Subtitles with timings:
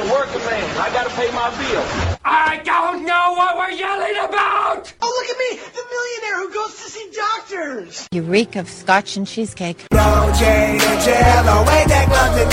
[0.00, 0.78] I'm a working man.
[0.78, 2.18] I gotta pay my bills.
[2.24, 4.94] I don't know what we're yelling about!
[5.02, 8.08] Oh, look at me, the millionaire who goes to see doctors.
[8.10, 9.86] You reek of scotch and cheesecake.
[9.92, 12.44] OJ and Jello, ain't that glove to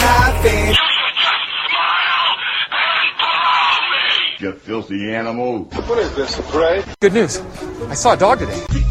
[0.44, 0.76] nothing?
[4.40, 5.64] You filthy animal.
[5.64, 6.84] What is this, a parade?
[7.00, 7.42] Good news.
[7.88, 8.87] I saw a dog today.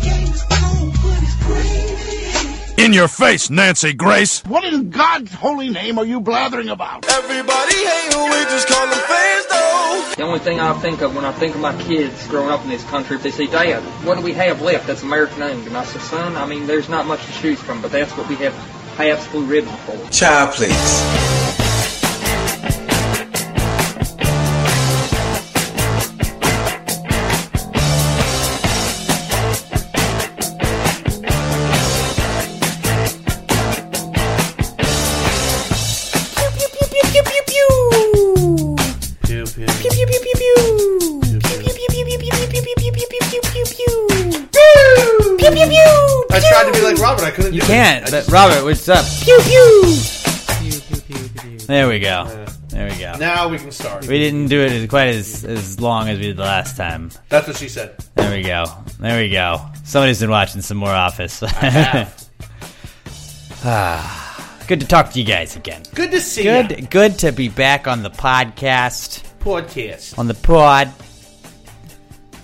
[2.87, 4.45] In your face, Nancy Grace.
[4.45, 7.05] What in God's holy name are you blathering about?
[7.09, 10.12] Everybody hate who we just call them fans though.
[10.16, 12.71] The only thing I think of when I think of my kids growing up in
[12.71, 15.67] this country, if they say, Dad, what do we have left that's American owned?
[15.67, 18.29] And I say, son, I mean, there's not much to choose from, but that's what
[18.29, 18.54] we have
[18.96, 20.09] Pabst Blue Ribbon for.
[20.11, 21.46] Child, please.
[47.67, 48.11] Can't.
[48.11, 49.05] But Robert, what's up?
[49.22, 49.97] Pew pew.
[51.67, 52.47] There we go.
[52.69, 53.14] There we go.
[53.19, 54.06] now we can start.
[54.06, 57.11] We didn't do it as quite as as long as we did the last time.
[57.28, 57.97] That's what she said.
[58.14, 58.64] There we go.
[59.00, 59.61] There we go.
[59.84, 61.42] Somebody's been watching some more Office.
[63.64, 65.83] ah, good to talk to you guys again.
[65.95, 66.86] Good to see Good, you.
[66.86, 70.19] good to be back on the podcast, Podcast.
[70.19, 70.92] on the pod.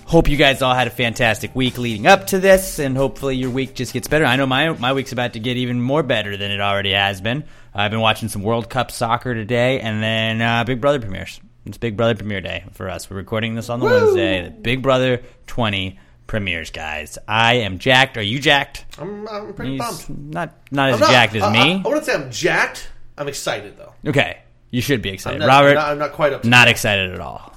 [0.05, 3.49] Hope you guys all had a fantastic week leading up to this, and hopefully your
[3.49, 4.25] week just gets better.
[4.25, 7.19] I know my my week's about to get even more better than it already has
[7.21, 7.45] been.
[7.73, 11.39] I've been watching some World Cup soccer today, and then uh, Big Brother premieres.
[11.65, 13.09] It's Big Brother premiere day for us.
[13.09, 14.49] We're recording this on the Wednesday.
[14.61, 17.17] Big Brother 20 premieres, guys.
[17.27, 18.17] I am jacked.
[18.17, 18.85] Are you jacked?
[18.99, 20.09] I'm, I'm pretty He's pumped.
[20.09, 21.81] not not as not- jacked as I, I, me.
[21.83, 22.89] I, wouldn't say I'm jacked.
[23.17, 23.93] I'm excited though.
[24.09, 25.41] okay, you should be excited.
[25.41, 26.43] I'm not, Robert, I'm not, I'm not quite up.
[26.43, 27.52] Not excited at all.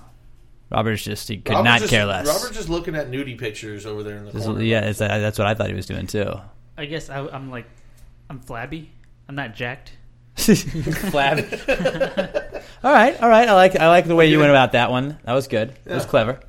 [0.71, 2.27] Robert's just he could Robert's not just, care less.
[2.27, 4.63] Robert's just looking at nudie pictures over there in the Just- corner.
[4.63, 6.33] yeah, it's, uh, that's what I thought he was doing too.
[6.77, 7.67] I guess I, I'm like,
[8.29, 8.91] I'm flabby.
[9.29, 9.93] I'm not jacked.
[10.37, 11.41] Flab.
[12.85, 13.49] all right, all right.
[13.49, 15.19] I like I like the way you went about that one.
[15.25, 15.71] That was good.
[15.87, 16.11] It was Yeah.
[16.11, 16.41] clever.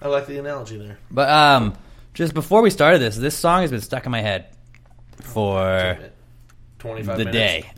[0.00, 0.98] I like the analogy there.
[1.10, 1.74] But um,
[2.14, 4.46] just before we started this, this song has been stuck in my head
[5.20, 5.98] for
[6.78, 7.36] Twenty-five the minutes.
[7.66, 7.70] day.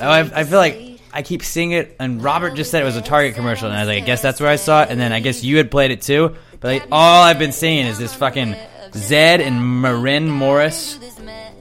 [0.00, 2.96] Oh, I, I feel like I keep seeing it, and Robert just said it was
[2.96, 5.00] a Target commercial, and I was like, I guess that's where I saw it, and
[5.00, 6.36] then I guess you had played it too.
[6.60, 8.54] But like, all I've been seeing is this fucking
[8.90, 10.98] Zedd and Maren Morris.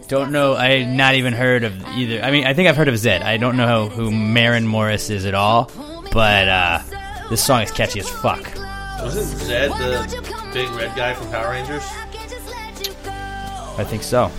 [0.08, 0.56] Don't know.
[0.56, 2.22] I not even heard of either.
[2.24, 3.24] I mean, I think I've heard of Zedd.
[3.24, 5.70] I don't know who Maren Morris is at all.
[6.12, 6.82] But uh,
[7.30, 8.40] this song is catchy as fuck.
[9.02, 11.84] Wasn't Zedd the big red guy from Power Rangers?
[13.78, 14.32] I think so.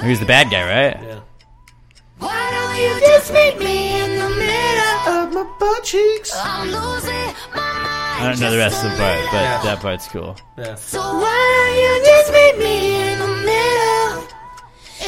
[0.00, 1.02] He was the bad guy, right?
[1.02, 2.57] Yeah.
[2.78, 5.12] Why don't you just meet me in the middle?
[5.14, 6.30] Of my butt cheeks.
[6.34, 7.10] I'm losing
[7.50, 8.22] my mind.
[8.22, 9.62] I don't know the rest of the part, but Yeah.
[9.64, 10.36] that part's cool.
[10.56, 10.74] Yeah.
[10.76, 14.14] So why don't you just meet me in the middle?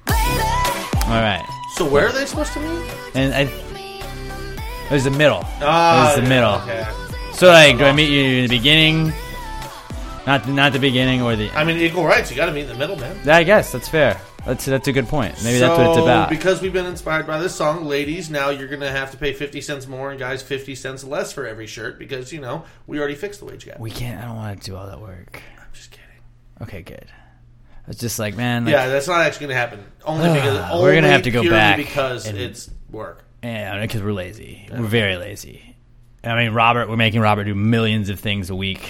[0.06, 1.10] Baby.
[1.10, 2.92] All right, So where are they supposed to meet?
[3.16, 3.42] and I.
[3.42, 5.42] It was the middle.
[5.62, 6.56] Ah, it was the yeah, middle.
[6.62, 6.86] Okay.
[7.34, 9.12] So like, do I meet you in the beginning?
[10.28, 11.50] Not not the beginning or the.
[11.58, 12.30] I mean, equal rights.
[12.30, 13.18] You got to meet in the middle, man.
[13.26, 14.20] Yeah, I guess that's fair.
[14.46, 15.42] That's that's a good point.
[15.44, 16.30] Maybe that's what it's So, about.
[16.30, 19.32] Because we've been inspired by this song, ladies, now you're going to have to pay
[19.34, 23.00] 50 cents more and guys 50 cents less for every shirt because, you know, we
[23.00, 23.80] already fixed the wage gap.
[23.80, 24.22] we can't.
[24.22, 25.42] I don't want to do all that work.
[25.58, 26.06] I'm just kidding.
[26.62, 27.06] Okay, good.
[27.88, 28.66] It's just like, man.
[28.66, 29.86] Like, yeah, that's not actually going to happen.
[30.06, 33.24] Only because We're gonna have to go back because and- it's work.
[33.42, 34.68] Yeah, because we're lazy.
[34.72, 35.76] We're very lazy.
[36.24, 38.90] I mean, Robert, we're making Robert do millions of things a week.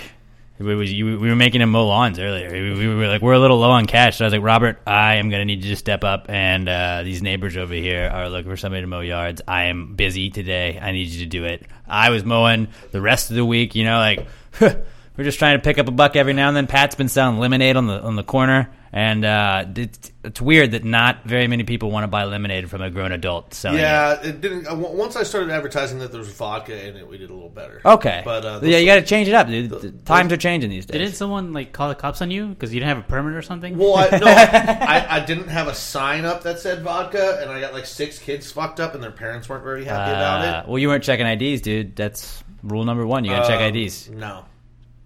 [0.64, 2.52] We, was, you, we were making him mow lawns earlier.
[2.52, 4.18] We, we were like, we're a little low on cash.
[4.18, 6.30] So I was like, Robert, I am going to need you to step up.
[6.30, 9.42] And uh, these neighbors over here are looking for somebody to mow yards.
[9.48, 10.80] I am busy today.
[10.82, 11.66] I need you to do it.
[11.88, 13.76] I was mowing the rest of the week.
[13.76, 14.28] You know, like
[15.18, 16.68] we're just trying to pick up a buck every now and then.
[16.68, 20.84] Pat's been selling lemonade on the on the corner, and uh, it's, it's weird that
[20.84, 23.82] not very many people want to buy lemonade from a grown adult selling it.
[23.82, 24.68] Yeah, it didn't.
[24.68, 27.50] uh, Once I started advertising that there was vodka in it, we did a little
[27.50, 27.82] better.
[27.86, 28.22] Okay.
[28.26, 29.70] But, uh, yeah, you got to change it up, dude.
[29.70, 31.00] The times are changing these days.
[31.00, 33.42] Didn't someone like call the cops on you because you didn't have a permit or
[33.44, 33.78] something?
[33.78, 37.60] Well, I, no, I, I didn't have a sign up that said vodka, and I
[37.60, 40.70] got like six kids fucked up, and their parents weren't very happy about Uh, it.
[40.70, 41.96] Well, you weren't checking IDs, dude.
[41.96, 43.26] That's rule number one.
[43.26, 44.10] You got to check Um, IDs.
[44.10, 44.46] No,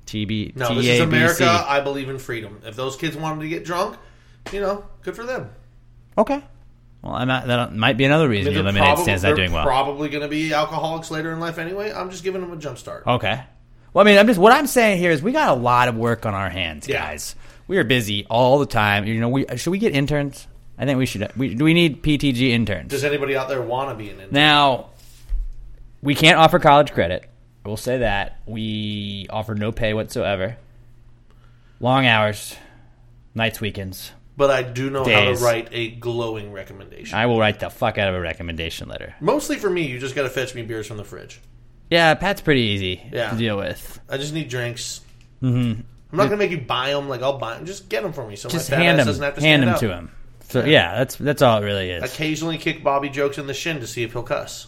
[0.07, 0.55] TB.
[0.55, 1.45] no, this is America.
[1.67, 2.61] I believe in freedom.
[2.65, 3.97] If those kids wanted to get drunk,
[4.51, 5.49] you know, good for them.
[6.17, 6.41] Okay.
[7.03, 9.23] Well, I'm not, that might be another I reason mean, your they're lemonade probably- stand's
[9.23, 9.63] not doing well.
[9.65, 11.91] Probably going to be alcoholics later in life anyway.
[11.91, 13.05] I'm just giving them a jump start.
[13.05, 13.43] Okay.
[13.93, 15.95] Well, I mean, I'm just what I'm saying here is we got a lot of
[15.95, 16.99] work on our hands, Yeah.
[17.01, 17.35] guys.
[17.67, 19.05] We are busy all the time.
[19.05, 20.47] You know, we should we get interns?
[20.77, 21.29] I think we should.
[21.35, 22.89] We do we need PTG interns.
[22.91, 24.29] Does anybody out there want to be an intern?
[24.31, 24.89] Now,
[26.01, 27.29] we can't offer college credit.
[27.67, 30.55] I will say that we offer no pay whatsoever.
[31.81, 32.55] Long hours,
[33.35, 34.13] nights, weekends.
[34.37, 35.39] But I do know how Days.
[35.39, 37.17] to write a glowing recommendation.
[37.17, 39.15] I will write the fuck out of a recommendation letter.
[39.19, 41.41] Mostly for me, you just got to fetch me beers from the fridge.
[41.89, 43.31] Yeah, Pat's pretty easy Yeah.
[43.31, 43.99] to deal with.
[44.07, 45.01] I just need drinks.
[45.43, 45.81] Mm-hmm.
[46.11, 47.09] I'm not gonna make you buy them.
[47.09, 47.65] Like I'll buy them.
[47.65, 48.37] Just get them for me.
[48.37, 49.79] So Just my fat hand ass them, doesn't have to hand stand them out.
[49.81, 50.11] to him.
[50.47, 52.01] So yeah, that's that's all it really is.
[52.13, 54.67] Occasionally kick Bobby jokes in the shin to see if he'll cuss.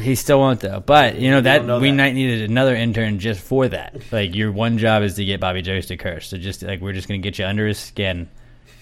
[0.00, 0.80] He still won't though.
[0.80, 1.96] But you know that know we that.
[1.96, 4.00] might needed another intern just for that.
[4.10, 6.28] Like your one job is to get Bobby Jokes to curse.
[6.28, 8.28] So just like we're just gonna get you under his skin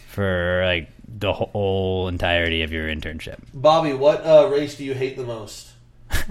[0.08, 3.38] for like the whole entirety of your internship.
[3.52, 5.69] Bobby, what uh, race do you hate the most?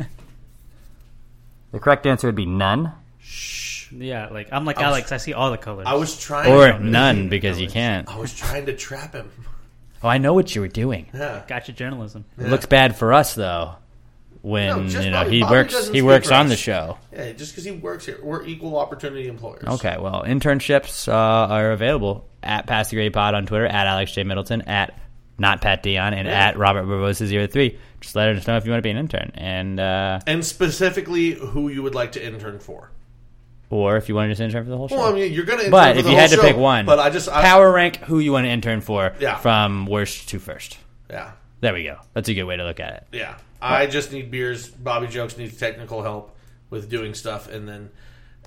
[1.72, 3.92] The correct answer would be none Shh.
[3.92, 5.12] Yeah, like I'm like I was- Alex.
[5.12, 5.86] I see all the colors.
[5.90, 6.50] I was trying.
[6.54, 8.08] or to, none because you can't.
[8.08, 9.30] I was trying to trap him.
[10.02, 11.08] Oh, I know what you were doing.
[11.14, 11.44] Yeah.
[11.50, 12.24] Gotcha journalism.
[12.38, 13.76] It looks bad for us though
[14.46, 16.52] when No, you know Bobby- he Bobby works he works on us.
[16.52, 16.98] the show.
[17.12, 19.64] Yeah, just because he works here, we're equal opportunity employers.
[19.66, 21.12] Okay, well, internships uh,
[21.54, 24.24] are available at Pass the Gravy Pod on Twitter, at Alex J.
[24.24, 24.98] Middleton, at
[25.40, 26.48] not Pat Dion, and Yeah.
[26.50, 27.78] at Robert Barbosa zero three.
[28.02, 29.32] Just let us know if you want to be an intern.
[29.34, 32.92] And uh, And specifically, who you would like to intern for?
[33.72, 34.96] or if you want to just intern for the whole show.
[34.96, 35.72] Well, I mean, you're going to.
[35.72, 38.32] but if you had to pick one, but I just I, power rank who you
[38.32, 39.38] want to intern for Yeah.
[39.40, 40.78] from worst to first.
[41.10, 41.32] Yeah,
[41.62, 41.98] There we go.
[42.14, 43.04] That's a good way to look at it.
[43.12, 43.36] yeah.
[43.62, 44.68] I just need beers.
[44.70, 46.36] Bobby Jokes needs technical help
[46.70, 47.90] with doing stuff, and then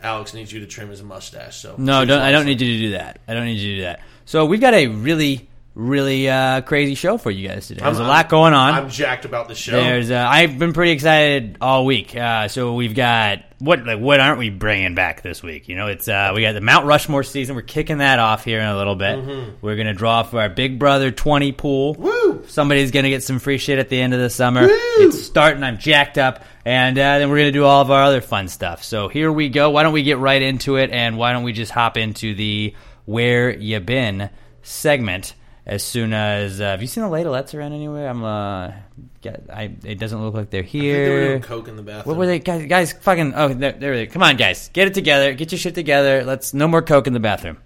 [0.03, 1.57] Alex needs you to trim his mustache.
[1.57, 3.21] So No, don't, I don't need you to do that.
[3.27, 4.01] I don't need you to do that.
[4.25, 5.48] So we've got a really,
[5.79, 7.85] really uh, crazy show for you guys today.
[7.85, 8.75] There's I'm- a lot going on.
[8.75, 9.73] I'm jacked about the show.
[9.73, 12.17] There's, uh, I've been pretty excited all week.
[12.17, 15.69] Uh, so we've got what, like, what aren't we bringing back this week?
[15.69, 17.55] You know, it's uh, we got the Mount Rushmore season.
[17.55, 19.19] We're kicking that off here in a little bit.
[19.19, 19.53] Mhm.
[19.63, 21.95] We're gonna draw for our Big Brother 20 pool.
[21.95, 22.45] Woo!
[22.49, 24.67] Somebody's gonna get some free shit at the end of the summer.
[24.69, 25.63] It's starting.
[25.63, 28.83] I'm jacked up, and uh, then we're gonna do all of our other fun stuff.
[28.83, 29.71] So here we go.
[29.71, 30.91] Why don't we get right into it?
[30.91, 32.75] And why don't we just hop into the
[33.07, 34.29] where you been
[34.63, 35.35] segment?
[35.69, 38.09] As soon as uh, have you seen the ladlettes around anywhere?
[38.09, 38.73] I'm uh,
[39.21, 41.05] get, I it doesn't look like they're I think here.
[41.05, 42.05] they were doing coke in the bathroom.
[42.07, 42.65] What were they, guys?
[42.67, 44.07] Guys, fucking oh, there, there they.
[44.07, 45.35] Come on, guys, get it together.
[45.35, 46.25] Get your shit together.
[46.25, 47.59] Let's no more coke in the bathroom.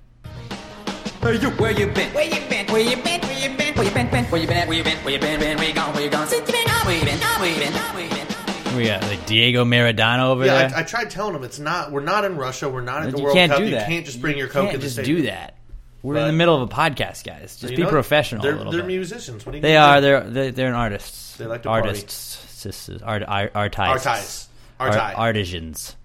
[1.21, 2.13] Where you, where you been?
[2.13, 2.67] Where you been?
[2.67, 3.21] Where you been?
[3.21, 3.75] Where you been?
[3.77, 4.11] Where you been?
[4.11, 4.25] been?
[4.25, 4.67] Where you been?
[4.69, 4.97] Where you been?
[5.05, 5.39] Where you been?
[5.41, 5.57] Been?
[5.59, 5.95] Where you gone?
[5.95, 6.27] Where you gone?
[6.27, 6.87] Since you been gone?
[6.87, 7.19] Where you been?
[7.21, 7.73] Where you been?
[7.73, 8.77] Where you been?
[8.77, 10.77] We got like Diego Maradona over Yeah, there.
[10.79, 11.93] I, I tried telling him it's not.
[11.93, 12.69] We're not in Russia.
[12.69, 13.61] We're not at the you World can't Cup.
[13.61, 15.19] do you can't just bring your coke can't in the just stadium.
[15.19, 15.55] do that.
[16.03, 17.57] We're in the middle of a podcast, guys.
[17.57, 19.47] Just be professional They're, a little they're musicians.
[19.47, 20.01] What do you They are.
[20.01, 21.37] They're they're, they're artists.
[21.37, 21.89] They like to party.
[21.89, 22.89] artists.
[23.05, 23.79] Art, art, artists.
[23.79, 24.49] Artists.
[24.79, 25.15] Art- Arti.
[25.17, 25.97] artisans.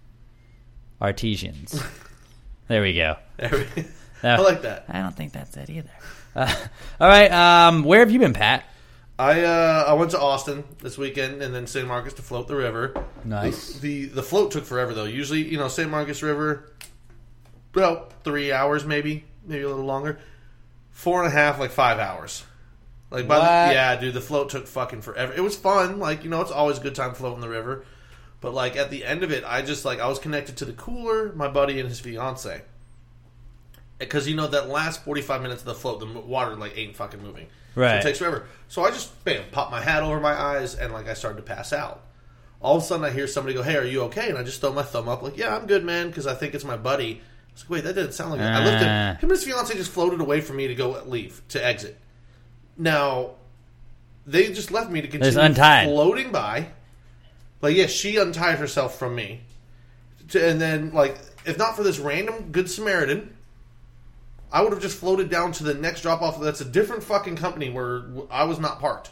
[1.02, 1.84] Artesians.
[2.68, 3.16] there we go.
[3.38, 3.86] There we- Uh,
[4.28, 4.86] I like that.
[4.90, 5.92] I don't think that's it either.
[6.36, 6.56] Uh,
[7.00, 7.32] all right.
[7.32, 8.66] Um, where have you been, Pat?
[9.20, 12.56] I uh, I went to Austin this weekend and then San Marcos to float the
[12.56, 12.94] river.
[13.26, 13.74] Nice.
[13.80, 15.06] The, the the float took forever though.
[15.06, 16.72] Usually, you know, San Marcos River,
[17.74, 20.20] about three hours maybe, maybe a little longer.
[20.92, 22.44] Four and a half, like five hours.
[23.10, 25.34] Like by the, yeah, dude, the float took fucking forever.
[25.34, 27.86] It was fun, like you know, it's always a good time floating the river.
[28.42, 30.74] But like at the end of it, I just like I was connected to the
[30.74, 32.62] cooler, my buddy and his fiance.
[34.00, 36.96] Because you know that last forty five minutes of the float, the water like ain't
[36.96, 37.48] fucking moving.
[37.76, 37.96] So Right.
[37.98, 38.46] it takes forever.
[38.68, 41.44] So I just bam, pop my hat over my eyes and like I started to
[41.44, 42.04] pass out.
[42.62, 44.60] All of a sudden I hear somebody go, "Hey, are you okay?" And I just
[44.62, 47.22] throw my thumb up like, "Yeah, I'm good, man," because I think it's my buddy.
[47.64, 48.86] Like, "Wait, that didn't sound like." it." I looked Ah.
[48.86, 51.98] at him and his fiance just floated away from me to go leave to exit.
[52.78, 53.32] Now
[54.26, 55.88] they just left me to continue untied.
[55.88, 56.68] floating by.
[57.62, 59.42] Like, yeah, she untied herself from me,
[60.30, 63.34] to, and then like, if not for this random good Samaritan,
[64.52, 66.40] I would have just floated down to the next drop off.
[66.40, 69.12] That's a different fucking company where I was not parked.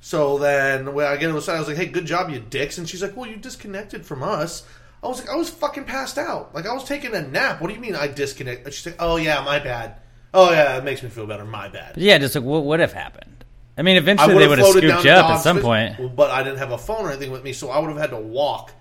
[0.00, 2.40] So then when I get to the side, I was like, "Hey, good job, you
[2.40, 4.62] dicks!" And she's like, "Well, you disconnected from us."
[5.02, 6.54] I was like, "I was fucking passed out.
[6.54, 7.60] Like I was taking a nap.
[7.60, 10.00] What do you mean I disconnect?" She's like, "Oh yeah, my bad.
[10.34, 11.44] Oh yeah, it makes me feel better.
[11.44, 13.44] My bad." Yeah, just like what would have happened?
[13.76, 16.16] I mean, eventually would they would have scooped you up at some point.
[16.16, 18.10] but I didn't have a phone or anything with me, so I would have had
[18.10, 18.72] to walk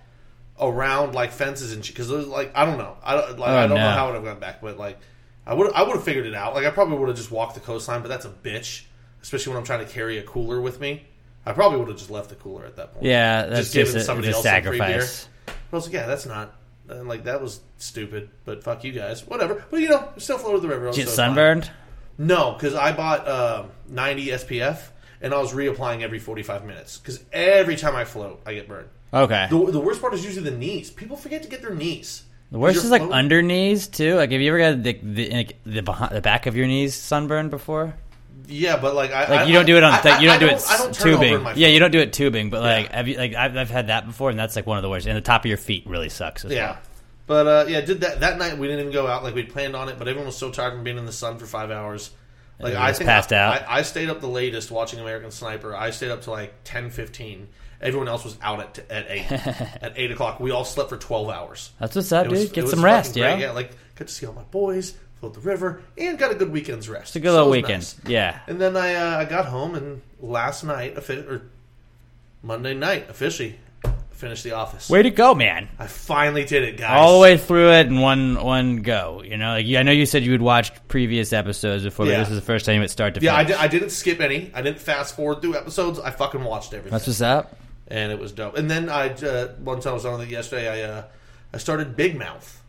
[0.60, 1.96] around like fences and shit.
[1.96, 4.16] Because like I don't know, I don't like Oh, I don't know how I would
[4.16, 4.98] have gone back, but like
[5.46, 6.56] I would I would have figured it out.
[6.56, 8.84] Like I probably would have just walked the coastline, but that's a bitch,
[9.22, 11.06] especially when I'm trying to carry a cooler with me.
[11.46, 13.06] I probably would have just left the cooler at that point.
[13.06, 15.08] Yeah, that's just a- somebody it's a else some free beer.
[15.72, 16.54] I was like, yeah, that's not.
[16.90, 19.66] And like that was stupid, but fuck you guys, whatever.
[19.70, 20.86] But you know, still floated the river.
[20.88, 21.28] Did you get so it's fine.
[21.28, 21.72] sunburned?
[22.18, 24.80] No, because I bought um 90 SPF
[25.22, 26.98] and I was reapplying every 45 minutes.
[26.98, 28.90] Because every time I float, I get burned.
[29.14, 29.48] Okay.
[29.50, 30.90] The, the worst part is usually the knees.
[30.90, 32.24] People forget to get their knees.
[32.52, 34.16] The worst is like floating- under knees too.
[34.16, 37.52] Like, have you ever got the the, the, behind, the back of your knees sunburned
[37.52, 37.96] before?
[38.48, 40.40] Yeah, but like I Like I- you don't do it on th- you don't I
[40.40, 41.46] do it don't tubing.
[41.56, 42.50] Yeah, you don't do it tubing.
[42.50, 44.84] But like, have you like I've, I've had that before, and that's like one of
[44.84, 45.06] the worst.
[45.08, 46.72] And the top of your feet really sucks Yeah.
[46.72, 46.78] well.
[47.28, 48.58] But uh, yeah, did that that night.
[48.58, 49.98] We didn't even go out like we'd planned on it.
[50.00, 52.10] But everyone was so tired from being in the sun for five hours.
[52.60, 53.62] Like I think passed I, out.
[53.68, 55.76] I, I stayed up the latest watching American Sniper.
[55.76, 57.50] I stayed up to like ten fifteen.
[57.82, 60.40] Everyone else was out at at eight at eight o'clock.
[60.40, 61.72] We all slept for twelve hours.
[61.80, 62.54] That's what's up, It was- dude.
[62.54, 63.24] Get some rest, great.
[63.24, 63.38] yeah.
[63.38, 66.52] Yeah, like got to see all my boys, float the river, and got a good
[66.52, 67.08] weekend's rest.
[67.10, 67.82] It's a good little So it was weekend.
[67.84, 68.00] nice.
[68.12, 68.40] Yeah.
[68.48, 71.42] And then I uh, I got home and last night or
[72.44, 73.60] Monday night officially
[74.12, 74.90] finished The Office.
[74.90, 75.70] Way to go, man!
[75.78, 76.90] I finally did it, guys.
[77.00, 79.22] All the way through it in one one go.
[79.24, 82.14] You know, like I know you said you had watched previous episodes before, Yeah.
[82.14, 83.90] but this is the first time you went start to Yeah, I, did, I didn't
[83.92, 84.52] skip any.
[84.54, 86.00] I didn't fast forward through episodes.
[86.00, 86.92] I fucking watched everything.
[86.92, 87.56] That's what's up.
[87.88, 88.58] and it was dope.
[88.58, 90.68] And then I uh, one time I was on it yesterday.
[90.86, 91.04] I uh,
[91.54, 92.62] I started Big Mouth.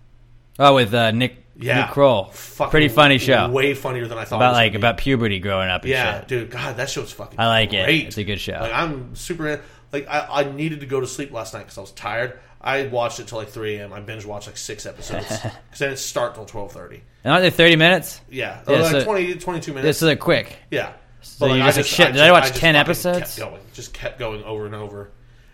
[0.59, 2.25] Oh, with uh, Nick Yeah, Nick Kroll.
[2.27, 3.49] Fucking Pretty funny show.
[3.51, 4.37] Way funnier than I thought.
[4.37, 5.83] about like about puberty growing up.
[5.83, 6.29] And Yeah, shit.
[6.29, 6.51] dude.
[6.51, 7.39] God, that show's fucking.
[7.39, 7.89] I like it.
[7.89, 8.59] It's a good show.
[8.61, 9.61] Like I'm super.
[9.93, 12.39] Like I, I needed to go to sleep last night because I was tired.
[12.61, 13.93] I watched it till like 3 a.m.
[13.93, 17.01] I binge watched like six episodes because I didn't start till 12:30.
[17.25, 18.21] And aren't they thirty minutes?
[18.31, 19.99] Yeah, Yeah, like so- 20, 22 minutes.
[19.99, 20.57] so they're quick.
[20.71, 20.93] Yeah.
[21.21, 22.13] So But, you like, just, like, shit.
[22.15, 23.19] Did I watch just 10 episodes?
[23.19, 25.11] Kept going, just kept going over and over,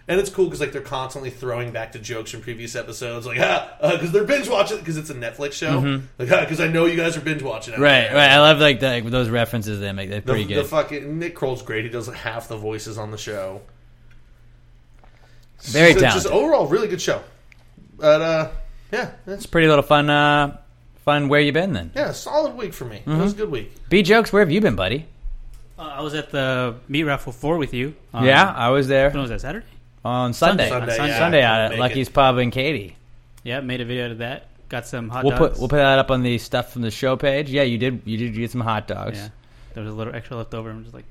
[0.06, 3.38] and it's cool because like they're constantly throwing back to jokes from previous episodes, like
[3.40, 6.02] ah, because they're binge watching because it's a Netflix show, Mhm.
[6.18, 7.74] like because I know you guys are binge watching.
[7.74, 8.14] out Right, there.
[8.14, 8.30] right.
[8.30, 10.10] I love like, the, like those references they make.
[10.10, 10.66] They're The, pretty the good.
[10.66, 11.84] fucking Nick Kroll's great.
[11.84, 13.62] He does half the voices on the show.
[15.62, 16.22] Very So, talented.
[16.22, 17.22] Just overall, really good show.
[17.96, 18.48] But uh,
[18.92, 20.10] yeah, It's pretty little fun.
[20.10, 20.58] Uh,
[21.04, 21.28] fun.
[21.28, 21.90] Where you been then?
[21.94, 22.96] yeah, solid week for me.
[22.98, 23.20] It Mhm.
[23.20, 23.72] was a good week.
[23.88, 24.32] B jokes.
[24.32, 25.06] Where have you been, buddy?
[25.78, 27.94] Uh, I was at the meat raffle four with you.
[28.12, 29.10] um, yeah, I was there.
[29.10, 29.40] When was that?
[29.40, 29.66] Saturday?
[30.04, 30.68] On Sunday.
[30.68, 31.18] Sunday, On yeah.
[31.18, 32.14] Sunday out at Make Lucky's it.
[32.14, 32.96] Pub in Katy.
[33.42, 34.48] Yeah, made a video out of that.
[34.68, 35.52] Got some hot We'll dogs.
[35.52, 37.50] put we'll put that up on the stuff from the show page.
[37.50, 39.18] Yeah, you did you did get some hot dogs.
[39.18, 39.28] Yeah,
[39.74, 40.70] there was a little extra left over.
[40.70, 41.04] I'm just like,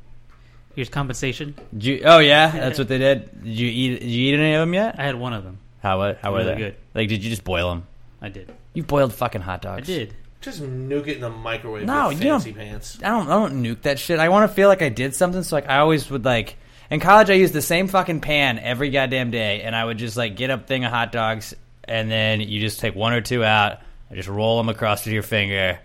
[0.76, 1.56] here's compensation.
[1.72, 3.44] Did you, oh yeah, that's what they did.
[3.44, 4.00] Did you eat?
[4.02, 4.96] Did you eat any of them yet?
[5.00, 5.60] I had one of them.
[5.82, 6.56] How wa- how were they?
[6.56, 6.76] good.
[6.96, 7.88] Like, did you just boil them?
[8.22, 8.52] I did.
[8.74, 9.90] You boiled fucking hot dogs.
[9.90, 10.14] I did.
[10.42, 11.86] Just nuke it in the microwave.
[11.86, 12.42] No, with you don't.
[12.42, 12.98] fancy pants.
[13.04, 13.28] I don't.
[13.28, 14.20] I don't nuke that shit.
[14.20, 15.42] I want to feel like I did something.
[15.44, 16.58] So like, I always would like.
[16.92, 20.18] In college, I used the same fucking pan every goddamn day, and I would just
[20.18, 23.44] like get a thing of hot dogs, and then you just take one or two
[23.44, 25.80] out, and just roll them across with your finger,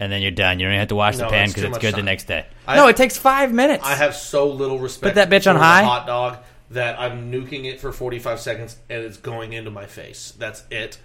[0.00, 0.58] and then you're done.
[0.58, 1.92] You don't even have to wash No, the pan that's because too it's much good
[1.92, 2.04] the time.
[2.06, 2.46] next day.
[2.66, 3.84] I- no, it takes five minutes.
[3.84, 5.14] I have so little respect.
[5.14, 5.82] Put that bitch on for the high?
[5.84, 6.38] hot dog
[6.70, 10.34] that I'm nuking it for 45 seconds and it's going into my face.
[10.38, 10.98] That's it.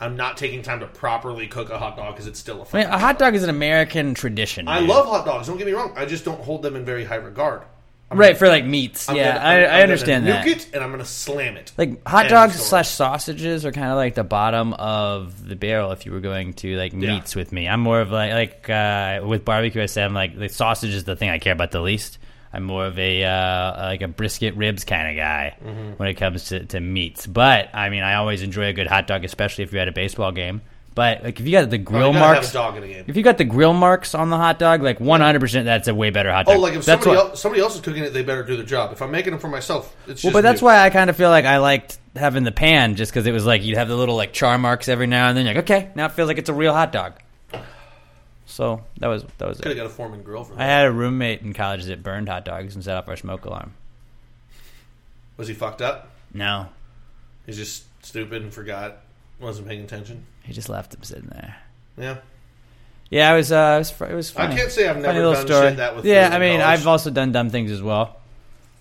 [0.00, 2.62] I'm not taking time to properly cook a hot dog because it's still a.
[2.62, 4.66] I Fucking mean, a hot dog is an American tradition.
[4.68, 4.88] I dude.
[4.88, 5.46] love hot dogs.
[5.48, 5.92] Don't get me wrong.
[5.96, 7.62] I just don't hold them in very high regard.
[8.12, 9.08] I'm right gonna- for like meats.
[9.08, 10.46] I'm yeah, gonna- I, I'm I understand nuke that.
[10.46, 11.72] it and I'm gonna slam it.
[11.76, 12.68] Like hot dogs story.
[12.68, 16.52] slash sausages are kind of like the bottom of the barrel if you were going
[16.54, 16.98] to like Yeah.
[17.14, 17.68] meats with me.
[17.68, 19.82] I'm more of like like uh, with barbecue.
[19.82, 22.18] I said I'm like the sausage is the thing I care about the least.
[22.54, 25.98] I'm more of a uh, like a brisket ribs kind of guy Mhm.
[25.98, 27.26] when it comes to, to meats.
[27.26, 29.92] But I mean, I always enjoy a good hot dog, especially if you're at a
[29.92, 30.60] baseball game.
[30.94, 33.04] But like if you got the grill Oh, marks, a dog in a game.
[33.08, 35.94] if you got the grill marks on the hot dog, like 100, percent that's a
[35.94, 36.56] way better hot dog.
[36.56, 38.56] Oh, like if that's somebody what, else, somebody else is cooking it, they better do
[38.56, 38.92] their job.
[38.92, 40.64] If I'm making them for myself, it's Well, but that's nuked.
[40.64, 43.46] why I kind of feel like I liked having the pan, just because it was
[43.46, 45.46] like you'd have the little like char marks every now and then.
[45.46, 47.14] You're like, okay, now it feels like it's a real hot dog.
[48.44, 50.92] So that was that was Could have got a Foreman grill for I had a
[50.92, 53.72] roommate in college that burned hot dogs and set off our smoke alarm.
[55.38, 56.10] Was he fucked up?
[56.34, 56.66] No,
[57.46, 58.98] He's just stupid and forgot,
[59.42, 60.24] wasn't paying attention.
[60.44, 61.56] he just left him sitting there.
[61.98, 62.16] Yeah.
[63.10, 63.52] Yeah, it was.
[63.52, 63.90] Uh, it was.
[63.90, 65.68] fu- It was I can't say I've Funny never done story.
[65.68, 66.60] shit that with Yeah, I mean.
[66.62, 68.16] I've also done dumb things as well.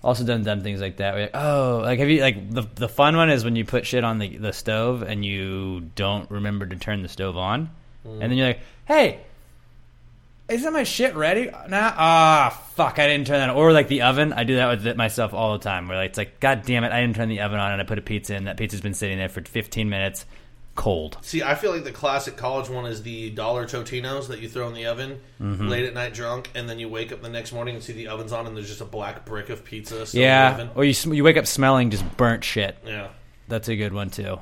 [0.04, 1.14] Also done dumb things like that.
[1.14, 3.86] Where, like, oh, like have you like the the fun one is when you put
[3.86, 7.70] shit on the the stove and you don't remember to turn the stove on,
[8.08, 8.14] Mm.
[8.14, 9.20] and then you're like, hey.
[10.50, 11.46] Isn't my shit ready?
[11.46, 13.00] Nah, ah, fuck!
[13.00, 13.50] I didn't turn that.
[13.52, 13.56] on.
[13.56, 15.88] Or like the oven, I do that with it myself all the time.
[15.88, 17.86] Where like, it's like, god damn it, I didn't turn the oven on, and I
[17.86, 18.46] put a pizza in.
[18.46, 20.26] That pizza's been sitting there for 15 minutes,
[20.76, 21.18] cold.
[21.22, 24.68] See, I feel like the classic college one is the dollar Totinos that you throw
[24.68, 25.70] in the oven Mhm.
[25.70, 28.08] late at night drunk, and then you wake up the next morning and see the
[28.08, 30.06] oven's on, and there's just a black brick of pizza.
[30.06, 30.70] Still in the Yeah, oven.
[30.76, 32.78] or you sm- you wake up smelling just burnt shit.
[32.86, 33.08] Yeah.
[33.48, 34.40] that's a good one too.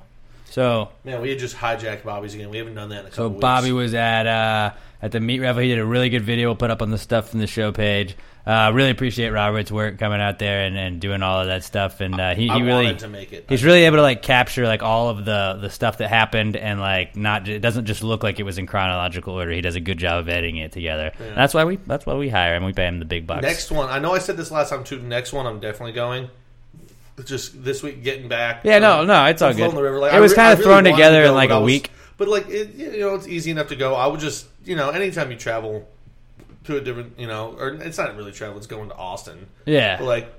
[0.51, 2.49] So Man, we had just hijacked Bobby's again.
[2.51, 3.41] We haven't done that in a couple so weeks.
[3.41, 4.71] Bobby was at uh,
[5.01, 5.61] at the meat raffle.
[5.61, 6.49] He did a really good video.
[6.49, 8.15] We'll put up on the stuff from the show page.
[8.47, 12.01] Uh, really appreciate Robert's work coming out there and, and doing all of that stuff.
[12.01, 13.45] And uh, he, he really to make it.
[13.47, 16.79] He's really able to like capture like all of the the stuff that happened and
[16.79, 19.51] like not it doesn't just look like it was in chronological order.
[19.51, 21.11] He does a good job of editing it together.
[21.19, 21.35] Yeah.
[21.35, 22.63] That's why we that's why we hire him.
[22.65, 23.43] We pay him the big bucks.
[23.43, 24.99] Next one, I know I said this last time too.
[24.99, 26.29] Next one, I'm definitely going.
[27.25, 28.61] just this week getting back.
[28.63, 29.73] Yeah, no, no, it's all good.
[29.73, 31.65] Like, It was re- kinda really thrown together to in like a a I was-
[31.65, 31.91] week.
[32.17, 33.95] But like, it, you know, it's easy enough to go.
[33.95, 35.85] I would just, you know, anytime you travel
[36.65, 38.57] to a different, you know, or it's not really travel.
[38.57, 39.47] It's going to Austin.
[39.65, 39.97] Yeah.
[39.97, 40.33] But like,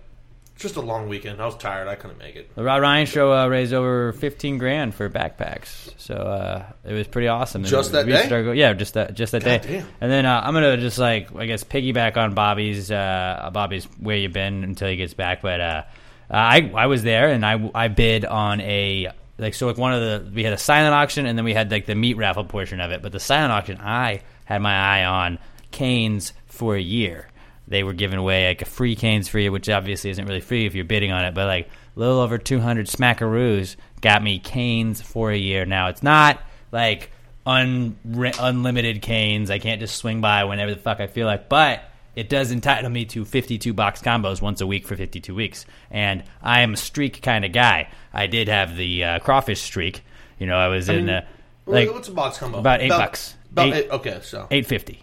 [0.56, 1.40] just a long weekend.
[1.40, 1.88] I was tired.
[1.88, 2.54] I couldn't make it.
[2.54, 7.06] The Rod Ryan show uh, raised over fifteen grand for backpacks, so uh, it was
[7.06, 7.62] pretty awesome.
[7.62, 8.28] And Just that we day?
[8.28, 9.78] go- yeah, just that just that God day.
[9.78, 9.87] damn.
[10.02, 14.16] And then uh, I'm gonna just like I guess piggyback on Bobby's uh, Bobby's where
[14.18, 15.40] you been until he gets back.
[15.40, 15.82] But uh,
[16.30, 19.08] I I was there and I I bid on a
[19.40, 21.70] like so like one of the we had a silent auction and then we had
[21.70, 23.02] like the meat raffle portion of it.
[23.02, 25.38] But the silent auction I had my eye on
[25.70, 27.28] canes for a year.
[27.66, 30.66] They were giving away like a free canes for you, which obviously isn't really free
[30.66, 35.00] if you're bidding on it, but like a little over 200 smackaroos got me canes
[35.00, 35.64] for a year.
[35.64, 36.40] Now it's not
[36.73, 37.11] like
[37.47, 39.50] un- unlimited canes.
[39.50, 41.82] I can't just swing by whenever the fuck I feel like, but
[42.21, 45.65] it does entitle me to 52 box combos once a week for 52 weeks.
[45.91, 47.89] And I am a streak kind of guy.
[48.12, 50.03] I did have the uh, crawfish streak.
[50.39, 51.27] You know, I was I in mean, uh,
[51.65, 52.59] like what's a box combo?
[52.59, 53.35] About eight About- bucks.
[53.53, 54.47] about eight, eight- okay, so.
[54.50, 55.03] eight fifty.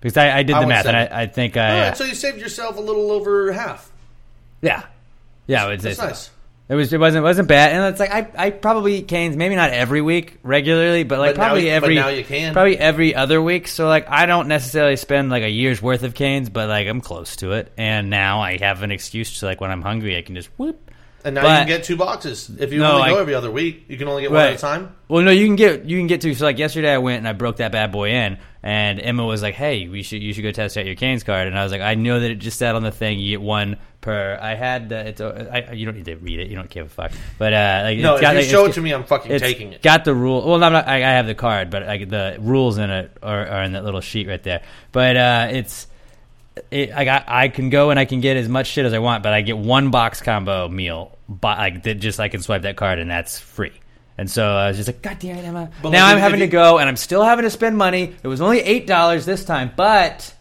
[0.00, 0.96] Because I, I did I the math, and.
[0.96, 3.90] I, I think I uh, right, so you saved yourself a little over half.
[4.62, 4.84] yeah,
[5.46, 5.68] yeah.
[5.68, 6.30] It's, That's it's- nice.
[6.68, 9.54] It was it wasn't wasn't bad, and it's like I, I probably eat canes maybe
[9.54, 12.52] not every week regularly, but like But now probably you- but every now you can.
[12.54, 13.68] probably every other week.
[13.68, 17.00] So like I don't necessarily spend like a year's worth of canes, but like I'm
[17.00, 20.22] close to it, and now I have an excuse to like when I'm hungry I
[20.22, 20.85] can just whoop.
[21.24, 22.50] And now But- you can get two boxes.
[22.58, 24.52] If you No, only go I- every other week, you can only get one at
[24.54, 24.90] a time.
[25.08, 26.34] Well, no, you can get you can get two.
[26.34, 29.42] So like yesterday, I went and I broke that bad boy in, and Emma was
[29.42, 31.72] like, "Hey, we should you should go test out your Canes card." And I was
[31.72, 34.54] like, "I know that it just said on the thing you get one per." I
[34.54, 36.48] had uh, it's uh, I, you don't need to read it.
[36.48, 37.12] You don't give a fuck.
[37.38, 39.72] But uh, like No, if got, you like, show it to me, I'm fucking taking
[39.72, 39.82] it.
[39.82, 40.46] Got the rule.
[40.46, 43.46] Well, I'm not, I, I have the card, but like the rules in it are,
[43.46, 44.62] are in that little sheet right there.
[44.92, 45.88] But uh, it's.
[46.70, 47.24] It, I got.
[47.28, 49.42] I can go and I can get as much shit as I want, but I
[49.42, 51.16] get one box combo meal.
[51.28, 53.72] But like that, just I can swipe that card and that's free.
[54.18, 55.70] And so I was just like, God damn it, Emma!
[55.82, 58.14] But, now like, I'm having if to go, and I'm still having to spend money.
[58.22, 60.34] It was only eight dollars this time, but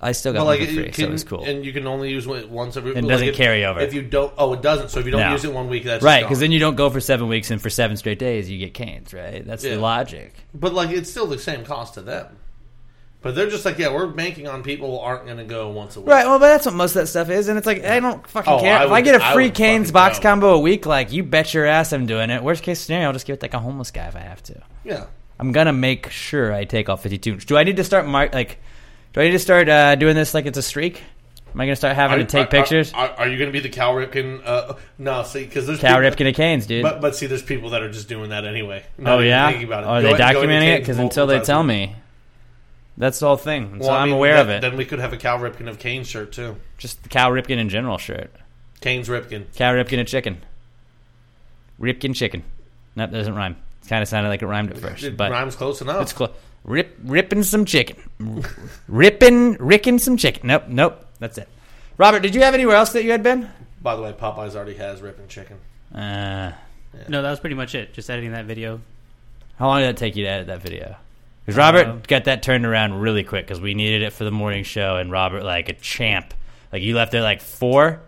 [0.00, 1.44] I still got one like for free, it so it was cool.
[1.44, 2.90] and you can only use it once every.
[2.92, 3.78] It like, doesn't if- carry over.
[3.78, 4.88] If you don't, oh, it doesn't.
[4.90, 5.30] So if you don't No.
[5.32, 7.62] use it one week, that's right, because then you don't go for seven weeks, and
[7.62, 9.14] for seven straight days you get canes.
[9.14, 9.76] Right, that's Yeah.
[9.76, 10.34] the logic.
[10.52, 12.26] But like, it's still the same cost to them.
[13.20, 16.00] But they're just like, yeah, we're banking on people aren't going to go once a
[16.00, 16.08] week.
[16.08, 18.24] Right, well, but that's what most of that stuff is, and it's like I don't
[18.28, 18.78] fucking Oh, care.
[18.78, 20.22] I if I get a free Canes box go.
[20.22, 22.42] combo a week, like you bet your ass I'm doing it.
[22.44, 24.62] Worst case scenario, I'll just give it like a homeless guy if I have to.
[24.84, 25.06] Yeah.
[25.40, 27.36] I'm gonna make sure I take all 52.
[27.38, 28.58] Do I need to start like?
[29.12, 31.02] Do I need to start uh, doing this like it's a streak?
[31.54, 32.92] Am I gonna start having Are- to take are- pictures?
[32.92, 34.42] Are, are you going to be the Cal Ripken?
[34.44, 36.82] Uh, no, see, because there's Cal people- Ripken of Canes, dude.
[36.84, 38.84] But but see, there's people that are just doing that anyway.
[39.04, 39.86] Oh yeah, thinking about it.
[39.88, 40.80] are they going documenting it?
[40.80, 41.96] Because until they tell me,
[42.98, 43.78] that's the whole thing.
[43.78, 44.60] Well, so I I'm mean, aware that- of it.
[44.60, 46.56] Then we could have a Cal Ripken of Kane shirt too.
[46.76, 48.30] Just the Cal Ripken in general shirt.
[48.82, 49.46] Canes Ripken.
[49.54, 50.42] Cal Ripken of chicken.
[51.80, 52.42] Ripken chicken.
[52.96, 53.56] Nope, that doesn't rhyme.
[53.84, 56.02] It kind of sounded like it rhymed at first, It but rhymes close enough.
[56.02, 56.30] It's close.
[56.64, 57.96] Rip, ripping some chicken.
[58.88, 60.48] ripping, ricking some chicken.
[60.48, 61.06] Nope, nope.
[61.18, 61.48] That's it.
[61.96, 63.48] Robert, did you have anywhere else that you had been?
[63.80, 65.56] By the way, Popeyes already has ripping chicken.
[65.94, 66.52] Uh,
[67.08, 67.92] No, that was pretty much it.
[67.94, 68.80] Just editing that video.
[69.56, 70.96] how long did it take you to edit that video?
[71.48, 74.30] Because Robert Uh, got that turned around really quick because we needed it for the
[74.30, 76.34] morning show, and Robert, like a champ,
[76.70, 78.00] like you left there like four,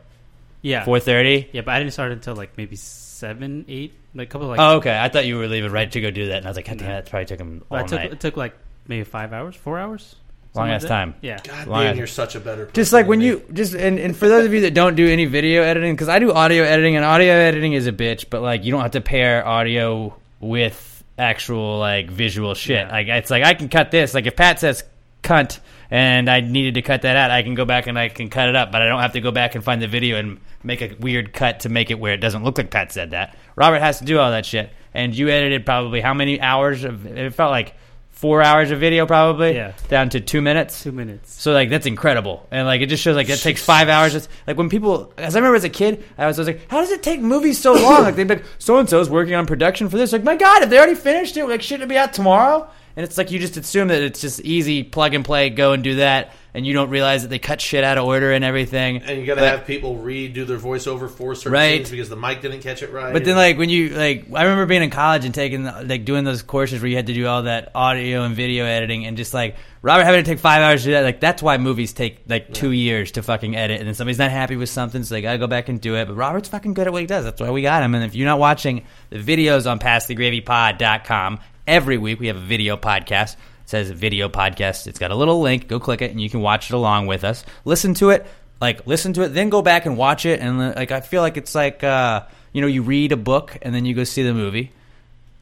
[0.61, 0.85] Yeah.
[0.85, 1.48] four thirty.
[1.53, 4.61] Yeah, but I didn't start until like maybe seven, eight, like a couple of like.
[4.61, 4.94] oh, okay.
[4.98, 6.76] I thought you were leaving right to go do that, and I was like, God
[6.79, 6.94] damn, No.
[6.96, 8.12] that probably took him all But I took, night.
[8.12, 8.55] it took like
[8.87, 10.16] maybe five hours, four hours.
[10.53, 11.14] Long ass like time.
[11.22, 11.38] Yeah.
[11.44, 12.68] God Long damn, ass- you're such a better.
[12.74, 13.26] Just like when me.
[13.26, 16.09] you just and, and for those of you that don't do any video editing, because
[16.11, 18.90] I do audio editing, and audio editing is a bitch, but like you don't have
[18.90, 22.88] to pair audio with actual like visual shit.
[22.88, 24.14] Like it's like I can cut this.
[24.14, 24.85] Like if Pat says
[25.23, 28.31] cunt and I needed to cut that out, I can go back and I can
[28.31, 30.40] cut it up, but I don't have to go back and find the video and
[30.62, 33.37] make a weird cut to make it where it doesn't look like Pat said that.
[33.57, 37.07] Robert has to do all that shit, and you edited probably how many hours of?
[37.07, 37.75] It felt like.
[38.20, 39.72] Four hours of video, probably, Yeah.
[39.88, 40.83] down to two minutes.
[40.83, 41.40] Two minutes.
[41.40, 44.14] So like that's incredible, and like it just shows like it takes five hours.
[44.14, 46.70] It's, like when people, as I remember as a kid, I was, I was like,
[46.70, 48.02] how does it take movies so long?
[48.02, 50.12] like they'd be like, so and so's working on production for this.
[50.12, 52.68] Like my god, if they already finished it, like shouldn't it be out tomorrow?
[52.94, 55.83] And it's like you just assume that it's just easy, plug and play, go and
[55.83, 58.98] do that, and you don't realize that they cut shit out of order and everything.
[58.98, 61.76] And you got to have people redo their voiceover for certain Right.
[61.78, 63.12] scenes because the mic didn't catch it right.
[63.12, 66.24] But then, like when you like, I remember being in college and taking like doing
[66.24, 69.32] those courses where you had to do all that audio and video editing, and just
[69.34, 71.02] like Robert having to take five hours to do that.
[71.04, 74.30] Like that's why movies take like two years to fucking edit, and then somebody's not
[74.30, 76.06] happy with something, so they gotta go back and do it.
[76.06, 77.24] But Robert's fucking good at what he does.
[77.24, 77.94] That's why we got him.
[77.94, 82.76] And if you're not watching the videos on PassTheGravyPod.com, every week we have a video
[82.76, 83.36] podcast.
[83.70, 84.87] Says video podcast.
[84.87, 85.68] It's got a little link.
[85.68, 87.44] Go click it, and you can watch it along with us.
[87.64, 88.26] Listen to it
[88.61, 91.37] like listen to it, then go back and watch it, and like I feel like
[91.37, 94.35] it's like uh, you know you read a book and then you go see the
[94.35, 94.72] movie.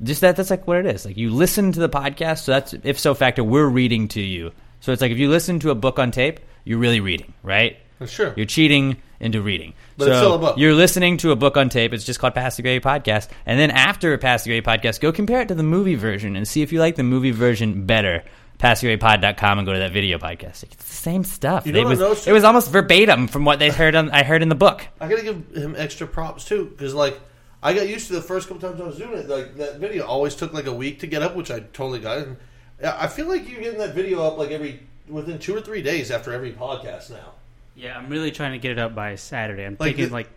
[0.02, 1.04] Just that that's like what it is.
[1.04, 4.52] Like you listen to the podcast, so that's if so factor we're reading to you.
[4.80, 7.78] So it's like if you listen to a book on tape, you're really reading, right?
[7.98, 8.32] That's sure.
[8.36, 9.74] You're cheating into reading.
[9.96, 10.58] But so it's still a book.
[10.58, 11.92] You're listening to a book on tape.
[11.92, 13.28] It's just called Pass the Gravy Podcast.
[13.46, 16.46] And then after Pass the Gravy Podcast, go compare it to the movie version and
[16.46, 18.22] see if you like the movie version better.
[18.58, 20.64] PassTheGravyPod.com and go to that video podcast.
[20.64, 21.64] It's the same stuff.
[21.64, 22.26] You know it, was, noticed?
[22.26, 24.86] it was almost verbatim from what they heard on I heard in the book.
[25.00, 27.20] I gotta give him extra props too, because like
[27.62, 29.28] I got used to the first couple times I was doing it.
[29.28, 32.18] Like that video always took like a week to get up, which I totally got.
[32.18, 32.36] And
[32.82, 36.10] I feel like you're getting that video up like every within two or three days
[36.10, 37.34] after every podcast now.
[37.78, 39.64] Yeah, I'm really trying to get it up by Saturday.
[39.64, 40.28] I'm Like thinking the- like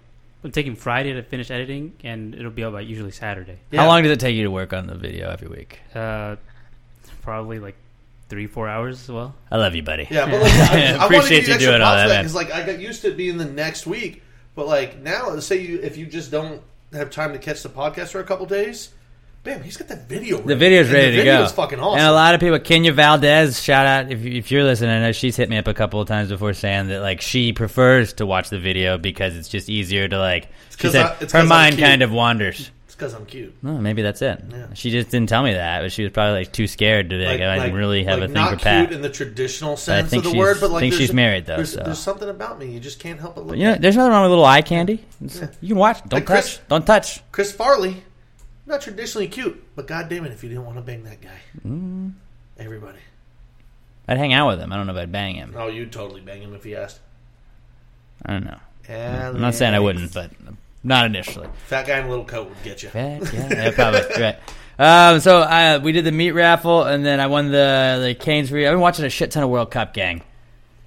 [0.43, 3.57] I'm taking Friday to finish editing, and it'll be up by usually Saturday.
[3.73, 5.79] How long does it take you to work on the video every week?
[5.93, 6.37] Uh,
[7.21, 7.75] probably like
[8.29, 9.35] three, four hours as well.
[9.51, 10.07] I love you, buddy.
[10.09, 12.01] Yeah, but like, I, I, want to appreciate give you you extra doing all props
[12.01, 12.07] that.
[12.07, 12.23] for man.
[12.23, 14.23] because like I got used to it being the next week,
[14.55, 16.61] but like now, say you if you just don't
[16.93, 18.89] have time to catch the podcast for a couple days,
[19.43, 20.37] bam, he's got that video.
[20.37, 20.47] Ready.
[20.49, 21.31] The video's And ready the to go.
[21.33, 21.99] video's fucking awesome.
[21.99, 24.91] And a lot of people, Kenya Valdez, shout out if, if you're listening.
[24.91, 27.53] I know she's hit me up a couple of times before saying that like she
[27.53, 30.49] prefers to watch the video because it's just easier to like.
[30.77, 32.71] She said I- it's her mind kind of wanders.
[32.85, 33.55] it's because I'm cute.
[33.63, 34.43] No, maybe that's it.
[34.51, 34.67] Yeah.
[34.73, 37.39] She just didn't tell me that, but she was probably like too scared to like,
[37.41, 38.87] I like- really have like a thing for Pat.
[38.87, 41.45] cute in the traditional I sense think of the word, but like think she's married,
[41.45, 41.83] though, There's, so.
[41.83, 43.49] there's something about me you just can't help but look.
[43.49, 45.03] But, you know, there's nothing wrong with a little eye candy.
[45.19, 45.47] Yeah.
[45.61, 45.99] You can watch.
[46.01, 46.67] Don't Like Chris- touch.
[46.67, 47.31] Don't touch.
[47.31, 48.03] Chris Farley,
[48.65, 51.39] not traditionally cute, but god damn it, if you didn't want to bang that guy,
[51.65, 52.13] Mm.
[52.59, 52.99] everybody.
[54.07, 54.71] I'd hang out with him.
[54.73, 55.53] I don't know if I'd bang him.
[55.57, 56.99] Oh, you'd totally bang him if he asked.
[58.25, 58.59] I don't know.
[58.89, 59.35] Alex.
[59.35, 60.31] I'm not saying I wouldn't, but
[60.83, 61.47] not initially.
[61.67, 62.89] Fat guy in a little coat would get you.
[62.89, 64.37] Fat, yeah, yeah, probably right.
[64.79, 68.51] Um, so uh, we did the meat raffle, and then I won the the Canes.
[68.51, 70.23] Re- I've been watching a shit ton of World Cup, gang.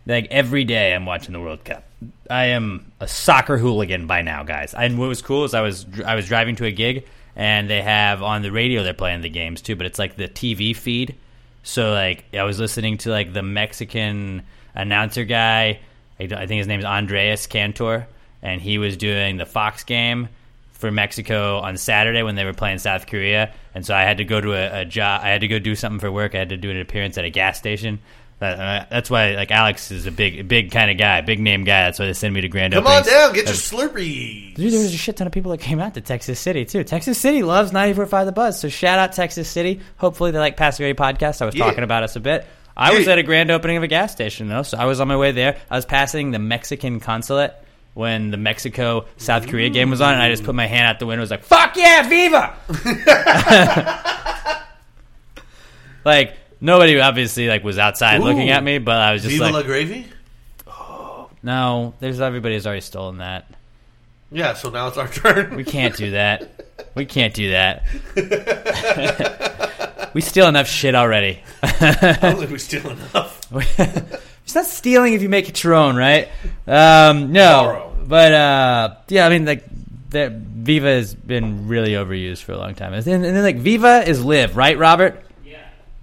[0.06, 1.84] Like every day, I'm watching the World Cup.
[2.28, 4.74] I am a soccer hooligan by now, guys.
[4.74, 7.82] And what was cool is I was I was driving to a gig, and they
[7.82, 11.16] have on the radio they're playing the games too, but it's like the TV feed.
[11.62, 14.42] So like I was listening to like the Mexican
[14.74, 15.80] announcer guy.
[16.20, 18.06] I think his name is Andreas Cantor,
[18.42, 20.28] and he was doing the Fox game
[20.72, 24.24] for Mexico on Saturday when they were playing South Korea, and so I had to
[24.24, 25.22] go to a, a job.
[25.24, 26.34] I had to go do something for work.
[26.34, 28.00] I had to do an appearance at a gas station.
[28.40, 31.64] That, uh, that's why, like Alex is a big, big kind of guy, big name
[31.64, 31.84] guy.
[31.84, 34.54] That's why they send me to grand Come on down, get your That's- Slurpee.
[34.56, 36.82] Dude, there was a shit ton of people that came out to Texas City too.
[36.84, 39.80] Texas City loves 94.5 The Buzz, so shout out Texas City.
[39.98, 41.40] Hopefully they like Pass the Gravy podcast.
[41.42, 41.64] I was Yeah.
[41.66, 42.44] talking about us a bit.
[42.76, 43.12] I was Yeah.
[43.12, 45.30] at a grand opening of a gas station though, so I was on my way
[45.30, 45.56] there.
[45.70, 47.54] I was passing the Mexican consulate
[47.94, 50.98] when the Mexico South Korea game was on, and I just put my hand out
[50.98, 51.20] the window.
[51.22, 52.52] and was like, "Fuck yeah, Viva!"
[56.04, 58.24] like nobody obviously like was outside Ooh.
[58.24, 60.06] looking at me, but I was just Viva like, la gravy?
[60.66, 63.46] Oh "no, there's everybody has already stolen that."
[64.32, 65.54] Yeah, so now it's our turn.
[65.54, 66.50] We can't do that.
[66.96, 67.84] We can't do that.
[70.14, 71.40] we steal enough shit already.
[71.62, 73.46] I don't think we steal enough.
[74.44, 76.28] it's not stealing if you make it your own, right?
[76.66, 77.96] Um, no, Borrow.
[78.06, 79.64] but uh, yeah, I mean, like,
[80.10, 83.56] that Viva has been really overused for a long time, and then, and then like
[83.56, 85.24] Viva is live, right, Robert?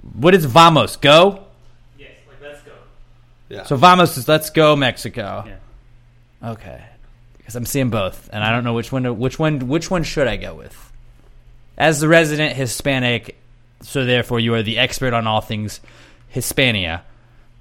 [0.04, 0.10] Yeah.
[0.20, 0.96] What is Vamos?
[0.98, 1.46] Go.
[1.98, 2.72] Yes, like let's go.
[3.50, 3.64] Yeah.
[3.64, 5.44] So Vamos is let's go Mexico.
[5.48, 6.50] Yeah.
[6.52, 6.82] Okay,
[7.38, 9.04] because I'm seeing both, and I don't know which one.
[9.04, 9.68] To, which one?
[9.68, 10.92] Which one should I go with?
[11.78, 13.38] As the resident Hispanic,
[13.82, 15.80] so therefore you are the expert on all things
[16.30, 17.04] Hispania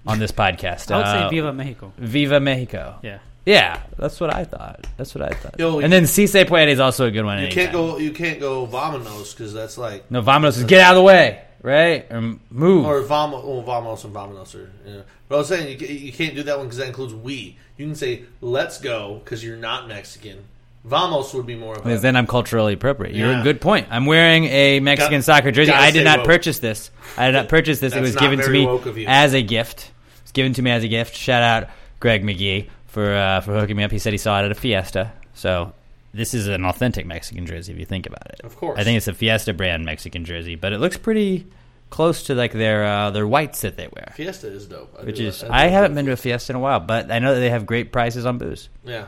[0.07, 0.91] on this podcast.
[0.93, 1.93] I would Uh, say Viva Mexico.
[1.99, 2.97] Viva Mexico.
[3.03, 3.19] Yeah.
[3.47, 4.87] Yeah, that's what I thought.
[4.99, 5.59] That's what I thought.
[5.59, 7.39] Yo, and then Si Se Puede is also a good one.
[7.39, 7.63] You anytime.
[7.65, 7.99] can't go.
[7.99, 11.43] You can't go vamanos because that's like No, Vamos is get out of the way,
[11.63, 12.07] right?
[12.11, 12.21] Or
[12.51, 12.85] move.
[12.87, 13.45] or vamos.
[13.45, 14.71] Well, vamos and vamanos are.
[14.87, 15.03] You know.
[15.29, 17.57] But I was saying you, you can't do that one because that includes we.
[17.77, 20.45] You can say let's go because you're not Mexican.
[20.85, 21.85] Vamos would be more of a.
[21.85, 23.15] Because then I'm culturally appropriate.
[23.15, 23.41] You're Yeah.
[23.41, 23.87] a good point.
[23.91, 25.71] I'm wearing a Mexican Got- soccer jersey.
[25.73, 26.27] gotta I did stay not woke.
[26.27, 26.91] purchase this.
[27.19, 27.93] I did not purchase this.
[27.93, 29.07] it That's was not given to very me woke of you.
[29.09, 29.91] as a gift.
[30.17, 31.15] It was given to me as a gift.
[31.15, 31.69] Shout out
[32.01, 33.91] Greg McGee for uh, for hooking me up.
[33.91, 35.13] He said he saw it at a Fiesta.
[35.35, 35.75] So
[36.13, 38.41] this is an authentic Mexican jersey if you think about it.
[38.43, 38.79] Of course.
[38.79, 41.47] I think it's a Fiesta brand Mexican jersey, but it looks pretty
[41.91, 44.13] close to like their uh, their whites that they wear.
[44.17, 44.97] Fiesta is dope.
[45.01, 47.19] I Which is I do haven't been to a Fiesta in a while, but I
[47.19, 48.69] know that they have great prices on booze.
[48.85, 49.07] Yeah.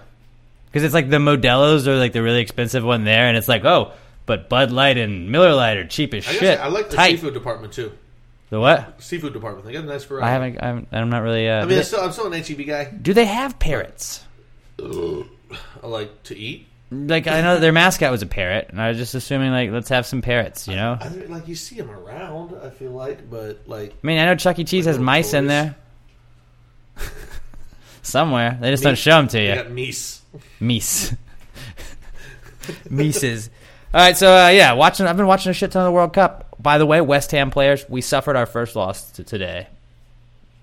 [0.67, 3.65] Because it's like the Modelo's are like the really expensive one there, and it's like,
[3.65, 3.93] oh,
[4.25, 6.59] but Bud Light and Miller Lite are cheap as I, shit.
[6.59, 7.11] I like the Tight.
[7.13, 7.93] seafood department too.
[8.51, 9.03] The what?
[9.03, 9.67] Seafood department.
[9.67, 10.27] They got a nice variety.
[10.27, 10.63] I haven't.
[10.63, 11.49] I'm, I'm not really.
[11.49, 12.85] Uh, I mean, I'm still, I'm still an HEB guy.
[12.85, 14.25] do they have parrots?
[14.79, 16.67] I like to eat.
[16.93, 19.89] Like I know their mascot was a parrot, and I was just assuming like let's
[19.89, 20.69] have some parrots.
[20.69, 22.55] You know, I, like you see them around.
[22.63, 24.65] I feel like, but like I mean, I know Chuck E.
[24.65, 25.77] Cheese has mice in there.
[28.03, 28.59] somewhere.
[28.61, 30.21] They just Me- don't show them to You got Mies.
[30.61, 31.17] Mies.
[32.89, 33.51] Mises.
[33.95, 35.07] All right, so uh, yeah, watching.
[35.07, 36.55] I've been watching a shit ton of the World Cup.
[36.59, 39.67] By the way, West Ham players, we suffered our first loss to today.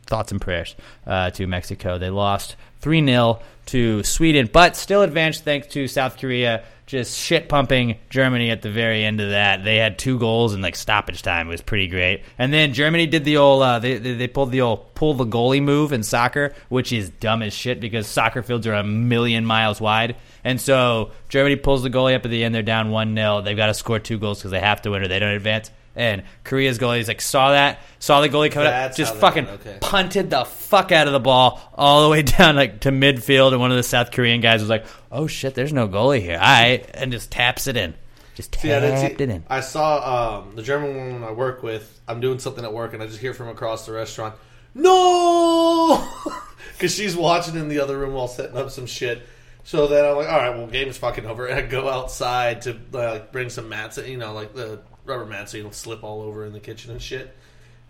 [0.05, 1.97] Thoughts and prayers uh, to Mexico.
[1.97, 3.39] They lost three 0
[3.71, 8.71] to Sweden, but still advanced thanks to South Korea just shit pumping Germany at the
[8.71, 9.63] very end of that.
[9.63, 11.47] They had two goals in like stoppage time.
[11.47, 12.23] It was pretty great.
[12.39, 15.25] And then Germany did the old uh, they, they they pulled the old pull the
[15.25, 19.45] goalie move in soccer, which is dumb as shit because soccer fields are a million
[19.45, 20.15] miles wide.
[20.43, 22.55] And so Germany pulls the goalie up at the end.
[22.55, 25.03] They're down one 0 They've got to score two goals because they have to win
[25.03, 25.69] or they don't advance.
[25.95, 29.77] And Korea's goalie, goalies like saw that, saw the goalie coming up, just fucking okay.
[29.81, 33.51] punted the fuck out of the ball all the way down like to midfield.
[33.51, 36.35] And one of the South Korean guys was like, "Oh shit, there's no goalie here."
[36.35, 37.95] All right, and just taps it in,
[38.35, 39.43] just tapped See, it in.
[39.49, 41.99] I saw um, the German woman I work with.
[42.07, 44.35] I'm doing something at work, and I just hear from across the restaurant,
[44.73, 46.07] "No,"
[46.73, 49.21] because she's watching in the other room while setting up some shit.
[49.63, 52.79] So then I'm like, "All right, well, game's fucking over." And I go outside to
[52.93, 56.03] uh, like bring some mats, you know, like the rubber mats, so you don't slip
[56.03, 57.35] all over in the kitchen and shit.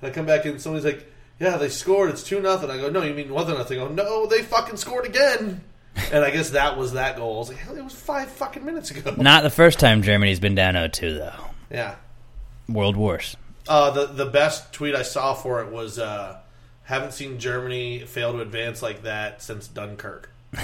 [0.01, 1.05] And I come back in, and somebody's like,
[1.39, 2.09] "Yeah, they scored.
[2.09, 4.77] It's two nothing." I go, "No, you mean one nothing?" I go, "No, they fucking
[4.77, 5.63] scored again."
[6.11, 7.35] and I guess that was that goal.
[7.35, 10.39] I was like, "Hell, it was five fucking minutes ago." Not the first time Germany's
[10.39, 11.45] been down 0-2 though.
[11.69, 11.95] Yeah.
[12.67, 13.35] World wars.
[13.67, 16.37] Uh, the the best tweet I saw for it was uh,
[16.83, 20.31] haven't seen Germany fail to advance like that since Dunkirk.
[20.53, 20.57] I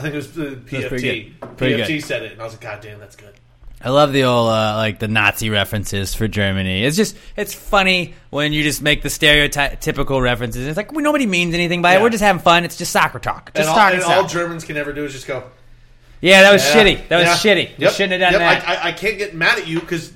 [0.00, 1.40] think it was the That's pretty PFT.
[1.40, 1.56] good.
[1.58, 2.04] Pretty PFT good.
[2.04, 3.34] said it, and I was like, God damn, that's good.
[3.82, 6.84] I love the old uh, like the Nazi references for Germany.
[6.84, 10.66] It's just it's funny when you just make the stereotypical references.
[10.66, 12.02] It's like we nobody means anything by it.
[12.02, 12.64] We're just having fun.
[12.64, 13.50] It's just soccer talk.
[13.54, 14.26] And, Just all, and all.
[14.26, 15.44] Germans can ever do is just go.
[16.20, 17.08] yeah, that was "Yeah, shitty.
[17.08, 17.68] That was yeah, shitty.
[17.70, 18.68] You Yep, shouldn't have done yep, that.
[18.68, 20.12] I, I, I can't get mad at you because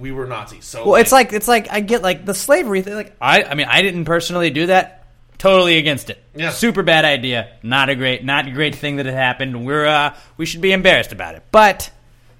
[0.00, 0.64] we were Nazis.
[0.64, 2.94] So Well, it's like it's like I get like the slavery thing.
[2.94, 5.02] Like I, I mean, I didn't personally do that.
[5.38, 6.22] Totally against it.
[6.34, 6.50] Yeah.
[6.50, 7.50] super bad idea.
[7.62, 9.66] Not a great, not a great thing that had happened.
[9.66, 11.42] We're uh, we should be embarrassed about it.
[11.52, 11.90] But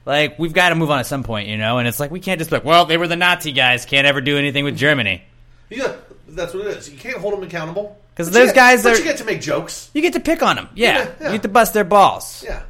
[0.07, 1.79] like we've got to move on at some point, you know.
[1.79, 3.85] And it's like we can't just be like, well, they were the Nazi guys.
[3.87, 5.23] Can't ever do anything with Germany.
[5.71, 5.95] yeah,
[6.29, 6.91] that's what it is.
[6.91, 9.41] You can't hold them accountable because those get- guys but are- you get to make
[9.41, 9.91] jokes.
[9.95, 10.69] You get to pick on them.
[10.75, 11.27] Yeah, Yeah, yeah.
[11.29, 12.43] you get to bust their balls.
[12.47, 12.63] Yeah,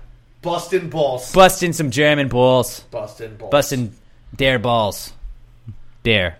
[0.42, 2.80] busting balls, Busting some German balls.
[2.90, 3.94] busting balls, Busting
[4.36, 5.12] dare balls.
[6.02, 6.38] Dare.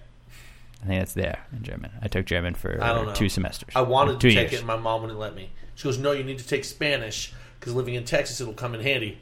[0.83, 1.91] I think that's there in German.
[2.03, 3.15] I took German for I don't know.
[3.15, 3.71] two semesters.
[3.75, 4.53] I wanted to take years.
[4.53, 5.49] it, and my mom wouldn't let me.
[5.77, 8.83] She goes, "No, you need to take Spanish because living in Texas, it'll come in
[8.83, 9.19] handy."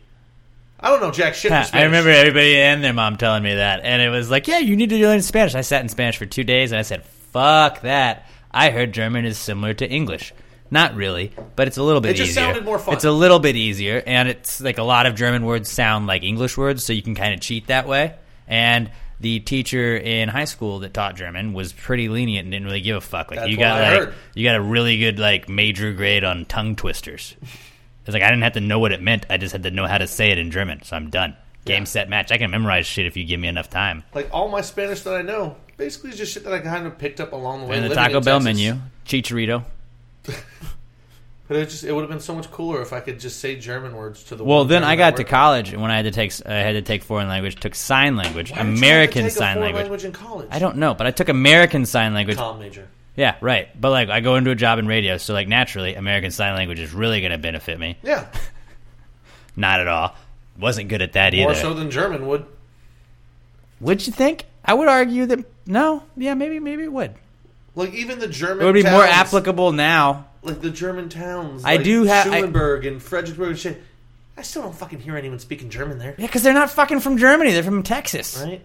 [0.83, 1.53] I don't know jack shit.
[1.53, 1.83] Ha, in Spanish.
[1.83, 4.75] I remember everybody and their mom telling me that, and it was like, "Yeah, you
[4.77, 7.83] need to learn Spanish." I sat in Spanish for two days, and I said, "Fuck
[7.83, 10.33] that!" I heard German is similar to English.
[10.71, 12.43] Not really, but it's a little bit It just easier.
[12.45, 12.95] sounded more fun.
[12.95, 16.23] It's a little bit easier, and it's like a lot of German words sound like
[16.25, 18.15] English words, so you can kind of cheat that way.
[18.49, 18.91] And
[19.21, 22.97] the teacher in high school that taught German was pretty lenient and didn't really give
[22.97, 23.31] a fuck.
[23.31, 24.15] Like That's you what got I like heard.
[24.35, 27.37] you got a really good like major grade on tongue twisters.
[28.05, 29.27] It's like I didn't have to know what it meant.
[29.31, 30.83] I just had to know how to say it in German.
[30.83, 31.37] So I'm done.
[31.65, 32.33] Game set match.
[32.33, 34.03] I can memorize shit if you give me enough time.
[34.15, 36.99] Like all my Spanish that I know, basically is just shit that I kind of
[36.99, 37.77] picked up along the way.
[37.77, 38.45] And the Taco in Bell Texas.
[38.45, 39.65] menu, chicharito.
[41.49, 43.57] But it just it would have been so much cooler if I could just say
[43.57, 44.43] German words to the.
[44.43, 46.73] Well, one then I got to college and when I had to take I had
[46.73, 47.57] to take foreign language.
[47.57, 49.83] Took sign language, Why did you have to American take a sign foreign language.
[49.83, 50.49] language in college?
[50.51, 52.39] I don't know, but I took American sign language.
[52.39, 52.89] Com major.
[53.17, 53.69] Yeah, right.
[53.79, 56.81] But like, I go into a job in radio, so like naturally, American sign language
[56.81, 57.99] is really going to benefit me.
[58.03, 58.27] Yeah,
[59.57, 60.15] Not at all.
[60.59, 61.45] Wasn't good at that either.
[61.45, 62.47] more so than German would.
[63.81, 64.45] would you think?
[64.65, 66.05] I would argue that no.
[66.17, 67.15] Yeah, maybe maybe it would.
[67.75, 68.63] Like even the German.
[68.63, 70.27] It would be more applicable now.
[70.43, 71.65] Like the German towns.
[71.65, 73.83] I like do have- I- and Fredericksburg and shit.
[74.37, 76.15] I still don't fucking hear anyone speaking German there.
[76.19, 77.53] Yeah, because they're not fucking from Germany.
[77.53, 78.43] They're from Texas.
[78.43, 78.63] Right?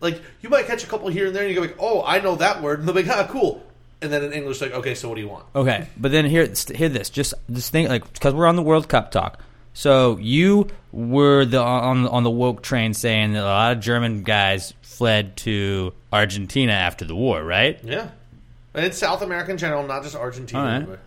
[0.00, 2.20] Like you might catch a couple here and there, and you go like, "Oh, I
[2.20, 3.64] know that word," and they'll be like, "Ah, cool."
[4.04, 6.46] And then in English, like, "Okay, so what do you want?" Okay, but then here,
[6.74, 7.08] hear this.
[7.08, 9.40] Just this thing, like, because we're on the World Cup talk.
[9.72, 14.22] So you were the on on the woke train saying that a lot of German
[14.22, 17.80] guys fled to Argentina after the war, right?
[17.82, 18.10] Yeah,
[18.74, 20.84] and it's South America in general, not just Argentina.
[20.86, 20.98] All right.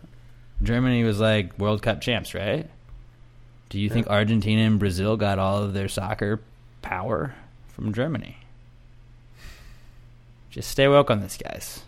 [0.63, 2.67] Germany was like World Cup champs, right?
[3.69, 6.41] Do you think Argentina and Brazil got all of their soccer
[6.81, 7.35] power
[7.67, 8.37] from Germany?
[10.49, 11.83] Just stay woke on this, guys.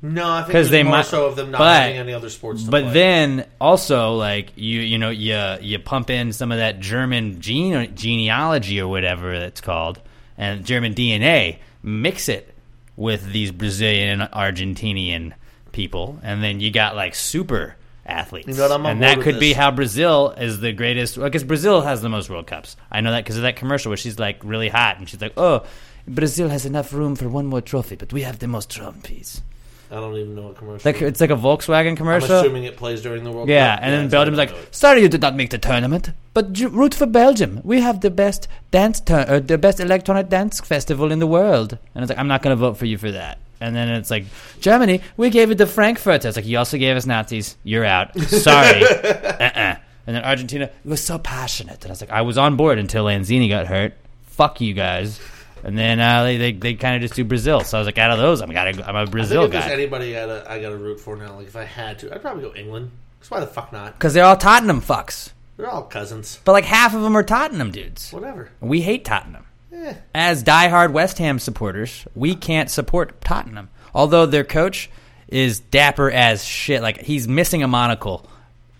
[0.00, 2.64] No, I because they more might- so of them not but- having any other sports.
[2.64, 2.92] To But play.
[2.92, 7.94] then also like you you know you you pump in some of that German gene
[7.96, 10.00] genealogy or whatever it's called
[10.36, 12.54] and German DNA mix it
[12.96, 15.32] with these Brazilian and Argentinian
[15.72, 17.74] people and then you got like super
[18.06, 21.42] athletes You know what, I'm and that could be how Brazil is the greatest because
[21.44, 24.18] Brazil has the most World Cups I know that because of that commercial where she's
[24.18, 25.64] like really hot and she's like oh
[26.06, 29.42] Brazil has enough room for one more trophy but we have the most trophies?
[29.90, 30.90] I don't even know what commercial.
[30.90, 32.40] Like it's like a Volkswagen I'm commercial.
[32.40, 33.50] assuming it plays during the World Cup.
[33.50, 33.84] Yeah, Cup.
[33.84, 34.74] and then it's Belgium's like, gonna do it.
[34.74, 37.60] "Sorry, you did not make the tournament, but root for Belgium.
[37.64, 41.78] We have the best dance, tur- uh, the best electronic dance festival in the world."
[41.94, 44.10] And it's like, "I'm not going to vote for you for that." And then it's
[44.10, 44.26] like,
[44.60, 47.56] "Germany, we gave it to Frankfurt." It's like, "You also gave us Nazis.
[47.64, 48.16] You're out.
[48.20, 49.76] Sorry." uh-uh.
[50.06, 52.78] And then Argentina, it was so passionate, and I was like, "I was on board
[52.78, 53.94] until Lanzini got hurt.
[54.26, 55.18] Fuck you guys."
[55.64, 57.60] And then uh, they they, they kind of just do Brazil.
[57.60, 59.52] So I was like, out of those, I'm gotta I'm a I think Brazil if
[59.52, 62.14] there's guy anybody I gotta, I gotta root for now, like if I had to,
[62.14, 62.90] I'd probably go England.
[63.20, 63.94] Cause why the fuck not?
[63.94, 65.30] because they're all Tottenham fucks.
[65.56, 66.38] They're all cousins.
[66.44, 68.12] But like half of them are Tottenham dudes.
[68.12, 68.50] Whatever.
[68.60, 69.44] We hate Tottenham.
[69.72, 69.94] Eh.
[70.14, 73.68] As diehard West Ham supporters, we can't support Tottenham.
[73.94, 74.88] Although their coach
[75.28, 76.82] is dapper as shit.
[76.82, 78.28] Like he's missing a monocle,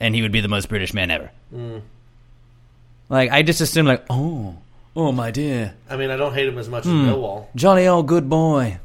[0.00, 1.30] and he would be the most British man ever.
[1.54, 1.82] Mm.
[3.08, 4.56] Like I just assume, like, oh,
[4.98, 7.08] oh my dear, I mean, I don't hate him as much Hmm.
[7.08, 7.46] as Millwall.
[7.54, 8.78] jolly old good boy.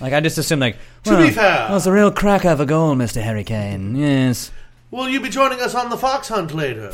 [0.00, 1.42] Like I just assume, like, To well, be fair.
[1.66, 3.96] that was a real cracker of a goal, Mister Harry Kane.
[3.96, 4.52] Yes,
[4.90, 6.92] Will you be joining us on the Fox Hunt later?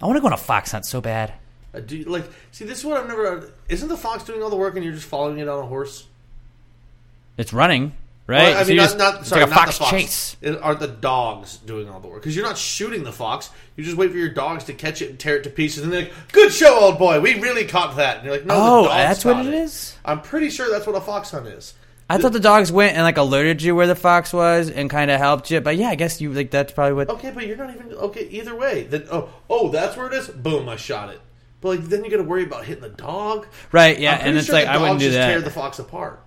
[0.00, 1.32] I want to go on a fox hunt so bad.
[1.74, 3.52] Uh, do you, like, see, this is what I've never.
[3.68, 6.06] Isn't the fox doing all the work and you're just following it on a horse?
[7.38, 7.92] It's running,
[8.32, 8.54] right?
[8.54, 9.90] Well, I mean, you not, not sorry, like a not fox the fox.
[9.90, 10.36] chase.
[10.40, 12.20] It, are the dogs doing all the work?
[12.22, 13.50] Because you're not shooting the fox.
[13.76, 15.92] You just wait for your dogs to catch it and tear it to pieces, and
[15.92, 17.20] they're like, "Good show, old boy.
[17.20, 19.96] We really caught that." And you're like, "No, Oh, that's what caught it is?
[20.04, 21.74] I'm pretty sure that's what a fox hunt is.
[22.10, 25.10] I thought the dogs went and like alerted you where the fox was and kind
[25.10, 25.60] of helped you.
[25.62, 27.08] But yeah, I guess you like that's probably what.
[27.08, 28.82] Okay, but you're not even okay either way.
[28.82, 30.28] Then oh, oh, that's where it is.
[30.28, 31.20] Boom, I shot it.
[31.62, 33.46] But like, then you got to worry about hitting the dog.
[33.70, 35.28] Right, yeah, and it's like I wouldn't do just that.
[35.28, 36.20] Tear the fox apart,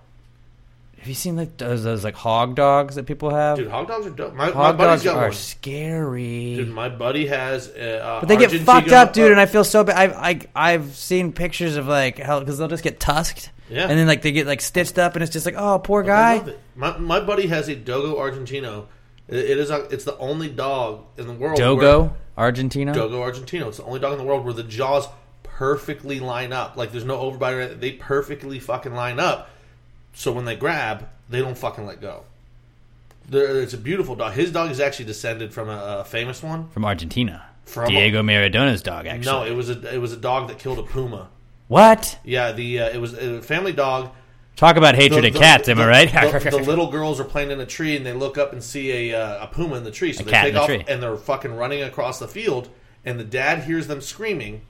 [0.98, 3.58] Have you seen like those, those like hog dogs that people have?
[3.58, 3.68] dude.
[3.70, 4.34] Hog dogs are dope.
[4.34, 5.32] My, my hog buddy's dogs got are one.
[5.32, 6.56] scary.
[6.56, 7.68] Dude, my buddy has.
[7.68, 9.96] Uh, but they get Argentino- fucked up, dude, uh, and I feel so bad.
[9.96, 13.82] I've I, I've seen pictures of like how because they'll just get tusked, Yeah.
[13.88, 16.06] and then like they get like stitched up, and it's just like oh poor I
[16.06, 16.34] guy.
[16.48, 16.60] it.
[16.74, 18.86] My, my buddy has a Dogo Argentino.
[19.28, 19.70] It, it is.
[19.70, 21.56] A, it's the only dog in the world.
[21.58, 22.92] Dogo where- Argentina.
[22.92, 23.68] Dogo Argentino.
[23.68, 25.06] It's the only dog in the world where the jaws
[25.42, 26.76] perfectly line up.
[26.76, 27.80] Like there's no overbite or anything.
[27.80, 29.50] They perfectly fucking line up.
[30.16, 32.24] So when they grab, they don't fucking let go.
[33.28, 34.32] They're, it's a beautiful dog.
[34.32, 36.68] His dog is actually descended from a, a famous one.
[36.70, 37.44] from Argentina.
[37.66, 39.26] From Diego Maradona's dog, actually.
[39.30, 41.28] No, it was a it was a dog that killed a puma.
[41.66, 42.16] What?
[42.24, 44.10] Yeah, the uh, it was a family dog.
[44.54, 46.08] Talk about hatred The- of the- cats, am I right?
[46.10, 49.10] The, the little girls are playing in a tree and they look up and see
[49.10, 50.12] a, uh, a puma in the tree.
[50.14, 50.82] So A they take the off tree.
[50.88, 52.68] and they're fucking running across the field.
[53.04, 54.62] And the dad hears them screaming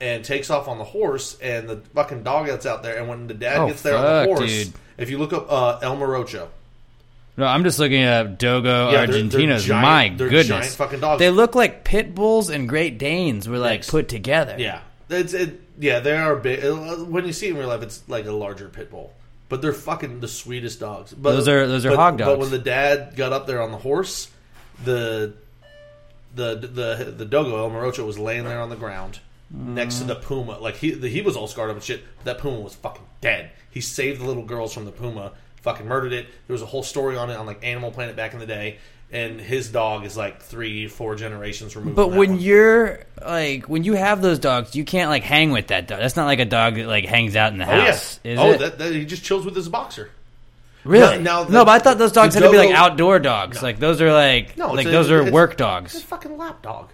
[0.00, 1.38] and takes off on the horse.
[1.40, 2.98] And the fucking dog that's out there.
[2.98, 4.72] And when the dad Oh, gets there on the horse, dude.
[4.98, 6.48] if you look up uh, El Morocho,
[7.36, 11.18] No, I'm just looking at Dogo Yeah, they're- they're giant- My goodness, giant fucking dogs.
[11.18, 13.90] They look like pit bulls and Great Danes were like Mixed.
[13.90, 14.56] put together.
[14.58, 15.60] yeah, it's it.
[15.78, 16.62] Yeah, they are big.
[16.64, 16.74] uh,
[17.04, 19.12] When you see it in real life, it's like a larger pit bull.
[19.48, 21.12] But they're fucking the sweetest dogs.
[21.12, 22.28] But, Those are- those are but- hog dogs.
[22.32, 24.28] But when the dad got up there on the horse,
[24.84, 25.32] the
[26.34, 29.20] the the the dogo El Morocho was laying there on the ground
[29.52, 30.08] next to mm.
[30.08, 30.58] the puma.
[30.58, 32.02] Like he the, he was all scarred up and shit.
[32.18, 33.50] But that puma was fucking dead.
[33.70, 35.32] He saved the little girls from the puma.
[35.62, 36.26] Fucking murdered it.
[36.46, 38.78] There was a whole story on it on like Animal Planet back in the day.
[39.12, 41.96] And his dog is like three, four generations removed.
[41.96, 42.40] But from that when one.
[42.40, 46.00] you're like when you have those dogs, you can't like hang with that dog.
[46.00, 48.18] That's not like a dog that like hangs out in the Oh house.
[48.24, 48.58] Is oh, it?
[48.58, 50.10] That, that he just chills with his boxer.
[50.84, 51.18] really?
[51.18, 52.80] Now, now no, the- but I thought those dogs the had to be like Dogo-
[52.80, 53.62] outdoor dogs.
[53.62, 55.94] Like those are like No, it's like a- those are it's- work It's dogs.
[55.94, 56.88] a fucking lap dog.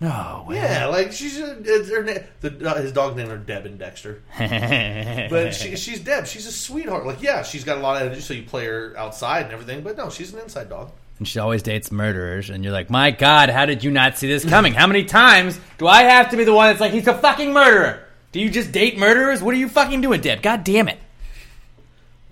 [0.00, 0.56] No way.
[0.56, 3.78] Yeah, like she's a, it's her na- the, uh, his dog named her Deb and
[3.78, 6.26] Dexter, but she, she's Deb.
[6.26, 7.04] She's a sweetheart.
[7.06, 9.82] Like yeah, she's got a lot of energy, so you play her outside and everything.
[9.82, 10.90] But no, she's an inside dog.
[11.18, 14.26] and she always dates murderers, and you're like, my God, how did you not see
[14.26, 14.72] this coming?
[14.72, 17.52] How many times do I have to be the one that's like, he's a fucking
[17.52, 18.02] murderer?
[18.32, 19.42] Do you just date murderers?
[19.42, 20.40] What are you fucking doing, Deb?
[20.40, 20.98] God damn it.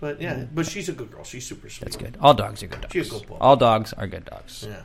[0.00, 1.24] But yeah, but she's a good girl.
[1.24, 1.85] She's super sweet.
[1.85, 2.16] That's good.
[2.20, 2.92] All dogs are good dogs.
[2.92, 3.37] She's a good boy.
[3.40, 4.64] All dogs are good dogs.
[4.66, 4.83] Yeah.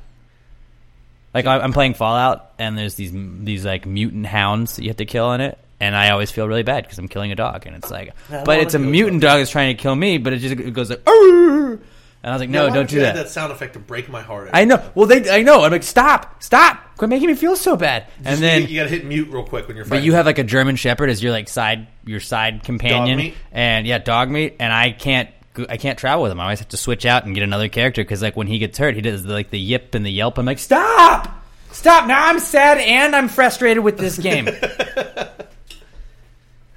[1.34, 4.98] Like I- I'm playing Fallout, and there's these these like mutant hounds that you have
[4.98, 7.65] to kill in it, and I always feel really bad because I'm killing a dog,
[7.65, 9.76] and it's like, Yeah, I but wanna it's a kill a mutant dog that's trying
[9.76, 11.80] to kill me, but it just it goes like, "Arr!"
[12.26, 13.15] and I was like, no, Yeah, don't do that.
[13.17, 14.50] add that sound effect to break my heart.
[14.54, 14.82] I know.
[14.96, 15.62] Well, they, I know.
[15.65, 18.06] I'm like, stop, stop, quit making me feel so bad.
[18.19, 19.84] Just- and then, you, you got to hit mute real quick when you're.
[19.84, 19.89] Fighting.
[19.89, 20.06] But Fighting.
[20.06, 23.34] you have like a German Shepherd as your like side, your side companion, meat?
[23.52, 24.56] and yeah, dog meat.
[24.62, 25.36] And I can't, go-
[25.70, 26.39] I can't travel with him.
[26.39, 28.78] I always have to switch out and get another character because like when he gets
[28.78, 30.38] hurt, he does like the yip and the yelp.
[30.38, 32.08] I'm like, stop, stop.
[32.08, 34.47] Now I'm sad and I'm frustrated with this game.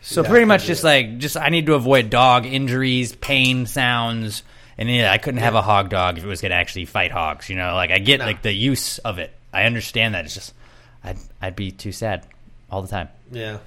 [0.02, 4.44] So Yeah, pretty much just like just I need to avoid dog injuries, pain sounds,
[4.78, 7.10] and yeah, I couldn't have a hog dog if it was going to actually fight
[7.10, 7.50] hogs.
[7.50, 8.26] You know, like I get No.
[8.26, 9.32] like the use of it.
[9.52, 10.24] I understand that.
[10.24, 10.54] It's just
[11.02, 12.24] I'd I'd be too sad
[12.70, 13.08] all the time.
[13.32, 13.58] yeah.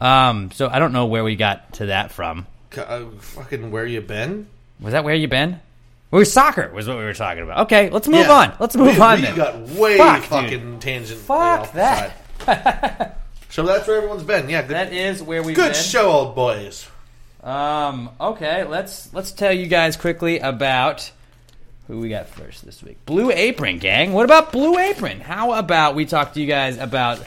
[0.00, 2.46] Um, so I don't know where we got to that from.
[2.76, 4.46] Uh, fucking where you been?
[4.80, 5.60] Was that where you been?
[6.10, 7.60] We were soccer was what we were talking about.
[7.66, 8.32] Okay, let's move Yeah.
[8.32, 8.52] on.
[8.58, 9.16] Let's move we, on.
[9.20, 9.36] We then.
[9.36, 10.28] got way Fuck, dude.
[10.28, 11.20] fucking tangent.
[11.20, 12.16] Fuck that.
[13.50, 14.48] so that's where everyone's been.
[14.48, 15.82] Yeah, good, That is where we've good been.
[15.82, 16.88] show, old boys.
[17.42, 18.10] Um.
[18.20, 18.64] Okay.
[18.64, 21.10] Let's let's tell you guys quickly about
[21.86, 22.98] who we got first this week.
[23.06, 24.12] Blue Apron, gang.
[24.12, 25.20] What about Blue Apron?
[25.20, 27.20] How about we talk to you guys about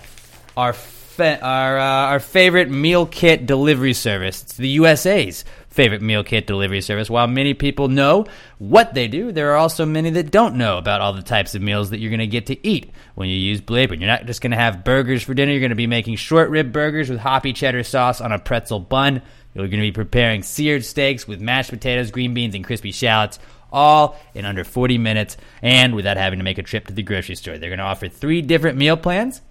[0.56, 0.74] our
[1.20, 4.44] our uh, our favorite meal kit delivery service?
[4.44, 7.10] It's the USA's favorite meal kit delivery service.
[7.10, 8.26] While many people know
[8.60, 11.62] what they do, there are also many that don't know about all the types of
[11.62, 14.00] meals that you're going to get to eat when you use Blue Apron.
[14.00, 15.52] You're not just going to have burgers for dinner.
[15.52, 18.80] You're going to be making short rib burgers with hoppy cheddar sauce on a pretzel
[18.80, 19.22] bun.
[19.54, 23.40] You're going to be preparing seared steaks with mashed potatoes, green beans, and crispy shallots,
[23.72, 27.36] all in under 40 minutes and without having to make a trip to the grocery
[27.36, 27.58] store.
[27.58, 29.42] They're going to offer three different meal plans.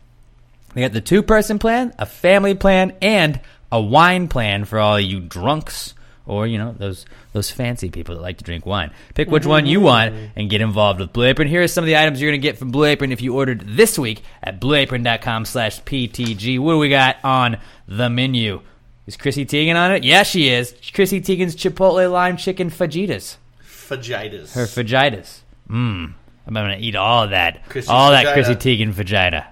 [0.74, 4.98] They got the two person plan, a family plan, and a wine plan for all
[4.98, 5.94] you drunks
[6.26, 8.92] or, you know, those those fancy people that like to drink wine.
[9.14, 11.48] Pick which one you want and get involved with Blue Apron.
[11.48, 13.34] Here are some of the items you're going to get from Blue Apron if you
[13.34, 16.58] ordered this week at blueapron.com slash PTG.
[16.58, 17.58] What do we got on
[17.88, 18.60] the menu?
[19.06, 20.04] Is Chrissy Teigen on it?
[20.04, 20.74] Yeah, she is.
[20.94, 23.36] Chrissy Teigen's Chipotle Lime Chicken Fajitas.
[23.64, 24.52] Fajitas.
[24.52, 25.40] Her fajitas.
[25.68, 26.14] Mmm.
[26.46, 27.68] I'm going to eat all of that.
[27.68, 28.32] Chrissy all that fajita.
[28.34, 29.51] Chrissy Teigen vagina.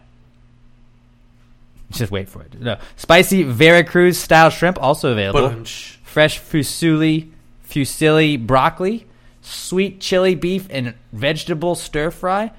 [1.98, 2.60] Just wait for it.
[2.60, 2.78] No.
[2.96, 5.48] Spicy Veracruz style shrimp also available.
[5.48, 5.98] Bunch.
[5.98, 7.30] Um, Fresh fusilli,
[7.68, 9.06] fusilli broccoli,
[9.42, 12.50] sweet chili beef and vegetable stir fry,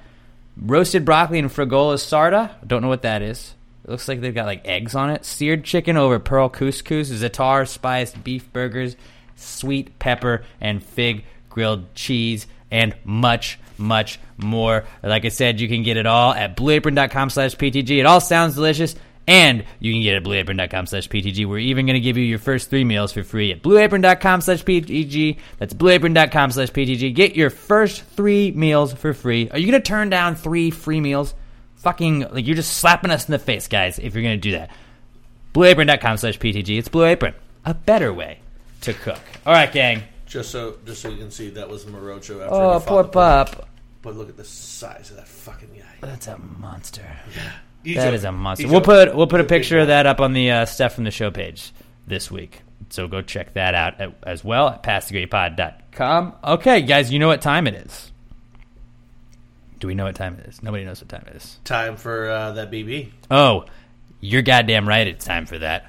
[0.58, 2.52] roasted broccoli and fregola sarda.
[2.66, 3.54] Don't know what that is.
[3.84, 5.26] It looks like they've got like eggs on it.
[5.26, 8.96] Seared chicken over pearl couscous, zatar spiced beef burgers,
[9.36, 14.86] sweet pepper and fig grilled cheese, and much, much more.
[15.04, 18.00] Like I said, you can get it all at blueapron.com slash PTG.
[18.00, 18.96] It all sounds delicious.
[19.28, 21.46] And you can get it at blueapron.com slash PTG.
[21.46, 24.64] We're even going to give you your first three meals for free at blueapron.com slash
[24.64, 25.38] PTG.
[25.60, 27.14] That's blueapron.com slash PTG.
[27.14, 29.50] Get your first three meals for free.
[29.52, 31.34] Are you going to turn down three free meals?
[31.78, 34.52] Fucking, like, you're just slapping us in the face, guys, if you're going to do
[34.52, 34.72] that.
[35.54, 36.78] Blueapron.com slash PTG.
[36.80, 37.34] It's Blue Apron.
[37.66, 38.40] A better way
[38.82, 39.20] to cook.
[39.46, 40.04] All right, gang.
[40.26, 42.42] Just so, just so you can see, that was Morocho.
[42.44, 43.68] After Oh, poor pup.
[44.02, 46.08] But look at the size of that fucking guy.
[46.08, 47.06] That's a monster.
[47.84, 48.68] He's That a- is a monster.
[48.68, 50.52] We'll a- put we'll put a he's a big picture of that up on the
[50.52, 51.72] uh, stuff from the show page
[52.08, 52.62] this week.
[52.90, 56.34] So go check that out at, as well at passthegravypod.com.
[56.44, 58.12] Okay, guys, you know what time it is.
[59.80, 60.62] Do we know what time it is?
[60.62, 61.58] Nobody knows what time it is.
[61.64, 63.10] Time for uh, that BB.
[63.32, 63.66] Oh,
[64.20, 65.08] you're goddamn right.
[65.08, 65.86] It's time for that.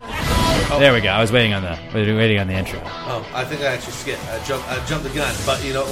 [0.00, 1.10] There we go.
[1.10, 2.80] I was waiting on the waiting on the intro.
[2.84, 4.26] Oh, I think I actually skipped.
[4.28, 5.84] I jumped, I jumped the gun, but you know.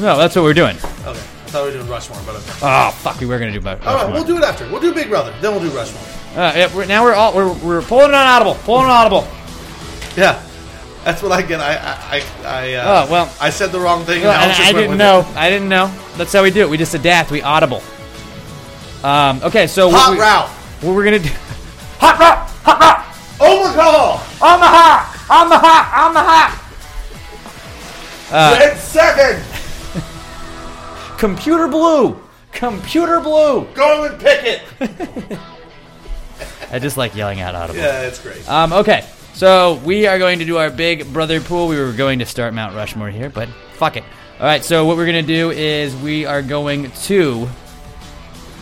[0.00, 0.76] No, that's what we're doing.
[1.04, 1.20] Okay,
[1.54, 2.52] thought we were doing Rushmore, but okay.
[2.62, 3.58] Oh fuck, we were gonna do.
[3.58, 4.68] About, All right, we'll do it after.
[4.70, 6.02] We'll do Big Brother, then we'll do Rushmore.
[6.34, 9.28] Uh, yeah, we're, now we're all we're, we're pulling it on Audible, pulling on Audible.
[10.16, 10.42] Yeah,
[11.04, 11.60] that's what I get.
[11.60, 13.34] I, I, I, I uh, Oh, well.
[13.40, 14.22] I said the wrong thing.
[14.22, 15.20] Well, and just I didn't know.
[15.20, 15.36] it.
[15.36, 15.94] I didn't know.
[16.16, 16.68] That's how we do it.
[16.68, 17.30] We just adapt.
[17.30, 17.82] We audible.
[19.04, 20.48] Um, okay, so Hot we, route.
[20.82, 21.28] what we're gonna do?
[22.00, 22.48] Hot route.
[22.64, 23.04] Hot route.
[23.40, 24.24] Omaha.
[24.44, 25.30] On the hot.
[25.30, 26.04] On the hot.
[26.06, 26.60] On the hot.
[28.32, 29.53] Uh, Red second.
[31.24, 32.20] Computer blue.
[32.52, 33.66] Computer blue.
[33.72, 35.38] Go and pick it.
[36.70, 37.80] I just like yelling out audible.
[37.80, 38.46] Yeah, it's great.
[38.46, 41.66] Um, okay, so we are going to do our big brother pool.
[41.68, 44.04] We were going to start Mount Rushmore here, but fuck it.
[44.38, 47.48] All right, so what we're going to do is we are going to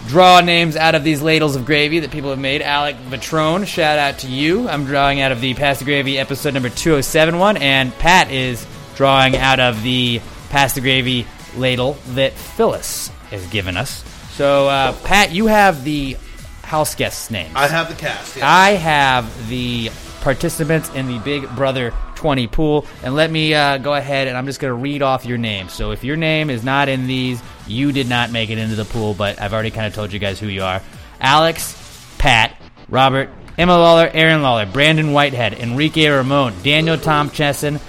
[0.07, 2.63] draw names out of these ladles of gravy that people have made.
[2.63, 4.69] Alec Vatrone, shout out to you.
[4.69, 8.65] I'm drawing out of the Pass the Gravy episode number 207 one, and Pat is
[8.95, 11.27] drawing out of the Pass the Gravy
[11.57, 14.05] ladle that Phyllis has given us.
[14.33, 16.17] So, uh, Pat, you have the
[16.63, 17.53] house guests' names.
[17.55, 18.37] I have the cast.
[18.37, 18.51] Yeah.
[18.51, 19.91] I have the
[20.23, 22.87] participants in the Big Brother 20 pool.
[23.03, 25.73] And let me uh, go ahead and I'm just going to read off your names.
[25.73, 28.85] So if your name is not in these, you did not make it into the
[28.85, 30.81] pool, but I've already kind of told you guys who you are
[31.21, 31.77] Alex,
[32.19, 32.57] Pat,
[32.89, 33.29] Robert,
[33.59, 37.81] Emma Lawler, Aaron Lawler, Brandon Whitehead, Enrique Ramon, Daniel Tom Chesson,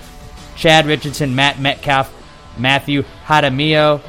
[0.56, 2.12] Chad Richardson, Matt Metcalf,
[2.58, 4.02] Matthew Hadamio,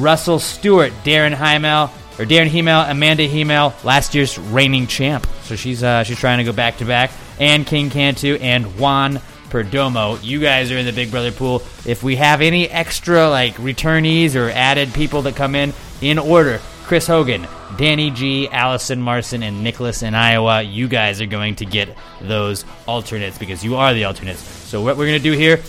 [0.00, 5.26] Russell Stewart, Darren Heimel, or Darren Hemel, Amanda Hemel, last year's reigning champ.
[5.42, 7.10] So she's uh, she's trying to go back to back.
[7.40, 9.20] And King Cantu and Juan
[9.50, 10.22] Perdomo.
[10.22, 11.62] You guys are in the Big Brother pool.
[11.84, 16.60] If we have any extra like returnees or added people that come in in order,
[16.84, 21.64] Chris Hogan, Danny G, Allison Marson, and Nicholas in Iowa, you guys are going to
[21.64, 24.40] get those alternates because you are the alternates.
[24.40, 25.60] So what we're gonna do here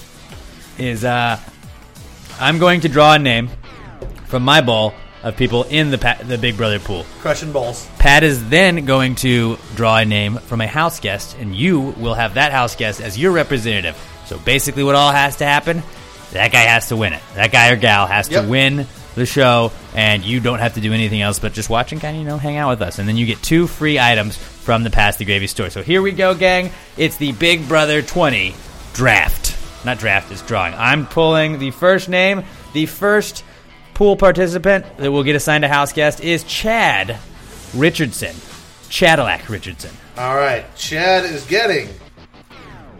[0.77, 1.39] is uh,
[2.39, 3.49] I'm going to draw a name
[4.25, 7.05] from my ball of people in the pa- the Big Brother pool.
[7.19, 7.87] Crushing balls.
[7.97, 12.13] Pat is then going to draw a name from a house guest, and you will
[12.13, 13.97] have that house guest as your representative.
[14.25, 15.81] So basically, what all has to happen?
[16.33, 17.21] That guy has to win it.
[17.35, 18.43] That guy or gal has Yep.
[18.43, 21.91] to win the show, and you don't have to do anything else but just watch
[21.93, 22.99] and kind of you know hang out with us.
[22.99, 25.69] And then you get two free items from the Pass the Gravy store.
[25.69, 26.71] So here we go, gang.
[26.97, 28.53] It's the Big Brother 20
[28.93, 29.55] draft.
[29.85, 30.73] Not draft, it's drawing.
[30.73, 32.43] I'm pulling the first name.
[32.73, 33.43] The first
[33.93, 37.17] pool participant that will get assigned a house guest is Chad
[37.75, 38.35] Richardson.
[38.89, 39.91] Chadillac Richardson.
[40.17, 41.89] All right, Chad is getting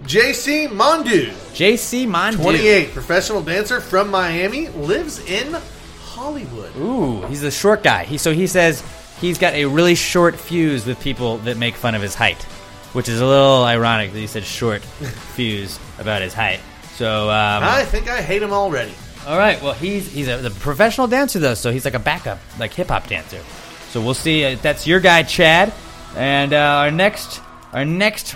[0.04, 2.42] JC Mounduix, JC Mounduix.
[2.42, 5.54] 28, professional dancer from Miami, lives in
[6.02, 6.76] Hollywood.
[6.78, 8.04] Ooh, he's a short guy.
[8.04, 8.84] He so he says
[9.20, 12.42] he's got a really short fuse with people that make fun of his height,
[12.94, 14.82] which is a little ironic that he said short
[15.36, 16.60] fuse about his height.
[16.96, 18.94] So um, I think I hate him already.
[19.28, 22.40] all right, well he's he's a the professional dancer though, so he's like a backup,
[22.60, 23.42] like hip hop dancer.
[23.90, 24.46] So we'll see.
[24.46, 25.74] Uh, that's your guy, Chad,
[26.16, 27.42] and uh, our next
[27.74, 28.36] our next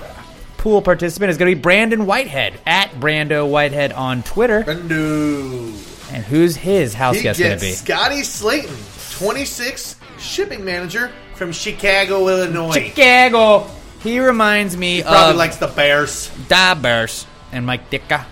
[0.58, 4.64] pool participant is going to be Brandon Whitehead at Brando Whitehead on Twitter.
[4.64, 6.12] Brando.
[6.12, 7.72] And who's his house He guest going to be?
[7.72, 8.76] Scotty Slayton,
[9.12, 12.74] 26, shipping manager from Chicago, Illinois.
[12.74, 13.70] Chicago.
[14.02, 16.32] He reminds me Probably of likes the Bears.
[16.48, 18.26] Da Bears and Mike Ditka.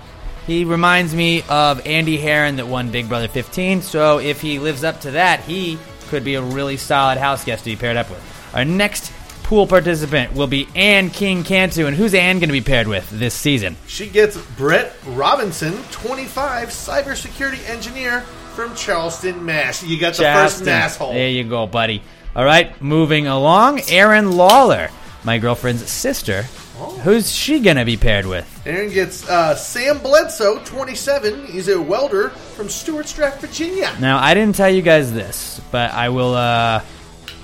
[0.47, 3.81] He reminds me of Andy Herren that won Big Brother 15.
[3.81, 5.77] So if he lives up to that, he
[6.07, 8.23] could be a really solid house guest to be paired up with.
[8.55, 9.11] Our next
[9.43, 11.85] pool participant will be Ann King Cantu.
[11.85, 13.75] And who's Ann going to be paired with this season?
[13.87, 18.21] She gets Brett Robinson, 25, cybersecurity engineer
[18.55, 19.83] from Charleston, Mass.
[19.83, 20.59] You got the Justin.
[20.65, 21.13] first asshole.
[21.13, 22.01] There you go, buddy.
[22.35, 23.81] All right, moving along.
[23.89, 24.89] Aaron Lawler,
[25.23, 26.45] my girlfriend's sister.
[26.79, 26.91] Oh.
[27.03, 28.61] Who's she going to be paired with?
[28.65, 31.47] Aaron gets uh, Sam Bledsoe, 27.
[31.47, 33.91] He's a welder from Stuarts Draft, Virginia.
[33.99, 36.35] Now, I didn't tell you guys this, but I will.
[36.35, 36.83] Uh,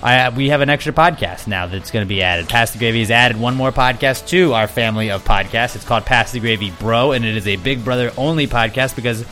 [0.02, 2.48] I we have an extra podcast now that's going to be added.
[2.48, 5.74] Pass the Gravy has added one more podcast to our family of podcasts.
[5.74, 9.24] It's called Pass the Gravy Bro, and it is a Big Brother only podcast because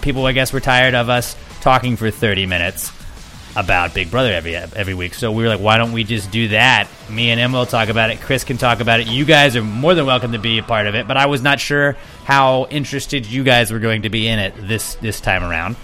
[0.00, 2.90] people, I guess, were tired of us talking for thirty minutes
[3.56, 5.14] about Big Brother every every week.
[5.14, 6.88] So we were like, why don't we just do that?
[7.10, 8.20] Me and Emma will talk about it.
[8.20, 9.06] Chris can talk about it.
[9.06, 11.08] You guys are more than welcome to be a part of it.
[11.08, 14.54] But I was not sure how interested you guys were going to be in it
[14.56, 15.76] this this time around.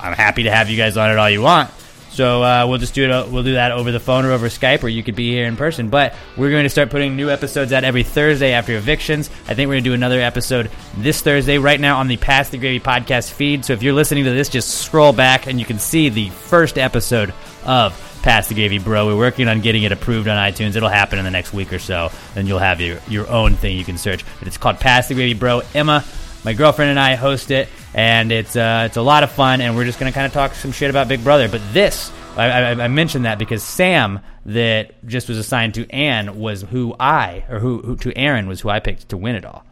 [0.00, 1.70] I'm happy to have you guys on it all you want.
[2.10, 3.30] So uh, we'll just do it.
[3.30, 5.56] We'll do that over the phone or over Skype, or you could be here in
[5.56, 5.90] person.
[5.90, 9.30] But we're going to start putting new episodes out every Thursday after evictions.
[9.46, 11.58] I think we're going to do another episode this Thursday.
[11.58, 13.64] Right now on the Pass the Gravy podcast feed.
[13.64, 16.78] So if you're listening to this, just scroll back and you can see the first
[16.78, 17.32] episode
[17.64, 19.06] of Pass the Gravy, bro.
[19.06, 20.76] We're working on getting it approved on iTunes.
[20.76, 22.10] It'll happen in the next week or so.
[22.34, 24.24] Then you'll have your your own thing you can search.
[24.38, 25.62] But it's called Pass the Gravy, bro.
[25.74, 26.04] Emma
[26.44, 29.60] my girlfriend and I host it, and it's uh, it's a lot of fun.
[29.60, 31.48] And we're just gonna kind of talk some shit about Big Brother.
[31.48, 36.38] But this, I, I, I mentioned that because Sam, that just was assigned to Anne,
[36.38, 39.44] was who I or who, who to Aaron was who I picked to win it
[39.44, 39.64] all.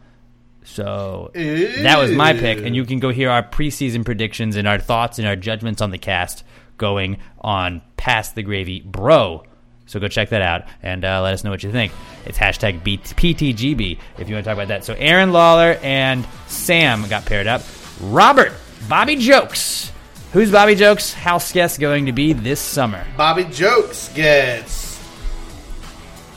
[0.63, 4.77] So that was my pick, and you can go hear our preseason predictions and our
[4.77, 6.43] thoughts and our judgments on the cast
[6.77, 9.43] going on Pass the Gravy, bro.
[9.89, 11.91] So go check that out and uh, let us know what you think.
[12.27, 14.85] It's hashtag PTGB if you want to talk about that.
[14.85, 17.63] So Aaron Lawler and Sam got paired up.
[17.99, 18.53] Robert,
[18.87, 19.91] Bobby Jokes.
[20.31, 23.03] Who's Bobby Jokes' house guest going to be this summer?
[23.17, 25.03] Bobby Jokes gets.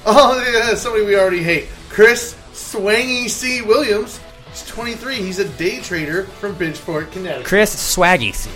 [0.07, 1.69] Oh, yeah, somebody we already hate.
[1.91, 3.61] Chris Swaggy C.
[3.61, 4.19] Williams.
[4.49, 5.17] He's 23.
[5.17, 7.45] He's a day trader from Bridgeport, Connecticut.
[7.47, 8.35] Chris Swaggy.
[8.35, 8.49] C.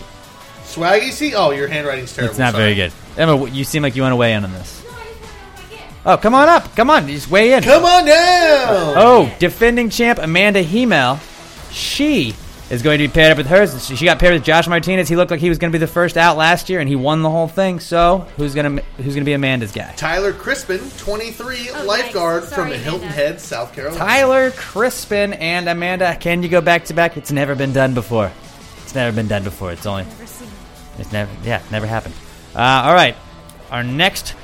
[0.62, 1.34] Swaggy C.
[1.34, 2.30] Oh, your handwriting's terrible.
[2.30, 2.64] It's not Sorry.
[2.64, 2.92] very good.
[3.18, 4.75] Emma, you seem like you want to weigh in on this.
[6.06, 6.74] Oh, come on up.
[6.76, 7.06] Come on.
[7.08, 7.62] Just weigh in.
[7.62, 8.94] Come on down.
[8.96, 11.18] Oh, defending champ Amanda Hemel.
[11.72, 12.34] She
[12.70, 13.86] is going to be paired up with hers.
[13.86, 15.08] She got paired with Josh Martinez.
[15.08, 16.96] He looked like he was going to be the first out last year, and he
[16.96, 17.80] won the whole thing.
[17.80, 19.92] So, who's going to who's going to be Amanda's guy?
[19.96, 22.46] Tyler Crispen, 23, Oh, lifeguard yikes.
[22.48, 23.14] from Sorry, Hilton Amanda.
[23.14, 23.98] Head, South Carolina.
[23.98, 26.16] Tyler Crispen and Amanda.
[26.20, 27.16] Can you go back to back?
[27.16, 28.30] It's never been done before.
[28.84, 29.72] It's never been done before.
[29.72, 30.48] It's only Never seen
[30.98, 32.14] it's never yeah never happened.
[32.54, 33.16] Uh, all right,
[33.70, 34.34] our next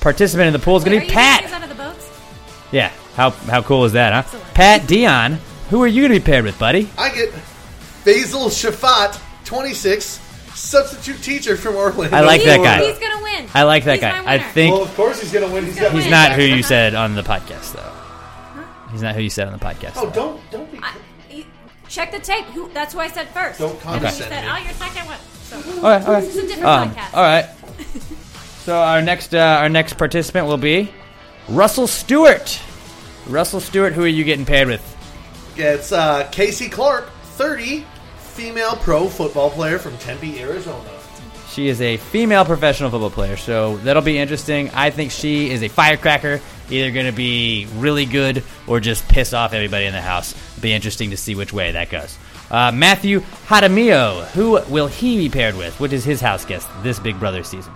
[0.00, 1.40] participant in the pool is going to be Pat.
[1.40, 2.08] taking us out of the boats?
[2.72, 4.18] Yeah, how how cool is that, huh?
[4.24, 4.54] Excellent.
[4.54, 5.38] Pat Dion.
[5.70, 6.88] Who are you going to be paired with, buddy?
[6.98, 7.32] I get
[8.04, 10.04] Basil Shafat, 26,
[10.54, 12.16] substitute teacher from Orlando.
[12.16, 12.84] I like that guy.
[12.84, 13.48] He's gonna win.
[13.54, 14.18] I like that He's guy.
[14.24, 14.48] I winner.
[14.52, 15.64] think Well, of course he's going to win.
[15.66, 16.10] He's got He's he's win.
[16.10, 17.92] not who you said on the podcast, though.
[18.90, 19.92] He's not who you said on the podcast.
[19.96, 20.78] Oh, don't don't be.
[20.82, 20.94] I,
[21.30, 21.44] you-
[21.88, 22.44] check the tape.
[22.46, 23.60] Who, that's who I said first.
[23.60, 24.50] Don't And then condescend you said, me.
[24.50, 26.20] "Oh, your second one." So, Okay, okay.
[26.26, 27.14] This is a different Um, podcast.
[27.14, 27.44] all right.
[28.62, 30.92] So our next uh, our next participant will be
[31.48, 32.60] Russell Stewart.
[33.26, 35.52] Russell Stewart, who are you getting paired with?
[35.56, 37.84] Gets uh, Kaycee Clark, 30,
[38.18, 40.88] female pro football player from Tempe, Arizona.
[41.50, 44.70] She is a female professional football player, so that'll be interesting.
[44.70, 46.40] I think she is a firecracker,
[46.70, 50.34] either going to be really good or just piss off everybody in the house.
[50.60, 52.16] Be interesting to see which way that goes.
[52.50, 55.78] Uh, Matthew Hadamio, who will he be paired with?
[55.80, 57.72] What is his house guest this Big Brother season?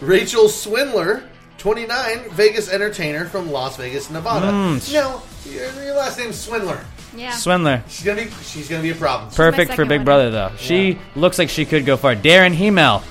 [0.00, 1.22] Rachel Swindler,
[1.58, 4.46] 29, Vegas entertainer from Las Vegas, Nevada.
[4.46, 4.92] Mm.
[4.92, 6.84] No, your, your last name's Swindler.
[7.14, 7.32] Yeah.
[7.32, 7.82] Swindler.
[7.88, 9.30] She's gonna be she's gonna be a problem.
[9.30, 10.52] Perfect for Big Brother though.
[10.56, 12.14] She looks like she could go far.
[12.14, 13.02] Darren Hemel,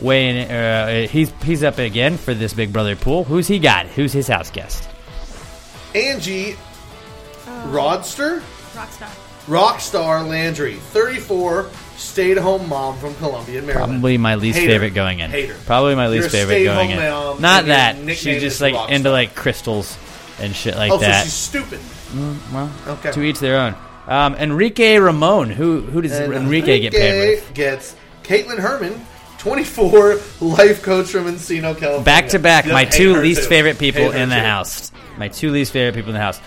[0.00, 3.24] weighing uh, he's he's up again for this Big Brother pool.
[3.24, 3.86] Who's he got?
[3.86, 4.88] Who's his house guest?
[5.94, 6.56] Angie
[7.66, 8.40] Rodster,
[8.72, 9.10] Rockstar.
[9.46, 13.90] Rockstar Lantry, 34, stay-at-home mom from Columbia, Maryland.
[13.92, 14.72] Probably my least Hater.
[14.72, 15.30] favorite going in.
[15.30, 15.56] Hater.
[15.66, 16.96] Probably my least You're a favorite going in.
[16.98, 19.96] mom, Not and your that nickname she's is just like into like crystals
[20.40, 21.20] and shit like oh, that.
[21.20, 21.80] so she's stupid.
[22.12, 23.12] Mm, well, Okay.
[23.12, 23.74] to each their own.
[24.06, 25.50] Um, Enrique Ramon.
[25.50, 27.54] Who who does Enrique, get paid with?
[27.54, 29.00] Gets Kaitlyn Herman,
[29.38, 32.00] 24, life coach from Encino, California.
[32.04, 33.48] Back to back, Just my hate two her least too.
[33.48, 34.40] favorite people Hate her in the too.
[34.40, 34.90] house.
[35.18, 36.38] My two least favorite people in the house.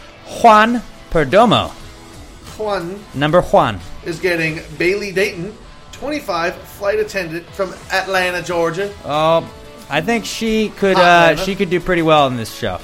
[0.42, 0.82] Juan
[1.12, 1.72] Perdomo.
[2.58, 3.80] Juan Number Juan.
[4.06, 5.56] is getting Bayleigh Dayton,
[5.92, 8.94] 25, flight attendant from Atlanta, Georgia.
[9.04, 9.50] Oh,
[9.90, 11.38] I think she could uh, Emma.
[11.46, 12.80] she could do pretty well in this show.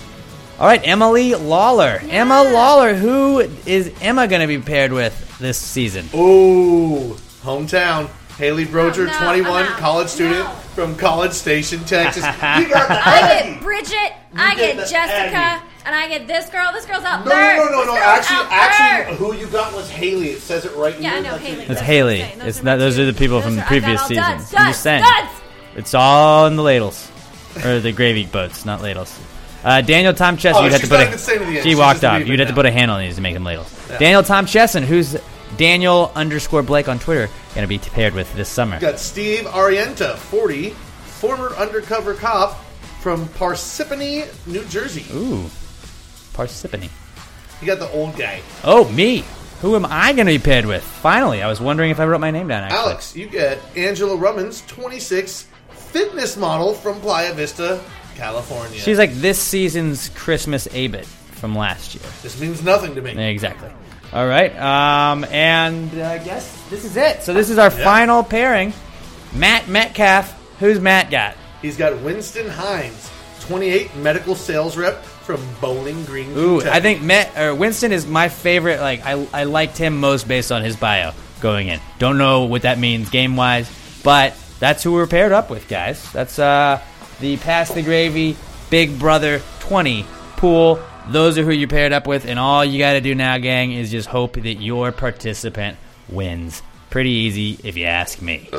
[0.59, 1.99] All right, Emily Lawler.
[2.09, 2.93] Emma Lawler.
[2.93, 6.05] Who is Emma going to be paired with this season?
[6.13, 8.07] Ooh, hometown.
[8.37, 9.77] Haley Broger, no, 21, I'm out.
[9.79, 12.23] college student from College Station, Texas.
[12.25, 13.51] you got the I Aggie.
[13.53, 15.65] get Bridget, I get get the Jessica, Aggie.
[15.85, 16.71] And I get this girl.
[16.73, 17.57] This girl's out No, third.
[17.57, 17.97] no, no, no, no.
[17.97, 20.29] Actually, actually, who you got was Haley.
[20.31, 20.95] It says it right.
[20.95, 21.37] in Yeah, I your know.
[21.37, 21.59] Haley.
[21.61, 22.21] It's Those Haley.
[22.37, 22.79] Those It's are not.
[22.79, 23.01] Those two.
[23.03, 24.23] are the people Those from the previous season.
[24.23, 25.03] duds, I'm duds, just saying.
[25.03, 25.31] duds.
[25.75, 27.09] It's all in the ladles,
[27.63, 29.17] or the gravy boats, not ladles.
[29.63, 31.07] Uh, Daniel Tom Chesson, Oh, you'd have to she's put not a.
[31.07, 31.63] even saying it yet.
[31.63, 32.25] She walked off.
[32.27, 33.71] You'd have to put a handle on these to make them ladles.
[33.89, 33.99] Yeah.
[33.99, 35.15] Daniel Tom Chesson, who's
[35.57, 38.79] Daniel underscore Blake on Twitter, going to be paired with this summer.
[38.79, 42.59] Got Steve Arienta, 40, former undercover cop
[43.01, 45.05] from Parsippany, New Jersey.
[45.13, 45.45] Ooh,
[46.41, 46.89] Parsippany.
[47.61, 48.41] You got the old guy.
[48.63, 49.23] Oh, me.
[49.61, 50.83] Who am I going to be paired with?
[50.83, 52.63] Finally, I was wondering if I wrote my name down.
[52.63, 57.79] Actually, Alex, you get Angela Rummans, 26, fitness model from Playa Vista,
[58.15, 58.79] California.
[58.79, 62.03] she's like this season's Christmas Abbott from last year.
[62.23, 63.11] This means nothing to me.
[63.29, 63.69] Exactly.
[64.13, 64.51] All right.
[64.57, 67.21] Um, and uh, I guess this is it.
[67.21, 68.73] So this is our final pairing.
[69.33, 70.37] Matt Metcalf.
[70.59, 71.35] Who's Matt got?
[71.61, 73.09] He's got Winston Hines,
[73.41, 75.03] 28, medical sales rep
[75.37, 76.77] from Bowling Green, Ooh, Kentucky.
[76.77, 78.79] I think Met or Winston is my favorite.
[78.81, 81.79] Like I, I liked him most based on his bio going in.
[81.99, 83.71] Don't know what that means game wise,
[84.03, 86.11] but that's who we're paired up with, guys.
[86.11, 86.81] That's uh
[87.19, 88.35] the pass the gravy
[88.69, 90.05] Big Brother 20
[90.37, 90.79] pool.
[91.07, 93.71] Those are who you paired up with, and all you got to do now, gang,
[93.71, 95.77] is just hope that your participant
[96.09, 96.61] wins.
[96.89, 98.49] Pretty easy, if you ask me.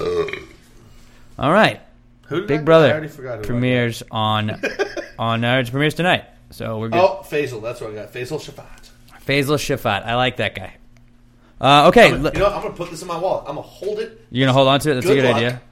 [1.38, 1.80] All right.
[2.26, 4.60] Who Big I Brother I premieres on
[5.18, 6.24] on uh, premieres tonight.
[6.52, 7.00] So we're good.
[7.00, 7.60] Oh, Faisal.
[7.62, 8.12] That's what I got.
[8.12, 8.90] Faisal Shafat.
[9.26, 10.04] Faisal Shafat.
[10.06, 10.74] I like that guy.
[11.60, 12.52] Uh, okay, I'm, l- you know, what?
[12.54, 13.44] I'm going to put this in my wallet.
[13.46, 14.26] I'm going to hold it.
[14.30, 14.94] you're gonna hold on to it.
[14.94, 15.36] That's a Good good luck.
[15.36, 15.62] idea.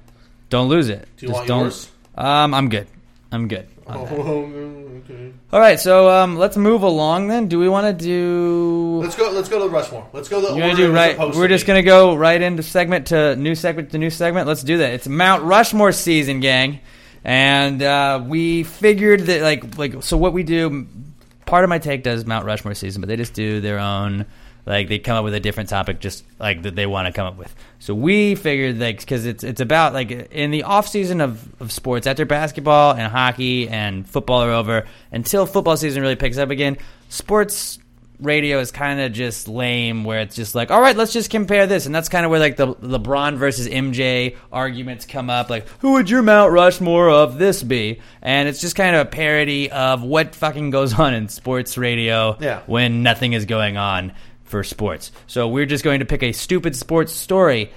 [0.49, 1.09] Don't lose it.
[1.17, 1.61] Do you want don't.
[1.63, 1.91] yours?
[2.15, 2.87] Um, I'm good.
[3.33, 3.67] I'm good.
[3.89, 4.05] Oh,
[5.11, 5.33] okay.
[5.53, 7.49] All right, so um, let's move along then.
[7.49, 9.01] Do we want to do?
[9.03, 9.31] Let's go.
[9.33, 10.09] Let's go to the Rushmore.
[10.13, 10.41] Let's go.
[10.41, 11.19] The You're gonna do right.
[11.19, 11.69] We're to just be.
[11.69, 14.47] gonna go right into segment to new segment to new segment.
[14.47, 14.93] Let's do that.
[14.93, 16.79] It's Mount Rushmore season, gang,
[17.25, 20.87] and uh, we figured that like like so what we do.
[21.47, 24.27] Part of my take does Mount Rushmore season, but they just do their own.
[24.67, 27.27] Like they come up with a different topic, just like that they want to come
[27.27, 27.53] up with.
[27.81, 31.73] So we figured like because it's it's about like in the off season of, of
[31.73, 36.51] sports after basketball and hockey and football are over until football season really picks up
[36.51, 36.77] again.
[37.09, 37.80] Sports
[38.21, 41.67] radio is kind of just lame where it's just like all right let's just compare
[41.67, 45.67] this and that's kind of where like the lebron versus mj arguments come up like
[45.81, 49.71] who would your mount rushmore of this be and it's just kind of a parody
[49.71, 52.61] of what fucking goes on in sports radio Yeah.
[52.67, 54.13] when nothing is going on
[54.45, 57.71] for sports so we're just going to pick a stupid sports story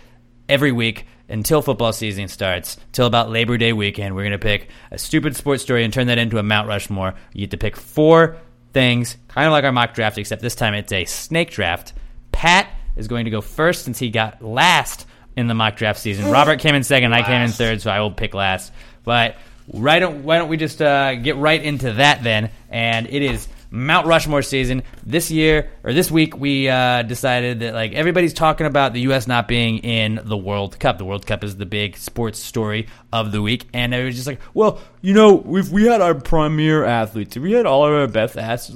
[0.50, 4.14] every week until football season starts, till about Labor Day weekend.
[4.14, 7.16] We're going to pick a stupid sports story and turn that into a Mount Rushmore.
[7.32, 8.38] You get to pick four
[8.74, 11.93] things, kind of like our mock draft, except this time it's a snake draft.
[12.32, 15.07] Pat is going to go first since he got last
[15.38, 16.30] in the mock draft season.
[16.32, 18.74] Robert came in second, I came in third, so I will pick last.
[19.03, 19.38] But
[19.71, 22.49] right, don't, why don't we just uh, get right into that then?
[22.69, 26.38] And it is Mount Rushmore season this year or this week.
[26.38, 29.26] We uh, decided that like everybody's talking about the U.S.
[29.26, 30.99] not being in the World Cup.
[30.99, 34.28] The World Cup is the big sports story of the week, and it was just
[34.28, 38.05] like, well, you know, if we had our premier athletes, we had all of our
[38.05, 38.36] best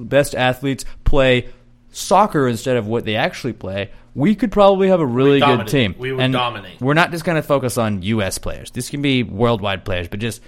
[0.09, 1.47] best athletes play
[1.91, 5.93] soccer instead of what they actually play, we could probably have a really good team.
[5.99, 6.81] We would and dominate.
[6.81, 8.39] We're not just going to focus on U.S.
[8.39, 8.71] players.
[8.71, 10.41] This can be worldwide players, but just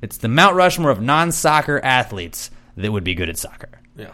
[0.00, 4.10] it's the Mount Rushmore of non-soccer athletes that would be good at soccer Yeah.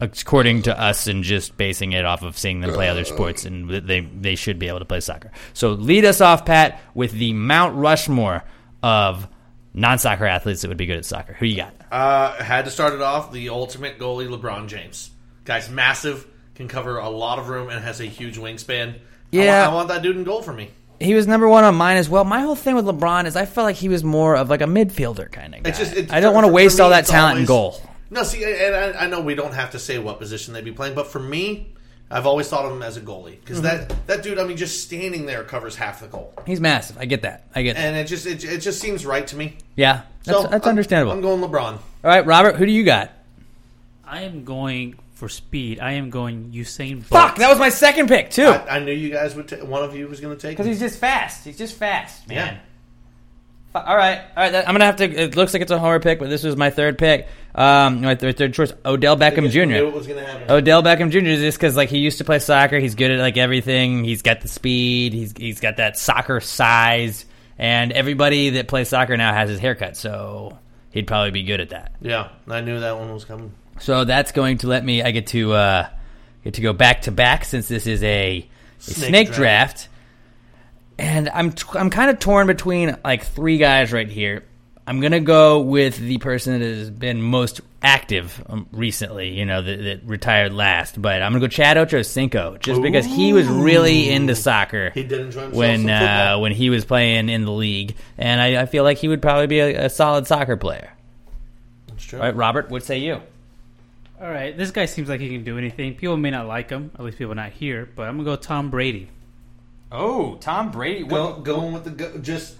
[0.00, 3.68] according to us and just basing it off of seeing them play other sports and
[3.70, 5.30] they they should be able to play soccer.
[5.52, 8.42] So lead us off, Pat, with the Mount Rushmore
[8.82, 9.28] of
[9.74, 11.34] non-soccer athletes that would be good at soccer.
[11.34, 11.74] Who you got?
[11.92, 15.10] Uh, had to start it off the ultimate goalie, LeBron James.
[15.44, 18.94] Guy's massive, can cover a lot of room, and has a huge wingspan.
[18.94, 18.98] I
[19.30, 19.60] Yeah.
[19.62, 20.70] want, I want that dude in goal for me.
[20.98, 22.24] He was number one on mine as well.
[22.24, 24.64] My whole thing with LeBron is I felt like he was more of like a
[24.66, 25.70] midfielder kind of guy.
[25.70, 27.46] It's just, it's, I don't for- want to waste me, all that it's talent in
[27.46, 27.80] goal.
[28.10, 30.72] No, see, and I, I know we don't have to say what position they'd be
[30.72, 31.68] playing, but for me,
[32.10, 33.62] I've always thought of him as a goalie because Mhm.
[33.62, 36.98] that that dude, I mean, just standing there covers half the goal, He's massive.
[36.98, 37.44] I get that.
[37.54, 37.82] I get that.
[37.84, 39.56] and it just it, it just seems right to me.
[39.76, 41.12] Yeah, that's, So, that's I'm- understandable.
[41.12, 41.74] I'm going LeBron.
[41.74, 43.12] all right, Robert, who do you got?
[44.04, 45.78] I am going for speed.
[45.78, 47.22] I am going Usain Bolt.
[47.22, 48.46] Fuck, that was my second pick too.
[48.46, 49.46] I, I knew you guys would.
[49.46, 51.44] ta- one of you was going to take Because he's just fast.
[51.44, 52.54] He's just fast, man.
[52.54, 52.58] Yeah.
[53.74, 54.52] All right, all right.
[54.52, 55.04] that- I'm gonna have to.
[55.04, 57.28] It looks like it's a horror pick, but this was my third pick.
[57.54, 59.64] Um, my third, third choice, Odell Beckham Jr.
[59.64, 60.48] knew it was going to happen.
[60.50, 61.18] Odell Beckham Jr.
[61.18, 62.78] is just because like he used to play soccer.
[62.78, 64.04] He's good at like everything.
[64.04, 65.12] He's got the speed.
[65.14, 67.26] He's he's got that soccer size,
[67.58, 70.58] and everybody that plays soccer now has his haircut, so
[70.90, 71.92] he'd probably be good at that.
[72.00, 73.52] Yeah, I knew that one was coming.
[73.80, 75.02] So that's going to let me.
[75.02, 75.88] I get to uh,
[76.44, 79.38] get to go back to back since this is a, a snake, Snake draft.
[79.38, 79.88] draft.
[81.00, 84.44] And I'm t- I'm kind of torn between like three guys right here.
[84.86, 89.30] I'm gonna go with the person that has been most active um, recently.
[89.38, 93.32] You know, that, that retired last, but I'm gonna go Chad Ochocinco just because he
[93.32, 94.90] was really into soccer.
[94.90, 98.62] He did enjoy himself when uh, when he was playing in the league, and I,
[98.62, 100.92] I feel like he would probably be a, a solid soccer player.
[101.88, 102.18] That's true.
[102.18, 103.22] All right, Robert, what say you?
[104.20, 105.94] All right, this guy seems like he can do anything.
[105.94, 108.68] People may not like him, at least people not here, but I'm gonna go Tom
[108.68, 109.08] Brady.
[109.92, 111.04] Oh, Tom Brady.
[111.04, 112.56] Go, going with the go, just,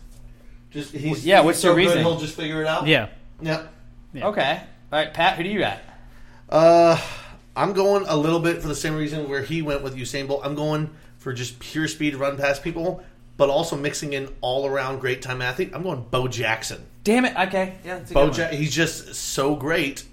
[0.70, 2.05] just he's Yeah, he's what's so your good, reasoning?
[2.05, 2.87] He'll just figure it out.
[2.87, 3.09] Yeah.
[3.41, 3.66] yeah.
[4.14, 4.61] Okay.
[4.93, 5.78] All right, Pat, who do you got?
[6.49, 7.01] Uh,
[7.55, 10.41] I'm going a little bit for the same reason where he went with Usain Bolt.
[10.45, 13.05] I'm going for just pure speed, run past people,
[13.37, 15.70] but also mixing in all around great time athlete.
[15.72, 16.85] I'm going Bo Jackson.
[17.05, 17.37] Damn it.
[17.37, 17.76] Okay.
[17.85, 20.05] Yeah, that's a Bo good ja- he's just so great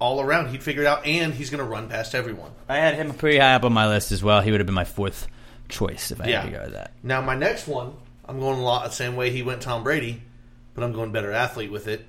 [0.00, 0.48] all around.
[0.48, 2.50] He'd figure it out, and he's going to run past everyone.
[2.68, 4.40] I had him pretty high up on my list as well.
[4.40, 5.28] He would have been my fourth
[5.70, 6.40] choice if I Yeah.
[6.42, 6.92] had to go with that.
[7.02, 7.92] Now my next one,
[8.28, 10.22] I'm going a lot the same way he went Tom Brady,
[10.74, 12.06] but I'm going better athlete with it.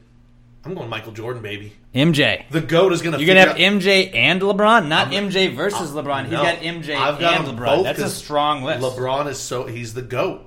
[0.64, 1.74] I'm going Michael Jordan, baby.
[1.96, 2.46] MJ.
[2.52, 3.20] The goat is going to.
[3.24, 6.24] You're gonna have MJ and LeBron, not MJ versus I'm- LeBron.
[6.26, 6.44] He's no.
[6.44, 7.66] got MJ I've got and LeBron.
[7.78, 8.82] both That's a strong list.
[8.84, 10.46] LeBron is so he's the goat,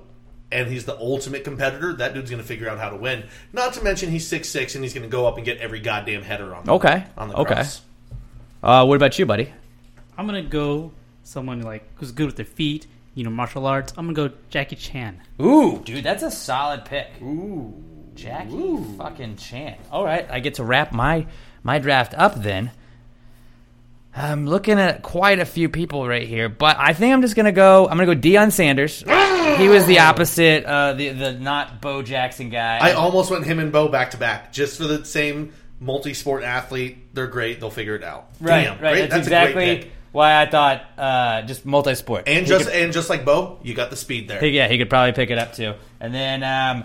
[0.53, 1.91] and he's the ultimate competitor.
[1.93, 3.25] That dude's going to figure out how to win.
[3.51, 5.81] Not to mention he's six six and he's going to go up and get every
[5.81, 6.63] goddamn header on.
[6.63, 7.03] The, Okay.
[7.17, 7.53] On the Okay.
[7.55, 7.81] cross.
[8.63, 9.51] Uh, what about you, buddy?
[10.17, 10.93] I'm gonna go
[11.23, 13.93] someone like who's good with their feet, you know, martial arts.
[13.97, 15.21] I'm gonna go Jackie Chan.
[15.41, 17.07] Ooh, dude, that's a solid pick.
[17.21, 17.73] Ooh,
[18.13, 19.77] Jackie fucking Chan.
[19.91, 21.25] All right, I get to wrap my
[21.63, 22.71] my draft up then.
[24.17, 27.51] I'm looking at quite a few people right here, but I think I'm just gonna
[27.51, 27.87] go.
[27.87, 28.99] I'm gonna go Deion Sanders.
[29.57, 32.77] he was the opposite, uh, the the not Bo Jackson guy.
[32.81, 37.13] I almost went him and Bo back to back just for the same multi-sport athlete.
[37.13, 37.59] They're great.
[37.59, 38.29] They'll figure it out.
[38.39, 38.93] right, Damn, right.
[38.93, 39.09] great.
[39.09, 39.91] That's, a great exactly pick.
[40.15, 43.73] Why I thought uh, just multi-sport And He just could- and just like Bo, you
[43.73, 44.39] got the speed there.
[44.39, 45.73] He- yeah, he could probably pick it up too.
[45.99, 46.83] And then um,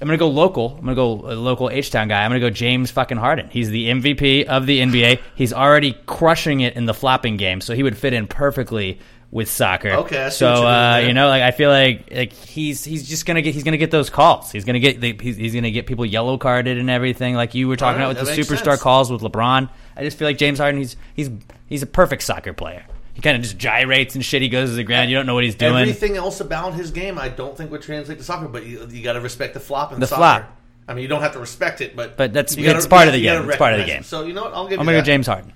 [0.00, 0.76] I'm gonna go local.
[0.78, 2.24] I'm gonna go local H Town guy.
[2.24, 3.48] I'm gonna go James fucking Harden.
[3.50, 5.20] He's the MVP of the NBA.
[5.34, 8.98] He's already crushing it in the flopping game, so he would fit in perfectly
[9.32, 9.90] with soccer.
[9.90, 13.08] Okay, I see so you're uh, you know, like I feel like like he's he's
[13.08, 14.50] just gonna get he's gonna get those calls.
[14.50, 17.68] He's gonna get the, he's, he's gonna get people yellow carded and everything, like you
[17.68, 18.82] were talking right, about with the superstar sense.
[18.82, 19.68] calls with LeBron.
[19.96, 20.80] I just feel like James Harden.
[20.80, 21.30] He's he's
[21.70, 22.84] he's a perfect soccer player.
[23.14, 24.42] He kind of just gyrates and shit.
[24.42, 25.10] He goes to the ground.
[25.10, 25.76] You don't know what he's doing.
[25.76, 28.46] Everything else about his game, I don't think would translate to soccer.
[28.48, 30.18] But you, you got to respect the flop and The soccer.
[30.44, 30.56] flop.
[30.88, 33.06] I mean, you don't have to respect it, but But that's- you gotta- it's part
[33.08, 33.48] of the game.
[33.48, 34.00] It's part of the game.
[34.00, 34.04] it.
[34.06, 34.54] So you know what?
[34.54, 35.06] I'll give I'm you gonna go.
[35.06, 35.52] James Harden.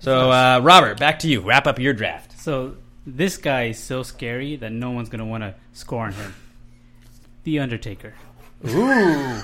[0.00, 1.40] So uh, Robert, back to you.
[1.40, 2.38] Wrap up your draft.
[2.40, 6.34] So this guy is so scary that no one's gonna want to score on him.
[7.44, 8.14] The Undertaker.
[8.68, 9.40] Ooh.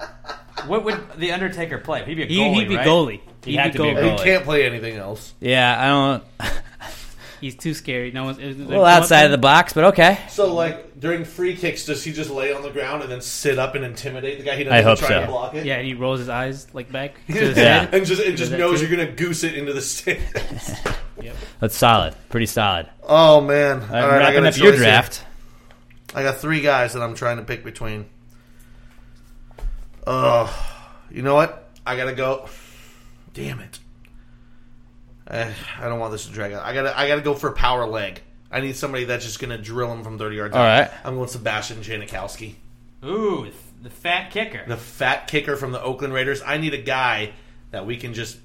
[0.66, 2.04] what would the Undertaker play?
[2.04, 2.54] He'd be a goalie.
[2.54, 2.86] he'd be right?
[2.86, 3.20] goalie.
[3.44, 4.02] He'd, He'd have be to be a goalie.
[4.02, 4.18] goalie.
[4.18, 5.32] He can't play anything else.
[5.40, 5.86] Yeah, I
[6.48, 6.52] don't.
[7.40, 8.10] He's too scary.
[8.12, 10.18] No one's A little outside of the box, but okay.
[10.28, 13.58] So, like during free kicks, does he just lay on the ground and then sit
[13.58, 14.56] up and intimidate the guy?
[14.56, 15.20] He doesn't I even hope try so.
[15.22, 15.64] to block it.
[15.64, 17.14] Yeah, and he rolls his eyes like back.
[17.28, 17.54] to Yeah.
[17.54, 17.94] head.
[17.94, 18.86] and just and just knows too.
[18.88, 20.22] you're gonna goose it into the stands.
[21.60, 22.14] That's solid.
[22.28, 22.90] Pretty solid.
[23.04, 23.80] oh man!
[23.80, 24.84] Uh, All right, I wrapping got up your choice here.
[24.90, 25.24] draft.
[26.14, 28.04] I got three guys that I'm trying to pick between.
[30.06, 30.52] Oh,
[31.10, 31.68] you know what?
[31.86, 32.48] I gotta go.
[33.34, 33.78] Damn it!
[35.28, 36.64] Eh, I don't want this to drag out.
[36.64, 38.20] I gotta I gotta go for a power leg.
[38.50, 40.54] I need somebody that's just gonna drill him from thirty yards.
[40.56, 40.80] All out.
[40.80, 40.90] right.
[41.04, 42.54] I'm going Sebastian Janikowski.
[43.04, 43.46] Ooh,
[43.82, 44.64] the fat kicker.
[44.66, 46.42] the fat kicker from the Oakland Raiders.
[46.44, 47.32] I need a guy
[47.70, 48.38] that we can just,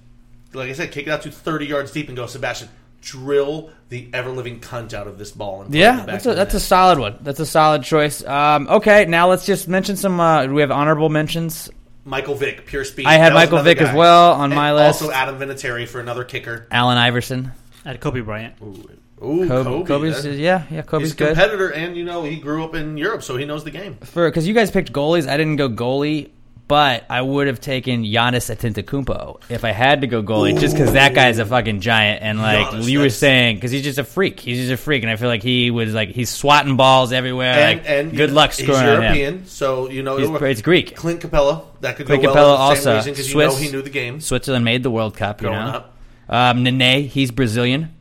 [0.53, 2.69] like I said, kick it out to 30 yards deep and go, Sebastian,
[3.01, 5.61] drill the ever living cunt out of this ball.
[5.61, 7.17] And put it in Yeah, that's a that's a solid one.
[7.21, 8.23] That's a solid choice.
[8.23, 10.19] Um, okay, now let's just mention some.
[10.19, 11.69] Uh, do we have honorable mentions?
[12.05, 13.07] Michael Vick, pure speed.
[13.07, 13.95] I had That was Michael another Vick as guy.
[13.95, 15.01] well on my And list.
[15.01, 16.67] Also, Adam Vinatieri for another kicker.
[16.71, 17.51] Allen Iverson.
[17.83, 18.53] I had Kobe Bryant.
[18.61, 19.87] Ooh, Kobe- Kobe.
[19.87, 21.27] Kobe's- that- yeah, yeah, Kobe's He's a good.
[21.29, 23.97] competitor, and you know he grew up in Europe, so he knows the game.
[24.03, 26.29] For because you guys picked goalies, I didn't go goalie,
[26.67, 30.93] but I would have taken Giannis Antetokounmpo if I had to go goalie, just because
[30.93, 32.23] that guy is a fucking giant.
[32.23, 34.39] And like Giannis, you were that's- saying, because he's just a freak.
[34.39, 37.53] He's just a freak, and I feel like he was like he's swatting balls everywhere.
[37.53, 39.01] And, like and good luck he's scoring on him.
[39.03, 40.95] European, so you know He's- it'll- it's Greek.
[40.95, 43.37] Clint Capela, that could Clint go Capela well for the same also reason because you
[43.37, 43.59] know Swiss.
[43.61, 44.19] he knew the game.
[44.19, 45.41] Switzerland made the World Cup.
[45.41, 45.97] You Growing know, up.
[46.29, 47.91] um, Nene, he's Brazilian.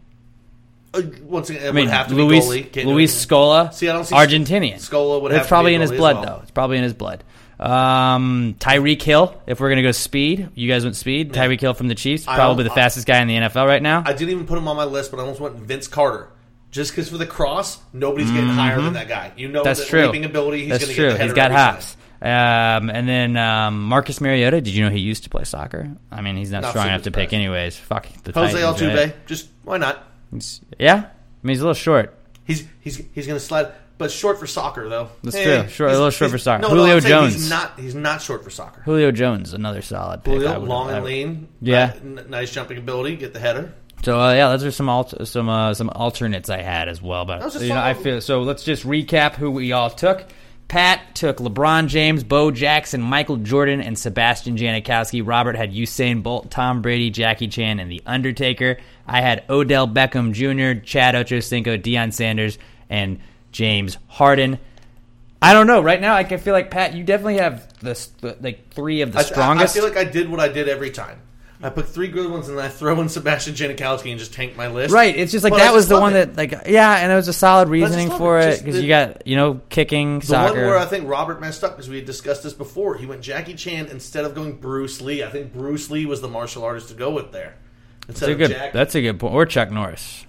[0.95, 2.63] Uh, once again, it I mean, would have to Luis be goalie.
[2.73, 3.37] Can't do Luis anything.
[3.37, 4.75] Scola, See, I don't see Argentinian.
[4.77, 6.25] Scola would It's have to probably in his goalie as blood, well.
[6.25, 6.41] though.
[6.43, 7.25] It's probably in his blood.
[7.65, 9.41] Um, Tyreek Hill.
[9.47, 11.33] If we're gonna go speed, you guys went speed.
[11.33, 14.03] Tyreek Hill from the Chiefs, probably the fastest guy in the NFL right now.
[14.05, 16.29] I didn't even put him on my list, but I almost went Vince Carter.
[16.71, 19.33] Just because for the cross, nobody's getting higher than that guy.
[19.37, 19.65] You know Mm-hmm.
[19.65, 20.07] That's the true.
[20.07, 20.63] leaping ability.
[20.67, 21.15] He's That's true.
[21.15, 21.97] He's got hops.
[22.21, 24.61] Um, and then um, Marcus Mariota.
[24.61, 25.89] Did you know he used to play soccer?
[26.11, 27.77] I mean, he's not, Not strong enough to pick, anyways.
[27.77, 29.27] Fuck the Jose Titans, Altuve, right?
[29.27, 30.03] just why not?
[30.33, 32.19] He's- yeah, I mean he's a little short.
[32.45, 35.09] He's he's he's going to slide, but short for soccer though.
[35.23, 35.69] That's Eh, true.
[35.71, 36.63] Short- a little short for soccer.
[36.63, 37.35] No, Julio no, I'm Jones.
[37.35, 37.79] He's not.
[37.79, 38.83] He's not short for soccer.
[38.83, 40.35] Julio Jones, another solid pick.
[40.35, 41.49] Julio, long and lean.
[41.61, 41.93] Yeah.
[42.03, 43.17] N- nice jumping ability.
[43.17, 43.73] Get the header.
[44.03, 47.25] So uh, yeah, those are some alt- some uh, some alternates I had as well.
[47.25, 48.43] But you know, I feel so.
[48.43, 50.25] Let's just recap who we all took.
[50.67, 55.23] Pat took LeBron James, Bo Jackson, Michael Jordan, and Sebastian Janikowski.
[55.25, 58.79] Robert had Usain Bolt, Tom Brady, Jackie Chan, and The Undertaker.
[59.07, 63.21] I had Odell Beckham Jr., Chad Ochocinco, Deion Sanders, and
[63.55, 64.59] James Harden.
[65.41, 65.81] I don't know.
[65.81, 66.95] Right now, I can feel like Pat.
[66.95, 69.77] You definitely have the, like three of the strongest.
[69.77, 71.21] I, feel like I did what I did every time.
[71.63, 74.55] I pick three good ones and then I throw in Sebastian Janikowski and just tank
[74.57, 74.93] my list.
[74.93, 76.35] Right, it's just like But I that was the one it.
[76.35, 78.59] that like yeah, and it was a solid reasoning for it.
[78.59, 80.57] because you got you know kicking The soccer.
[80.57, 82.97] one where I think Robert messed up because we had discussed this before.
[82.97, 85.23] He went Jackie Chan instead of going Bruce Lee.
[85.23, 87.55] I think Bruce Lee was the martial artist to go with there.
[88.09, 88.51] that's a good.
[88.51, 88.73] Jack.
[88.75, 89.33] That's a good point.
[89.35, 90.27] Or Chuck Norris.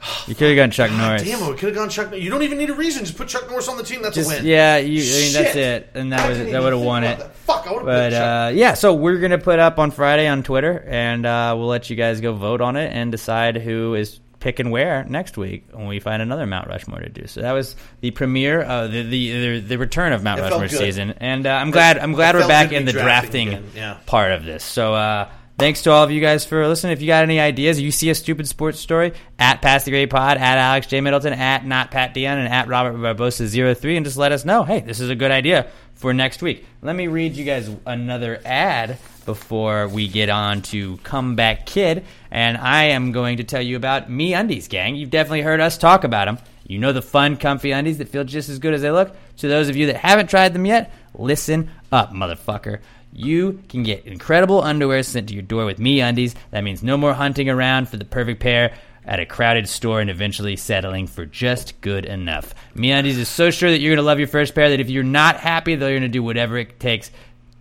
[0.26, 1.22] You could have gone Chuck Norris.
[1.24, 2.06] Damn it, we could have gone Chuck.
[2.10, 2.22] Norris.
[2.24, 3.04] You don't even need a reason.
[3.04, 4.00] Just put Chuck Norris on the team.
[4.02, 4.46] That's Just a win.
[4.46, 5.02] yeah, you.
[5.02, 5.56] I mean that's Shit.
[5.56, 7.18] it, and that I was didn't that even would have think won about it.
[7.20, 7.36] that.
[7.36, 8.46] Fuck, I would have But put Chuck.
[8.48, 11.90] uh, yeah, so we're gonna put up on Friday on Twitter, and uh, we'll let
[11.90, 15.86] you guys go vote on it and decide who is picking where next week when
[15.86, 17.26] we find another Mount Rushmore to do.
[17.26, 20.62] So that was the premiere, uh, the, the the the return of Mount It felt
[20.62, 20.86] Rushmore good.
[20.86, 22.92] season, and uh, I'm glad I'm glad it we're felt back good to in be
[22.92, 23.98] the drafting drafting again, yeah.
[24.06, 24.64] part of this.
[24.64, 24.94] So.
[24.94, 25.28] uh
[25.60, 26.94] Thanks to all of you guys for listening.
[26.94, 30.06] If you got any ideas, you see a stupid sports story at Pass the Gravy
[30.06, 34.06] Pod, at Alex J Middleton, at not Pat Dion, and at Robert Barbosa 03 and
[34.06, 34.64] just let us know.
[34.64, 36.64] Hey, this is a good idea for next week.
[36.80, 38.96] Let me read you guys another ad
[39.26, 44.10] before we get on to Comeback Kid, and I am going to tell you about
[44.10, 44.96] Me Undies, gang.
[44.96, 46.38] You've definitely heard us talk about them.
[46.66, 49.14] You know the fun, comfy undies that feel just as good as they look.
[49.38, 52.78] To those of you that haven't tried them yet, listen up, motherfucker.
[53.12, 56.34] You can get incredible underwear sent to your door with Me Undies.
[56.50, 60.10] That means no more hunting around for the perfect pair at a crowded store and
[60.10, 62.54] eventually settling for just good enough.
[62.74, 64.90] Me Undies is so sure that you're going to love your first pair that if
[64.90, 67.10] you're not happy, they're going to do whatever it takes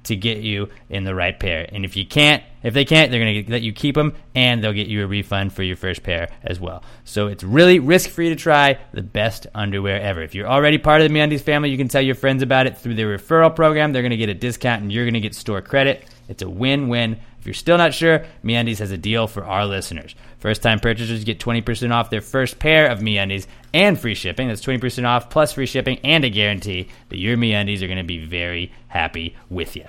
[0.04, 1.68] to get you in the right pair.
[1.72, 4.64] And if you can't, if they can't, they're going to let you keep them and
[4.64, 6.84] they'll get you a refund for your first pair as well.
[7.05, 10.22] So it's really risk free to try the best underwear ever.
[10.22, 12.78] If you're already part of the MeUndies family, you can tell your friends about it
[12.78, 13.93] through their referral program.
[13.93, 16.05] They're going to get a discount and you're going to get store credit.
[16.28, 17.20] It's a win-win.
[17.39, 20.14] If you're still not sure, MeUndies has a deal for our listeners.
[20.39, 24.49] First-time purchasers get 20% off their first pair of MeUndies and free shipping.
[24.49, 28.03] That's 20% off plus free shipping and a guarantee that your MeUndies are going to
[28.03, 29.86] be very happy with you.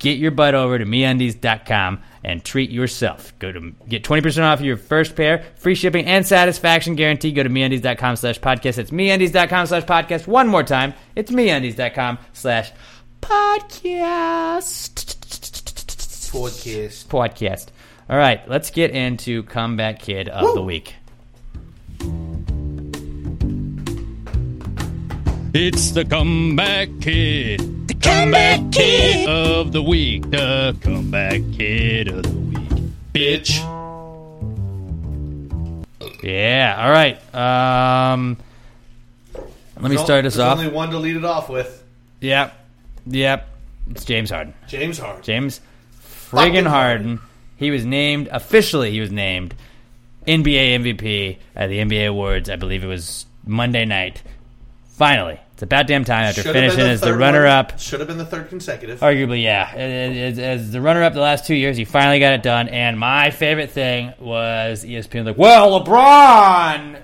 [0.00, 3.38] Get your butt over to MeUndies.com and treat yourself.
[3.38, 7.32] Go to get 20% off your first pair, free shipping and satisfaction guarantee.
[7.32, 8.78] Go to MeUndies.com slash podcast.
[8.78, 10.26] It's MeUndies.com slash podcast.
[10.26, 10.94] One more time.
[11.14, 12.72] It's MeUndies.com slash
[13.20, 14.88] podcast.
[16.32, 17.06] Podcast.
[17.06, 17.66] Podcast.
[18.08, 20.94] All right, let's get into Comeback Kid of the Week.
[25.52, 27.79] It's the comeback kid.
[28.00, 30.30] The comeback kid of the week.
[30.30, 32.82] The comeback kid of the week.
[33.12, 33.58] Bitch.
[36.22, 37.34] Yeah, all right.
[37.34, 38.38] Um,
[39.34, 40.58] let me There's start us off.
[40.58, 41.84] Only one to lead it off with.
[42.20, 42.54] Yep.
[43.06, 43.48] Yep.
[43.90, 44.54] It's James Harden.
[44.66, 45.22] James Harden.
[45.22, 45.60] James
[46.00, 47.20] Fucking friggin' Harden.
[47.56, 48.92] He was named officially.
[48.92, 49.54] He was named
[50.26, 52.48] NBA MVP at the NBA Awards.
[52.48, 54.22] I believe it was Monday night.
[54.88, 57.78] Finally, it's about damn time after Should have been finishing as the third runner-up.
[57.78, 59.00] Should have been the third consecutive.
[59.00, 59.70] Arguably, yeah.
[59.74, 62.68] As, as the runner-up the last two years, he finally got it done.
[62.68, 66.94] And my favorite thing was ESPN like, "Well, LeBron,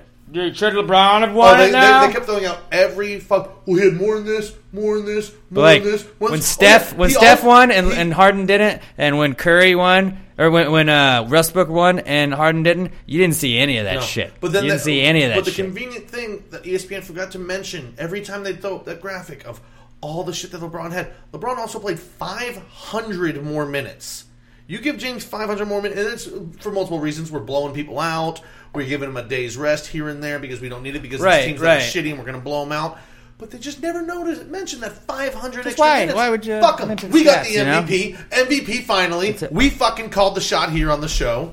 [0.55, 3.67] should LeBron have won Oh, they, it now?" they, they kept throwing out every fuck.
[3.67, 6.03] We had more than this, more than this, But more like than this.
[6.19, 9.35] when Once- Steph oh, yeah, when he Steph won and, and Harden didn't, and when
[9.35, 13.79] Curry won or when when uh, Westbrook won and Harden didn't, you didn't see any
[13.79, 14.01] of that No.
[14.01, 14.33] shit.
[14.41, 15.65] But then you didn't that- see any of that But the shit.
[15.67, 19.61] convenient thing that ESPN forgot to mention every time they throw up that graphic of
[20.03, 21.11] all the shit that LeBron had.
[21.33, 24.25] LeBron also played 500 more minutes.
[24.69, 27.31] You give James 500 more minutes, and it's for multiple reasons.
[27.31, 28.41] We're blowing people out.
[28.75, 31.21] We're giving him a day's rest here and there because we don't need it because
[31.21, 31.83] Right, these teams that are right.
[31.83, 32.99] shitty and we're going to blow them out.
[33.39, 35.99] But they just never noticed mention that 500 Just extra why?
[36.01, 36.17] minutes.
[36.17, 36.89] Why would you Fuck 'em.
[36.89, 37.83] mention We got stats, the you know?
[37.83, 38.17] MVP.
[38.31, 39.37] MVP finally.
[39.51, 41.53] We fucking called the shot here on the show.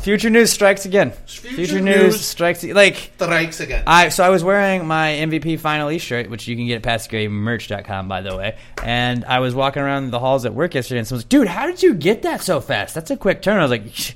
[0.00, 1.12] Future news strikes again.
[1.26, 3.84] Future, news, news strikes like strikes again.
[3.86, 8.08] I so I was wearing my MVP finalist shirt, which you can get at PassGravyMerch.com,
[8.08, 8.56] by the way.
[8.82, 11.46] And I was walking around the halls at work yesterday, and someone was like, "Dude,
[11.48, 12.94] how did you get that so fast?
[12.94, 14.12] That's a quick turn." I was like, "Shh,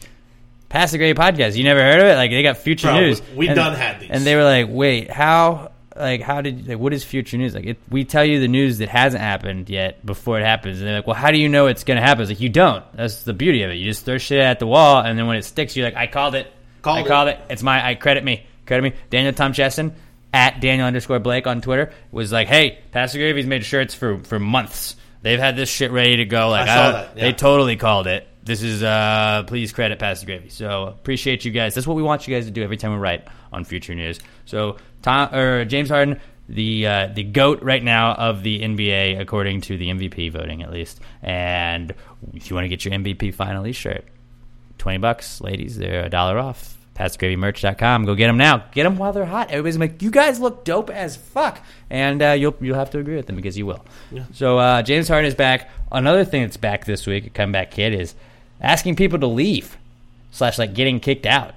[0.68, 1.54] "Pass the Gravy podcast.
[1.56, 2.16] You never heard of it?
[2.16, 3.22] Like they got Future Bro, News.
[3.36, 4.10] we and, done had these.
[4.10, 7.64] And they were like, "Wait, how?" Like how did like what is future news like?
[7.66, 10.96] It, we tell you the news that hasn't happened yet before it happens, and they're
[10.96, 12.84] like, "Well, how do you know it's going to happen?" It's like you don't.
[12.94, 13.74] That's the beauty of it.
[13.74, 16.06] You just throw shit at the wall, and then when it sticks, you're like, "I
[16.06, 16.52] called it.
[16.82, 17.06] Called I it.
[17.08, 17.40] called it.
[17.50, 17.84] It's my.
[17.84, 18.46] I credit me.
[18.66, 19.92] Credit me." Daniel Tom Chesson
[20.32, 24.18] at Daniel underscore Blake on Twitter was like, "Hey, Pass the Gravy's made shirts for
[24.18, 24.94] for months.
[25.22, 26.50] They've had this shit ready to go.
[26.50, 27.24] Like I saw don't- that, yeah.
[27.24, 28.26] they totally called it.
[28.44, 30.48] This is uh please credit Pastor Gravy.
[30.48, 31.74] So appreciate you guys.
[31.74, 34.20] That's what we want you guys to do every time we write on Future News.
[34.46, 39.60] So Tom or James Harden, the uh, the goat right now of the NBA according
[39.62, 41.00] to the MVP voting at least.
[41.22, 41.94] And
[42.34, 44.04] if you want to get your MVP finalist shirt,
[44.78, 45.76] twenty bucks, ladies.
[45.76, 46.74] They're a dollar off.
[46.98, 48.06] PassGravyMerch.com.
[48.06, 48.64] Go get them now.
[48.72, 49.50] Get them while they're hot.
[49.50, 53.14] Everybody's like, you guys look dope as fuck, and uh, you'll you'll have to agree
[53.14, 53.84] with them because you will.
[54.10, 54.24] Yeah.
[54.32, 55.70] So uh, James Harden is back.
[55.92, 58.14] Another thing that's back this week, a comeback kid, is
[58.60, 59.78] asking people to leave
[60.32, 61.54] slash like getting kicked out.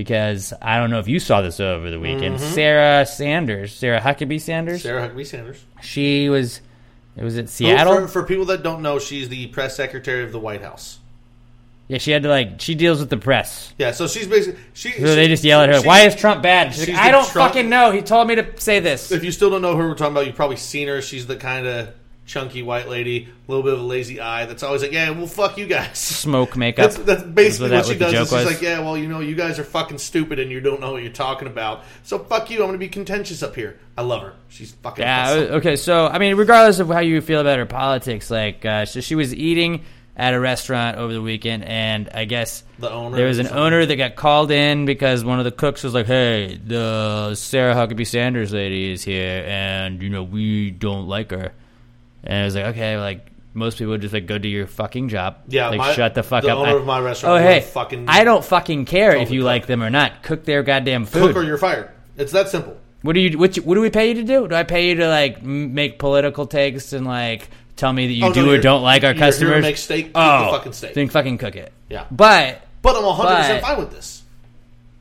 [0.00, 2.36] Because I don't know if you saw this over the weekend.
[2.36, 2.54] Mhm.
[2.54, 5.62] Sarah Sanders, Sarah Huckabee Sanders, Sarah Huckabee Sanders.
[5.82, 6.62] she was.
[7.18, 7.94] It was at Seattle.
[7.96, 11.00] For, for people that don't know, she's the press secretary of the White House.
[11.88, 12.62] yeah, she had to like.
[12.62, 13.74] She deals with the press.
[13.76, 14.92] Yeah, so she's basically she.
[14.92, 15.82] So they just yell at her.
[15.82, 16.72] she- Why is Trump bad?
[16.72, 17.90] She's, she's like, I don't Trump- fucking know.
[17.90, 19.12] He told me to say this.
[19.12, 21.02] If you still don't know who we're talking about, you've probably seen her.
[21.02, 21.88] She's the kind of
[22.30, 24.46] chunky white lady, a little bit of a lazy eye.
[24.46, 25.98] That's always like, yeah, well, fuck you guys.
[25.98, 26.92] Smoke makeup.
[26.92, 28.12] That's, that's basically what, that she does.
[28.12, 28.46] Is she's was?
[28.46, 31.02] like, yeah, well, you know, you guys are fucking stupid and you don't know what
[31.02, 31.82] you're talking about.
[32.04, 32.58] So fuck you.
[32.58, 33.80] I'm going to be contentious up here.
[33.98, 34.34] I love her.
[34.48, 35.02] She's fucking.
[35.02, 35.24] Yeah.
[35.24, 35.54] awesome.
[35.56, 35.76] Okay.
[35.76, 39.16] So I mean, regardless of how you feel about her politics, like, uh, so she
[39.16, 39.84] was eating
[40.16, 43.84] at a restaurant over the weekend, and I guess The owner there was an owner
[43.84, 48.06] that got called in because one of the cooks was like, "Hey, the Sarah Huckabee
[48.06, 51.52] Sanders lady is here, and you know we don't like her."
[52.24, 53.26] And it was like, okay, like.
[53.52, 55.38] Most people would just like go do your fucking job.
[55.48, 56.58] Yeah, like my- shut the fuck the up.
[56.58, 59.44] owner I- of my restaurant Oh hey, fucking I don't fucking care if you cook.
[59.46, 60.22] like them or not.
[60.22, 61.34] Cook their goddamn food.
[61.34, 61.90] Cook or you're fired.
[62.16, 62.76] It's that simple.
[63.02, 64.46] What do you what, you- what do we pay you to do?
[64.46, 68.24] Do I pay you to like make political takes and like tell me that you
[68.24, 69.62] Oh, no, do or don't like our you're here to customers?
[69.62, 70.94] make steak, cook oh, the fucking steak.
[70.94, 71.72] Then fucking cook it.
[71.88, 72.04] Yeah.
[72.12, 74.22] But But I'm 100 percent fine with this.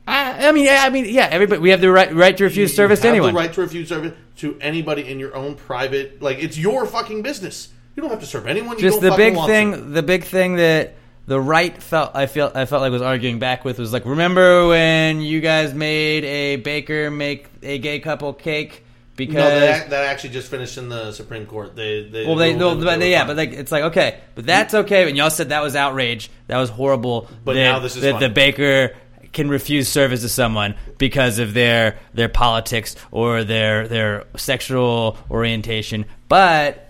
[0.07, 1.28] I, I mean, yeah, I mean, yeah.
[1.30, 3.32] Everybody, we have the right right to refuse You service to have anyone.
[3.36, 6.21] the right to refuse service to anybody in your own private.
[6.21, 7.69] Like it's your fucking business.
[7.95, 8.77] You don't have to serve anyone.
[8.77, 9.77] You Just the big thing, to.
[9.81, 13.65] the big thing that the right felt I felt I felt like was arguing back
[13.65, 18.83] with was like, remember when you guys made a baker make a gay couple cake
[19.15, 21.75] because No, that, that actually just finished in the Supreme Court.
[21.75, 24.73] They, they Well, they, no, but they yeah, but like it's like okay, but that's
[24.73, 25.07] okay.
[25.07, 26.31] And y'all said that was outrage.
[26.47, 27.29] That was horrible.
[27.43, 28.95] But that, now this is that the baker
[29.34, 36.05] can refuse service to someone because of their their politics or their their sexual orientation.
[36.27, 36.86] But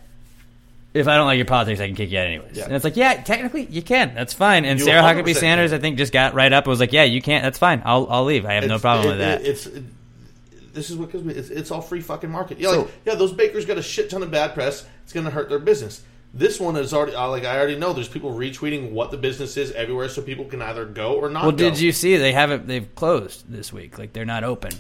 [0.94, 2.58] if I don't like your politics, I can kick you out anyways.
[2.58, 2.66] Yeah.
[2.66, 4.16] And it's like, yeah, technically you can.
[4.16, 4.66] That's fine.
[4.66, 5.80] And You Sarah Huckabee Sanders, can.
[5.80, 7.44] I think, just got right up and was like, yeah, you can't.
[7.44, 7.82] That's fine.
[7.86, 8.46] I'll I'll leave.
[8.46, 9.42] I have no problem it- with that.
[9.42, 9.84] it- it's it-
[10.74, 11.34] this is what gives me.
[11.34, 12.60] It's, it's all free fucking market.
[12.60, 13.16] Yeah, So- like, yeah.
[13.16, 14.86] Those bakers got a shit ton of bad press.
[15.04, 16.02] It's going to hurt their business.
[16.34, 17.94] This one is already uh, like I already know.
[17.94, 21.44] There's people retweeting what the business is everywhere, so people can either go or not.
[21.44, 21.58] Well, go.
[21.58, 22.68] did you see they haven't?
[22.68, 23.98] They've closed this week.
[23.98, 24.72] Like they're not open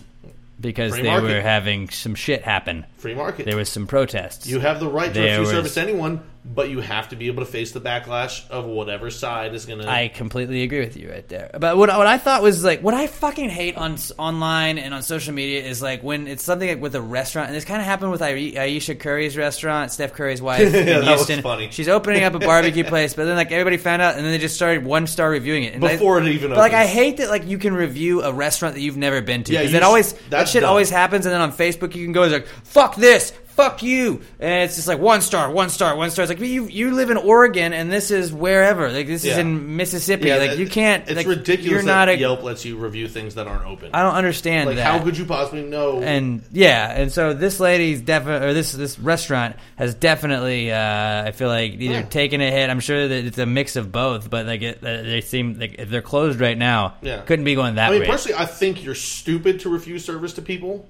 [0.59, 1.27] because Free they market.
[1.27, 2.85] were having some shit happen.
[2.99, 3.45] Free market.
[3.45, 4.45] There was some protests.
[4.47, 7.15] You have the right to There refuse was- service to anyone, but you have to
[7.15, 9.89] be able to face the backlash of whatever side is going to.
[9.89, 11.49] I completely agree with you right there.
[11.57, 14.93] But what what I thought was like what I fucking hate on s- online and
[14.93, 17.79] on social media is like when it's something like with a restaurant, and this kind
[17.81, 21.41] of happened with Ai- Aisha Curry's restaurant, Steph Curry's wife in that was Houston.
[21.41, 21.69] funny.
[21.71, 24.37] She's opening up a barbecue place, but then like everybody found out, and then they
[24.39, 26.93] just started one star reviewing it And I- Before it even But like I opens.
[26.95, 29.71] hate that like you can review a restaurant that you've never been to Yeah, because
[29.73, 30.69] you it sh- always that that's shit dumb.
[30.69, 33.31] always happens, and then on Facebook you can go like fuck this.
[33.59, 36.23] Fuck you, and it's just like one star, one star, one star.
[36.23, 38.89] It's like you you live in Oregon, and this is wherever.
[38.89, 40.29] Like this is in Mississippi.
[40.29, 41.03] Yeah, like that- you can't.
[41.09, 42.17] It's like, ridiculous You're that not a.
[42.17, 43.89] Yelp lets you review things that aren't open.
[43.93, 44.85] I don't understand like that.
[44.85, 46.01] how could you possibly know?
[46.01, 51.31] and yeah, and so this lady's definitely, or this this restaurant has definitely, uh, I
[51.31, 52.01] feel like either Yeah.
[52.03, 52.69] taken a hit.
[52.69, 55.75] I'm sure that it's a mix of both, but like it, uh, they seem like
[55.79, 57.23] if they're closed right now, Yeah.
[57.23, 58.07] couldn't be going that I mean, way.
[58.07, 60.87] personally, I think you're stupid to refuse service to people.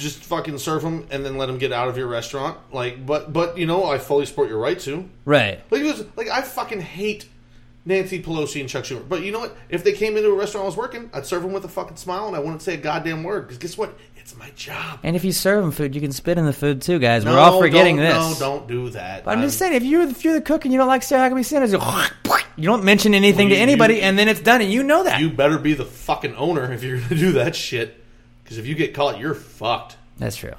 [0.00, 2.56] Just fucking serve them and then let them get out of your restaurant.
[2.72, 5.08] Like, but but you know, I fully support your right to.
[5.26, 5.60] Right.
[5.70, 7.28] Like, it was, like I fucking hate
[7.84, 9.06] Nancy Pelosi and Chuck Schumer.
[9.06, 9.56] But you know what?
[9.68, 11.96] If they came into a restaurant I was working, I'd serve them with a fucking
[11.98, 13.42] smile and I wouldn't say a goddamn word.
[13.42, 13.94] Because guess what?
[14.16, 15.00] It's my job.
[15.02, 17.24] And if you serve them food, you can spit in the food too, guys.
[17.24, 18.14] We're all forgetting this.
[18.14, 19.24] No, don't do that.
[19.24, 21.02] But I'm just I'm- saying, if you're if you're the cook and you don't like
[21.02, 21.80] Sarah Huckabee Sanders, you,
[22.56, 25.04] you don't mention anything Well, to anybody, you- and then it's done, and you know
[25.04, 25.20] that.
[25.20, 28.02] You better be the fucking owner if you're going to do that shit.
[28.50, 29.96] Because if you get caught, you're fucked.
[30.18, 30.50] That's true.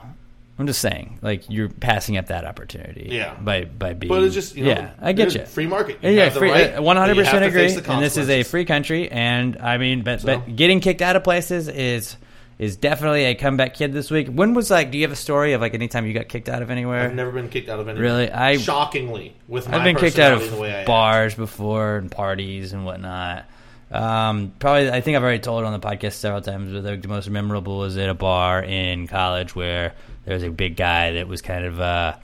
[0.57, 3.09] I'm just saying, like you're passing up that opportunity.
[3.11, 3.33] Yeah.
[3.33, 4.07] by by being.
[4.07, 5.45] But it's just, you know, yeah, I get you.
[5.45, 6.01] free market.
[6.01, 7.93] You yeah, free, right, uh, 100 but you percent agree.
[7.93, 10.27] And this is a free country, and I mean, but So?
[10.27, 12.15] but getting kicked out of places is
[12.59, 14.29] is definitely a comeback kid this week.
[14.29, 14.89] When was like?
[14.89, 17.01] Do you have a story of like any time you got kicked out of anywhere?
[17.01, 18.09] I've never been kicked out of anywhere.
[18.09, 18.31] Really?
[18.31, 21.35] I- shockingly with my I've been kicked out personality and the way I of bars
[21.35, 23.45] before and parties and whatnot.
[23.91, 26.71] Um, probably, I think I've already told it on the podcast several times.
[26.71, 29.93] But the, the most memorable was at a bar in college where
[30.25, 32.15] there was a big guy that was kind of uh,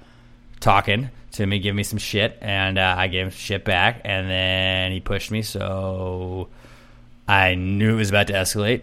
[0.59, 4.29] talking to me, giving me some shit, and uh, I gave him shit back, and
[4.29, 6.49] then he pushed me, so
[7.27, 8.81] I knew it was about to escalate.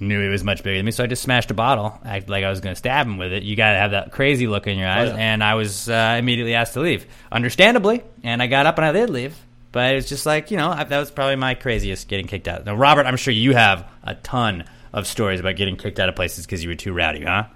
[0.00, 2.42] Knew he was much bigger than me, so I just smashed a bottle, acted like
[2.42, 3.44] I was going to stab him with it.
[3.44, 5.16] You got to have that crazy look in your eyes, yeah.
[5.16, 8.02] and I was uh, immediately asked to leave, understandably.
[8.22, 9.36] And I got up and I did leave,
[9.74, 12.46] but it was just like you know I, that was probably my craziest getting kicked
[12.46, 12.64] out.
[12.64, 16.14] Now, Robert, I'm sure you have a ton of stories about getting kicked out of
[16.14, 17.46] places because you were too rowdy, huh?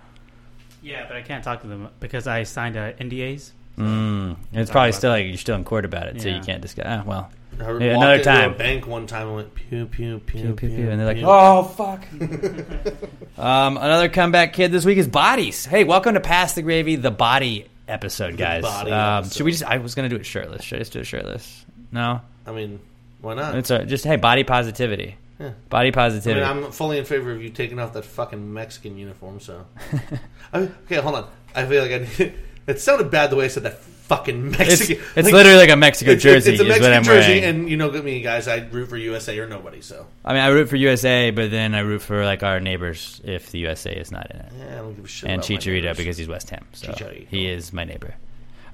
[0.82, 3.52] Yeah, but I can't talk to them because I signed uh, NDAs.
[3.78, 4.36] Mm.
[4.52, 6.86] It's probably still like you're still in court about it, so you can't discuss.
[6.88, 8.52] Ah, well, I yeah, another time.
[8.52, 11.18] a bank one time and went pew pew pew Pew, pew, pew, and they're like,
[11.18, 11.26] pew.
[11.28, 12.04] "Oh fuck!"
[13.38, 15.64] um, another comeback kid this week is bodies.
[15.64, 18.62] Hey, welcome to Pass the Gravy, the body episode, guys.
[18.62, 19.36] body um, episode.
[19.36, 19.64] Should we just?
[19.64, 20.64] I was gonna do it shirtless.
[20.64, 21.64] Should I just do it shirtless?
[21.92, 22.80] No, I mean,
[23.20, 23.54] why not?
[23.56, 25.16] it's a, just hey, body positivity.
[25.40, 25.52] Yeah.
[25.68, 26.40] Body I positivity.
[26.44, 29.38] mean, I'm fully in favor of you taking off that fucking Mexican uniform.
[29.40, 29.64] So,
[30.52, 31.28] I mean, okay, hold on.
[31.54, 32.34] I feel like I need,
[32.66, 35.04] it sounded bad the way I said that fucking Mexican.
[35.16, 37.44] it's literally like a Mexico It's- it's- jersey It's, a Mexican jersey, wearing.
[37.44, 38.48] and you know me, guys.
[38.48, 39.80] I root for USA or nobody.
[39.80, 43.20] So, I mean, I root for USA, but then I root for like our neighbors
[43.22, 44.52] if the USA is not in it.
[44.58, 45.30] yeah, I don't give a shit.
[45.30, 46.66] and Chicharito because he's West Ham.
[46.72, 47.28] So Chicharito.
[47.28, 48.14] he is my neighbor.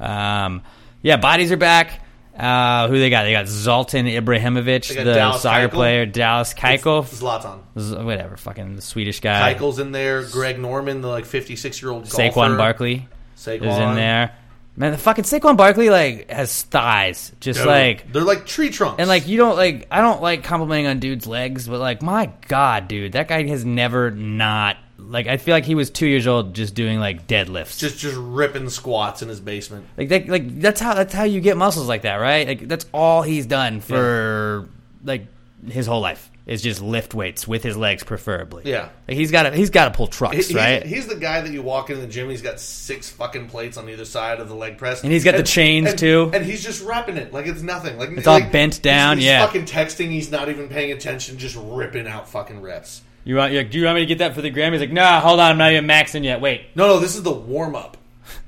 [0.00, 0.62] Um,
[1.02, 2.00] yeah, bodies are back.
[2.36, 3.22] Uh, who they got?
[3.22, 5.72] They got Zlatan Ibrahimovic, got the Dallas soccer Keuchel.
[5.72, 7.60] player, Dallas Keuchel, Zlatan.
[7.78, 9.54] Z- whatever, fucking the Swedish guy.
[9.54, 10.24] Keuchel's in there.
[10.24, 14.36] Greg Norman, the like 56 year old Saquon Barkley Saquon is in there.
[14.76, 18.96] Man, the fucking Saquon Barkley like has thighs, just like they're like tree trunks.
[18.98, 22.32] and like you don't like I don't like complimenting on dudes' legs, but like my
[22.48, 24.76] god, dude, that guy has never not
[25.08, 27.78] like I feel like he was two years old just doing like deadlifts.
[27.78, 29.86] just just ripping squats in his basement.
[29.96, 32.46] Like that, like that's how that's how you get muscles like that, right?
[32.46, 34.68] Like that's all he's done for
[35.04, 35.26] like
[35.68, 38.62] his whole life is just lift weights with his legs, preferably.
[38.66, 38.90] Yeah.
[39.08, 40.84] like he's got to he's got to pull trucks, He- he's, right?
[40.84, 42.28] He's the guy that you walk into the gym.
[42.28, 45.36] He's got six fucking plates on either side of the leg press, And he's got
[45.36, 46.30] the chains, and- too.
[46.34, 47.96] And he's just repping it like it's nothing.
[47.96, 49.46] Like It's all like, bent he's- down, He's, yeah.
[49.46, 50.10] fucking texting.
[50.10, 51.38] He's not even paying attention.
[51.38, 53.00] Just ripping out fucking reps.
[53.24, 53.52] You want?
[53.54, 54.72] Like, Do you want me to get that for the gram?
[54.72, 56.40] He's like, Nah, hold on, I'm not even maxing yet.
[56.40, 57.96] Wait, No, no, this is the warm up.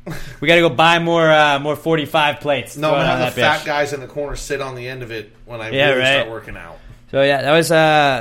[0.40, 2.76] we got to go buy more uh, more 45 plates.
[2.76, 3.66] No, Throw I'm it gonna on have the that fat bitch.
[3.66, 6.12] guys in the corner sit on the end of it when I Yeah, really right.
[6.20, 6.78] start working out.
[7.10, 7.74] So yeah, that was uh,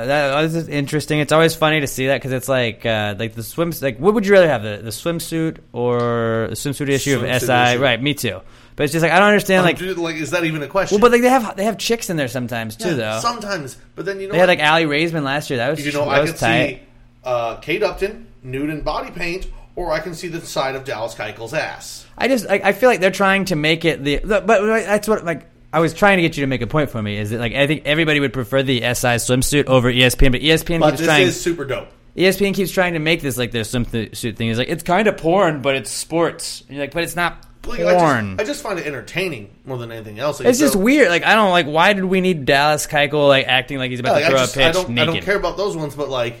[0.06, 1.18] that was interesting.
[1.20, 3.82] It's always funny to see that because it's like uh, like the swims.
[3.82, 7.52] Like, what would you rather have the the swimsuit or the swimsuit issue of SI?
[7.52, 7.80] issue.
[7.82, 8.40] Right, me too.
[8.76, 9.64] But it's just like I don't understand.
[9.64, 10.96] Like, dude, like, is that even a question?
[10.96, 13.18] well, but like they have they have chicks in there sometimes too, though.
[13.20, 14.58] sometimes, but then you know they had what?
[14.58, 15.56] like Aly Raisman last year.
[15.58, 16.68] That was you know, that I was can tight.
[16.76, 16.80] see
[17.24, 19.46] uh, Kate Upton nude in body paint,
[19.76, 22.06] or I can see the side of Dallas Keuchel's ass.
[22.18, 25.08] I just I, I feel like they're trying to make it the, the but that's
[25.08, 27.30] what like I was trying to get you to make a point for me is
[27.30, 30.90] that like I think everybody would prefer the SI swimsuit over ESPN, but ESPN But
[30.90, 31.26] keeps this trying.
[31.26, 31.88] is super dope.
[32.16, 34.48] ESPN keeps trying to make this like their swimsuit thing.
[34.48, 36.62] It's like it's kind of porn, but it's sports.
[36.68, 38.36] And you're like, but it's not Like, I, porn.
[38.36, 40.40] just, I just find it entertaining more than anything else.
[40.40, 41.08] Like, it's just weird.
[41.08, 41.66] Like I don't like.
[41.66, 44.54] Why did we need Dallas Keuchel like acting like he's about Yeah, to throw just,
[44.54, 46.36] a pitch I don't, I don't care about those ones, but like,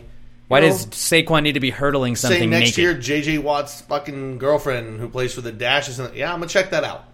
[0.48, 2.78] Why you does know, Saquon need to be hurtling say something next naked?
[2.78, 5.98] year JJ Watt's fucking girlfriend who plays for the Dashes?
[5.98, 7.04] And, yeah, I'm gonna check that out.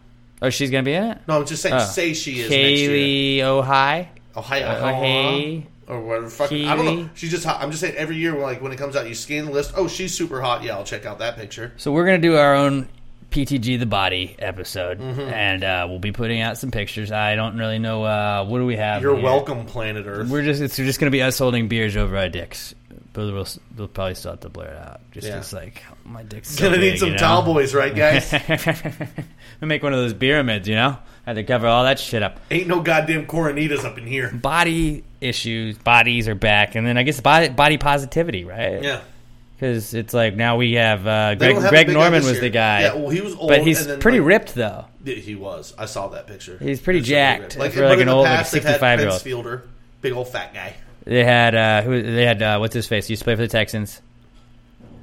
[0.42, 1.18] Oh, she's gonna be in it.
[1.28, 1.76] No, I'm just saying.
[1.76, 1.78] Oh.
[1.84, 2.50] Say she is.
[2.50, 4.08] Kaylee Ohai.
[4.36, 5.66] Ohio, Ohai.
[5.86, 6.28] or whatever.
[6.30, 7.10] Fucking, I don't know.
[7.14, 7.62] She's just hot.
[7.62, 7.94] I'm just saying.
[7.96, 9.72] Every year, like when it comes out, you scan the list.
[9.76, 10.62] Oh, she's super hot.
[10.62, 11.72] Yeah, I'll check out that picture.
[11.76, 12.88] So we're gonna do our own
[13.32, 15.32] PTG the Body episode, Mhm.
[15.32, 17.10] and uh, we'll be putting out some pictures.
[17.10, 19.02] I don't really know uh, what do we have.
[19.02, 19.24] You're here?
[19.24, 20.28] welcome, planet Earth.
[20.28, 22.74] We're just it's just gonna be us holding beers over our dicks,
[23.12, 23.46] but we'll,
[23.76, 25.00] we'll probably still have to blur it out.
[25.12, 25.36] Just Yeah.
[25.36, 27.18] 'cause, like my dick's Gonna so need some you know?
[27.20, 28.32] towel boys, right, guys?
[29.60, 30.96] we make one of those pyramids, you know.
[31.26, 32.40] Had to cover all that shit up.
[32.50, 34.30] Ain't no goddamn Coronitas up in here.
[34.32, 38.82] Body issues, bodies are back, and then I guess body body positivity, right?
[38.82, 39.00] Yeah.
[39.62, 42.80] Because it's like now we have uh, Greg, have Greg Norman was the guy.
[42.80, 44.86] Yeah, well, he was old, but he's then, pretty like- ripped though.
[45.04, 45.72] Yeah, He was.
[45.78, 46.58] I saw that picture.
[46.58, 47.74] He's pretty jacked ripped.
[47.76, 49.22] for like an old, like past, 65 year old.
[49.22, 49.62] Fielder,
[50.00, 50.74] big old fat guy.
[51.04, 53.06] They had uh, who they had uh, what's his face?
[53.06, 54.02] He used to play for the Texans.
[54.82, 54.94] I didn't-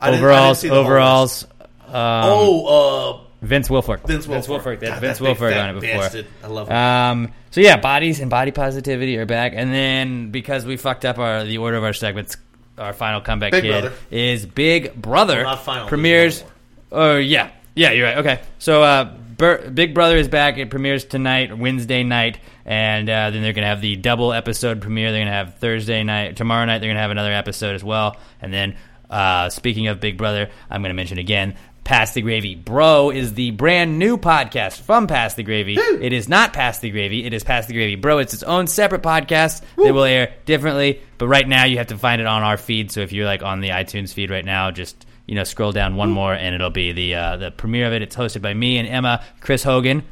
[0.00, 1.44] I didn't overalls, overalls.
[1.88, 4.06] Um, oh, uh, Vince Wilfork.
[4.06, 4.62] Vince Vince Wilfork.
[4.62, 4.80] Wilfork.
[4.80, 6.00] They had God, Vince Wilfork on it before.
[6.00, 6.26] bastard.
[6.44, 6.76] I love him.
[6.76, 11.18] Um, so yeah, bodies and body positivity are back, and then because we fucked up
[11.18, 12.36] our the order of our segments,
[12.78, 13.92] our final comeback Big kid Brother.
[14.10, 15.36] is Big Brother.
[15.42, 16.44] Well, not final, premieres.
[16.92, 18.18] Oh yeah, yeah, you're right.
[18.18, 20.58] Okay, so uh, Bur- Big Brother is back.
[20.58, 25.12] It premieres tonight, Wednesday night, and uh, then they're gonna have the double episode premiere.
[25.12, 26.78] They're gonna have Thursday night, tomorrow night.
[26.78, 28.76] They're gonna have another episode as well, and then
[29.10, 31.56] uh, speaking of Big Brother, I'm gonna mention again.
[31.86, 35.76] Pass the Gravy Bro is the brand new podcast from Pass the Gravy.
[35.76, 37.24] It is not Pass the Gravy.
[37.24, 38.18] It is Pass the Gravy Bro.
[38.18, 41.00] It's its own separate podcast that will air differently.
[41.16, 42.90] But right now, you have to find it on our feed.
[42.90, 45.94] So if you're like on the iTunes feed right now, just you know scroll down
[45.94, 48.02] one more, and it'll be the uh, the premiere of it.
[48.02, 49.24] It's hosted by me and Emma.
[49.38, 50.02] Chris Hogan,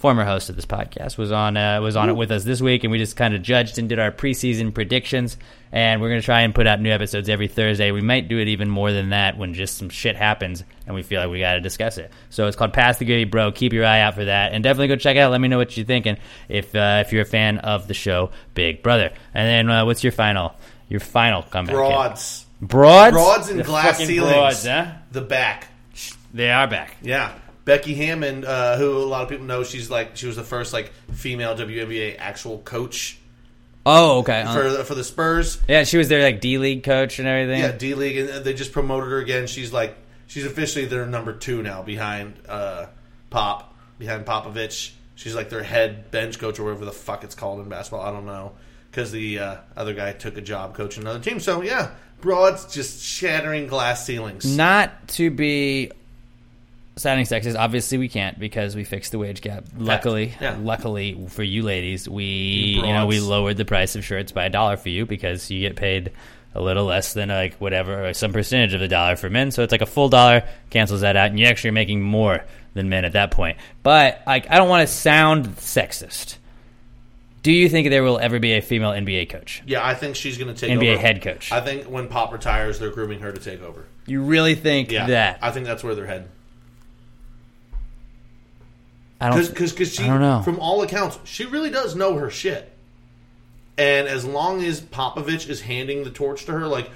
[0.00, 2.82] former host of this podcast, was on uh, was on it with us this week,
[2.84, 5.36] and we just kind of judged and did our preseason predictions.
[5.72, 7.92] And we're gonna try and put out new episodes every Thursday.
[7.92, 11.02] We might do it even more than that when just some shit happens and we
[11.02, 12.10] feel like we got to discuss it.
[12.30, 13.52] So it's called Pass the Gravy, bro.
[13.52, 15.30] Keep your eye out for that, and definitely go check it out.
[15.30, 16.16] Let me know what you're thinking
[16.48, 19.10] if uh, if you're a fan of the show Big Brother.
[19.34, 20.54] And then uh, what's your final
[20.88, 21.74] your final comeback?
[21.76, 21.78] kid?
[21.78, 22.46] Broads.
[22.60, 24.32] broads, Broads and The glass ceilings.
[24.32, 24.92] broads, huh?
[25.12, 25.68] The back.
[26.34, 26.96] They are back.
[27.02, 27.32] Yeah.
[27.70, 30.72] Becky Hammon, uh, who a lot of people know, she's like she was the first
[30.72, 33.16] like female WNBA actual coach
[33.86, 34.42] Oh, okay.
[34.42, 35.58] Uh, for the, for the Spurs.
[35.68, 37.60] yeah, she was their like D League coach and everything.
[37.60, 39.46] Yeah, D League, and they just promoted her again.
[39.46, 42.86] She's like she's officially their number two now behind uh,
[43.30, 44.90] Pop, behind Popovich.
[45.14, 48.04] She's like their head bench coach or whatever the fuck it's called in basketball.
[48.04, 48.52] I don't know
[48.90, 51.38] because the uh, other guy took a job coaching another team.
[51.38, 54.44] So yeah, broads just shattering glass ceilings.
[54.44, 55.92] Not to be
[57.00, 59.64] sounding sexist, obviously we can't because we fixed the wage gap.
[59.76, 60.56] Luckily, Yeah.
[60.60, 64.44] luckily for you ladies, we You you know we lowered the price of shirts by
[64.44, 66.12] a dollar for you because you get paid
[66.54, 69.50] a little less than like whatever some percentage of the dollar for men.
[69.50, 72.44] So it's like a full dollar cancels that out, and you actually are making more
[72.74, 73.56] than men at that point.
[73.82, 76.36] But like I don't want to sound sexist.
[77.42, 79.62] Do you think there will ever be a female NBA coach?
[79.64, 81.00] Yeah, I think she's going to take over NBA over.
[81.00, 81.50] head coach.
[81.50, 83.86] I think when Pop retires, they're grooming her to take over.
[84.06, 85.38] You really think Yeah, that?
[85.40, 86.28] I think that's where they're heading.
[89.20, 89.48] I don't.
[89.48, 90.42] because because she I don't know.
[90.42, 92.72] from all accounts she really does know her shit
[93.78, 96.90] and as long as Popovich is handing the torch to her like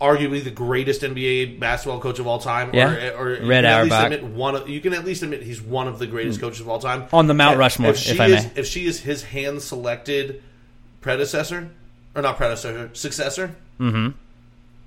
[0.00, 3.10] arguably the greatest NBA basketball coach of all time Yeah.
[3.10, 4.12] or, or you Red can at least Auerbach.
[4.12, 6.68] admit one of, you can at least admit he's one of the greatest coaches of
[6.70, 8.50] all time On the Mount Rushmore, if, she if I is, may.
[8.56, 10.42] if she is his hand selected
[11.02, 11.70] predecessor
[12.14, 14.08] or not predecessor successor hmm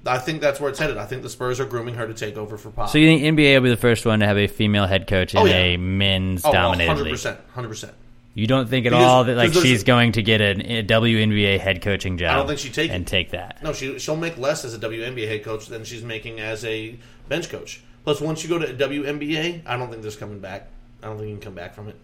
[0.05, 2.35] I think that's where it's headed I think the Spurs are grooming her to take
[2.37, 4.47] over for Pop So you think NBA will be the first one to have a
[4.47, 5.55] female head coach in Oh, yeah.
[5.55, 7.69] a men's oh, dominated 100% league?
[7.71, 7.91] 100%
[8.33, 11.59] You don't think at Because- all that like she's going to get an, a WNBA
[11.59, 12.31] head coaching job?
[12.31, 12.95] I don't think she'd take it.
[12.95, 13.63] and take that.
[13.63, 16.97] No, she she'll make less as a WNBA head coach than she's making as a
[17.29, 17.81] bench coach.
[18.03, 20.67] Plus, once you go to WNBA, I don't think there's coming back.
[21.01, 21.95] I don't think you can come back from it.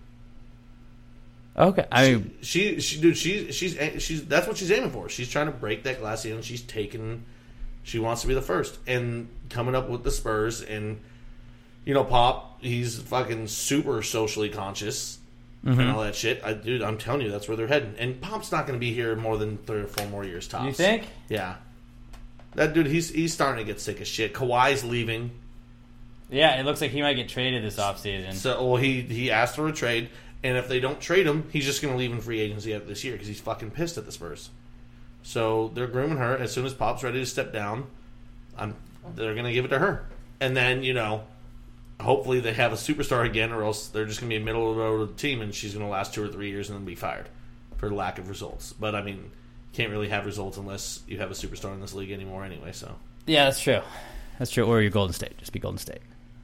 [1.58, 4.26] Okay, I mean, She, she, dude, she, she's, she's.
[4.26, 5.10] That's what she's aiming for.
[5.10, 6.42] She's trying to break that glass ceiling.
[6.42, 7.26] She's taken.
[7.90, 11.00] She wants to be the first, and coming up with the Spurs, and
[11.86, 15.18] you know, Pop, he's fucking super socially conscious
[15.66, 15.94] and Mhm.
[15.96, 16.40] all that shit.
[16.46, 17.96] I, dude, I'm telling you, that's where they're heading.
[17.98, 20.66] And Pop's not going to be here more than three or four more years tops.
[20.66, 21.04] You think?
[21.30, 21.56] Yeah.
[22.54, 24.34] That dude, he's he's starting to get sick of shit.
[24.36, 25.32] Kawhi's leaving.
[26.30, 28.34] yeah, it looks like he might get traded this offseason.
[28.36, 30.10] So, well, he he asked for a trade,
[30.44, 32.88] and if they don't trade him, he's just going to leave in free agency after
[32.88, 34.52] this year because he's fucking pissed at the Spurs.
[35.24, 36.38] So they're grooming her.
[36.38, 37.86] As soon as Pop's ready to step down,
[38.58, 38.76] I'm
[39.16, 40.06] they're going to give it to her,
[40.40, 41.24] and then you know,
[42.00, 44.70] hopefully they have a superstar again, or else they're just going to be a middle
[44.70, 46.86] of the road team, and she's going to last two or three years and then
[46.86, 47.28] be fired
[47.78, 48.74] for lack of results.
[48.74, 49.30] But I mean, you
[49.74, 52.72] can't really have results unless you have a superstar in this league anymore, anyway.
[52.72, 53.82] So Yeah, that's true.
[54.38, 54.66] That's true.
[54.66, 55.38] Or you're Golden State.
[55.38, 56.02] Just be Golden State.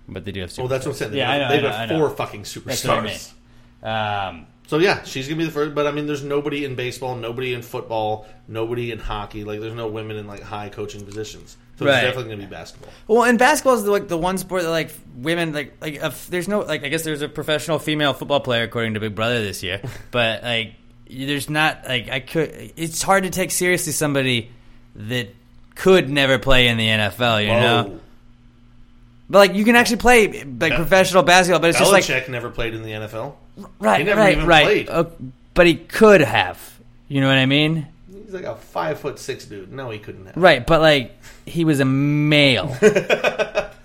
[0.08, 0.56] But they do have.
[0.58, 1.14] Well, that's what I'm saying.
[1.14, 1.50] Yeah, I know.
[1.50, 2.00] They've I know, got I know.
[2.00, 3.14] four fucking That's what I mean.
[3.14, 4.30] superstars.
[4.30, 5.76] Um, So yeah, she's gonna be the first.
[5.76, 9.44] But I mean, there's nobody in baseball, nobody in football, nobody in hockey.
[9.44, 11.58] Like, there's no women in like high coaching positions.
[11.78, 11.96] So Right.
[11.96, 12.92] it's definitely gonna be basketball.
[13.08, 16.48] Well, and basketball is the, like the one sport that like women like like there's
[16.48, 19.62] no like I guess there's a professional female football player according to Big Brother this
[19.62, 19.82] year,
[20.12, 20.74] but like
[21.10, 22.74] there's not like I could.
[22.78, 24.50] It's hard to take seriously somebody
[24.96, 25.30] that
[25.76, 27.44] could never play in the NFL.
[27.44, 27.60] You Whoa.
[27.60, 28.00] know,
[29.30, 32.30] but like you can actually play like Be- professional basketball, but it's just like Belichick
[32.30, 33.36] never played in the NFL.
[33.80, 34.90] Right, right, right.
[34.90, 35.06] Uh,
[35.54, 36.80] but he could have.
[37.08, 37.88] You know what I mean?
[38.12, 39.72] He's like a five foot six dude.
[39.72, 40.38] No, he couldn't have.
[40.38, 42.68] Right, but like he was a male,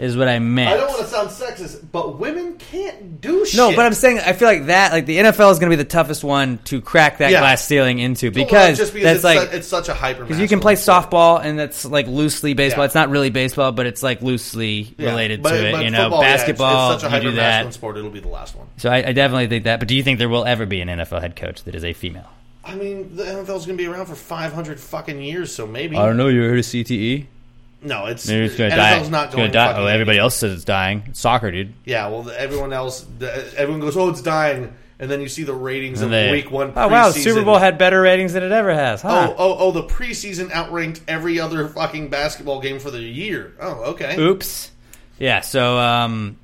[0.03, 0.71] is what I meant.
[0.73, 3.57] I don't want to sound sexist, but women can't do shit.
[3.59, 5.83] No, but I'm saying I feel like that like the NFL is going to be
[5.83, 7.41] the toughest one to crack that Yeah.
[7.41, 10.23] glass ceiling into Well, because, just because that's it's, like su- it's such a hyper
[10.25, 12.83] because you can play softball and that's like loosely baseball.
[12.85, 12.87] Yeah.
[12.87, 15.85] It's not really baseball, but it's like loosely Yeah, related but- to it.
[15.85, 17.43] You know, football, yeah, it's- basketball it's, such a you do hyper that.
[17.43, 17.97] masculine sport.
[17.99, 18.67] It'll be the last one.
[18.79, 19.79] So I, I definitely think that.
[19.81, 21.93] But do you think there will ever be an NFL head coach that is a
[21.93, 22.29] female?
[22.65, 25.97] I mean, the NFL's going to be around for 500 fucking years, so maybe.
[25.97, 26.29] I don't know.
[26.29, 27.27] You heard of CTE?
[27.83, 29.09] No, it's Maybe it's going to NFL's die.
[29.11, 29.67] not it's going gonna die.
[29.73, 31.03] fucking Oh, everybody else says it's dying.
[31.09, 31.73] It's soccer, dude.
[31.85, 35.45] Yeah, well, the- everyone else, the, everyone goes, "Oh, it's dying," and then you see
[35.45, 36.73] the ratings And of they- week one.
[36.77, 37.23] Oh wow, the preseason.
[37.25, 39.01] Super Bowl had better ratings than it ever has.
[39.01, 39.29] Huh?
[39.31, 39.73] Oh, oh, oh!
[39.73, 43.55] The preseason outranked every other fucking basketball game for the year.
[43.61, 44.17] Oh, okay.
[44.19, 44.71] Oops.
[45.19, 46.37] Yeah, so um,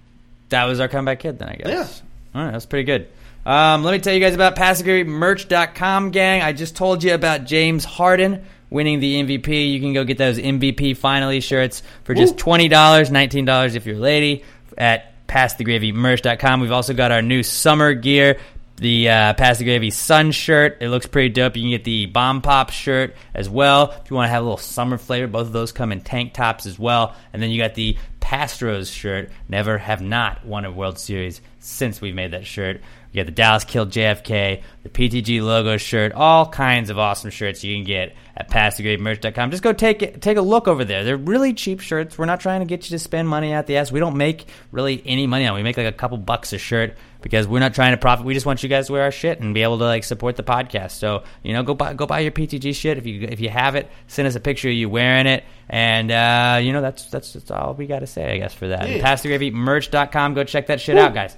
[0.49, 2.03] that was our comeback kid then, I guess.
[2.35, 2.39] Yeah.
[2.41, 3.09] All right, that's pretty good.
[3.45, 6.43] Um, let me tell you guys about PassAgreeMerch.com, gang.
[6.43, 9.73] I just told you about James Harden winning the MVP.
[9.73, 13.99] You can go get those MVP finally shirts for just $20, $19 if you're a
[13.99, 14.45] lady
[14.77, 16.61] at PassTheGravyMerch.com.
[16.61, 18.39] We've also got our new summer gear
[18.79, 20.79] the uh, Pass the Gravy Sun shirt.
[20.81, 21.57] It looks pretty dope.
[21.57, 23.95] You can get the Bomb Pop shirt as well.
[24.03, 26.35] If you want to have a little summer flavor, both of those come in tank
[26.35, 27.15] tops as well.
[27.33, 29.31] And then you got the Pastros shirt.
[29.49, 32.81] Never have not won a World Series since we've made that shirt.
[33.17, 37.65] You got the Dallas Killed JFK, the PTG logo shirt, all kinds of awesome shirts
[37.65, 39.53] you can get at PassTheGravyMerch.com.
[39.53, 41.03] Just go take it, take a look over there.
[41.03, 42.19] They're really cheap shirts.
[42.19, 43.91] We're not trying to get you to spend money out the ass.
[43.91, 45.55] We don't make really any money on.
[45.55, 45.57] it.
[45.57, 48.27] We make like a couple bucks a shirt because we're not trying to profit.
[48.27, 50.37] We just want you guys to wear our shit and be able to like support
[50.37, 50.91] the podcast.
[50.91, 53.77] So you know, go buy go buy your PTG shit if you if you have
[53.77, 53.91] it.
[54.09, 57.51] Send us a picture of you wearing it, and uh, you know that's that's that's
[57.51, 58.91] all we got to say, I guess, for that.
[58.91, 58.99] Yeah.
[58.99, 60.35] PassTheGravyMerch.com.
[60.35, 61.35] Go check that shit out, guys.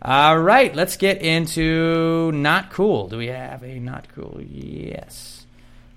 [0.00, 3.08] All right, let's get into not cool.
[3.08, 4.40] Do we have a not cool?
[4.40, 5.44] Yes.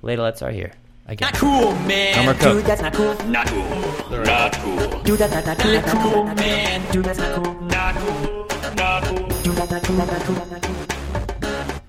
[0.03, 0.72] Ladalettes are here.
[1.06, 1.28] Again.
[1.28, 2.15] Not cool, man.
[2.15, 2.57] No more Coke.
[2.57, 3.14] Dude, that's not cool.
[3.28, 4.23] Not cool.
[4.23, 5.03] Not cool.
[5.03, 5.73] Dude, that's not, not cool.
[5.73, 6.91] Not cool, man.
[6.91, 7.61] Dude, that's not cool.
[7.61, 8.48] Not cool.
[8.76, 9.28] Not cool.
[9.44, 9.95] Dude, that's not cool.
[9.98, 10.36] That's not cool.
[10.36, 11.82] That's not cool.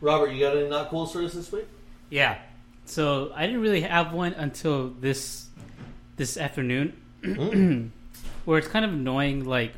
[0.00, 1.66] Robert, you got any not cool stories this week?
[2.10, 2.38] Yeah.
[2.84, 5.48] So I didn't really have one until this
[6.16, 7.90] this afternoon, mm.
[8.44, 9.44] where it's kind of annoying.
[9.44, 9.72] Like,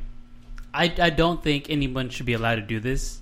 [0.73, 3.21] I I don't think anyone should be allowed to do this.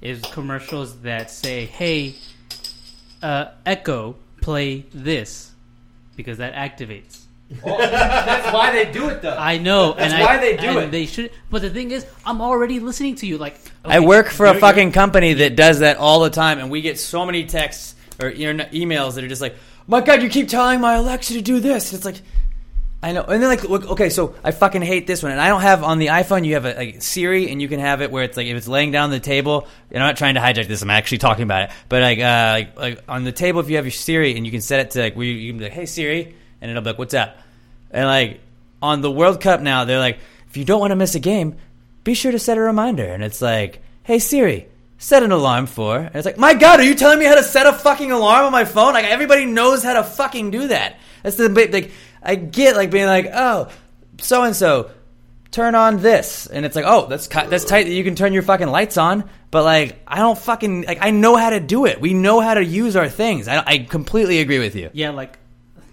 [0.00, 2.14] Is commercials that say, "Hey,
[3.22, 5.52] uh, Echo, play this,"
[6.16, 7.20] because that activates.
[7.64, 9.36] that's why they do it, though.
[9.36, 10.90] I know, That's and why I, they do and it.
[10.90, 13.36] They should, but the thing is, I'm already listening to you.
[13.36, 16.70] Like, I work for a you're- fucking company that does that all the time, and
[16.70, 19.54] we get so many texts or you emails that are just like,
[19.86, 22.16] "My God, you keep telling my Alexa to do this." It's like,
[23.02, 25.62] I know, and then like, okay, so I fucking hate this one, and I don't
[25.62, 26.44] have on the iPhone.
[26.44, 28.68] You have a like Siri, and you can have it where it's like if it's
[28.68, 29.66] laying down on the table.
[29.90, 30.82] And I'm not trying to hijack this.
[30.82, 33.76] I'm actually talking about it, but like, uh, like, like on the table, if you
[33.76, 35.64] have your Siri, and you can set it to like where you, you can be
[35.64, 37.36] like, "Hey Siri," and it'll be like, "What's up?"
[37.90, 38.40] And like
[38.82, 40.18] on the World Cup now, they're like,
[40.48, 41.56] if you don't want to miss a game,
[42.04, 43.04] be sure to set a reminder.
[43.04, 44.66] And it's like, hey Siri,
[44.98, 45.96] set an alarm for.
[45.96, 48.46] And it's like, my God, are you telling me how to set a fucking alarm
[48.46, 48.92] on my phone?
[48.92, 50.98] Like everybody knows how to fucking do that.
[51.22, 51.92] That's the big like
[52.22, 53.68] I get like being like, oh,
[54.20, 54.90] so and so.
[55.50, 58.32] Turn on this, and it's like, oh, that's ki- that's tight that you can turn
[58.32, 59.28] your fucking lights on.
[59.50, 60.96] But like, I don't fucking like.
[61.02, 62.00] I know how to do it.
[62.00, 63.48] We know how to use our things.
[63.48, 64.88] I, I completely agree with you.
[64.94, 65.38] Yeah, like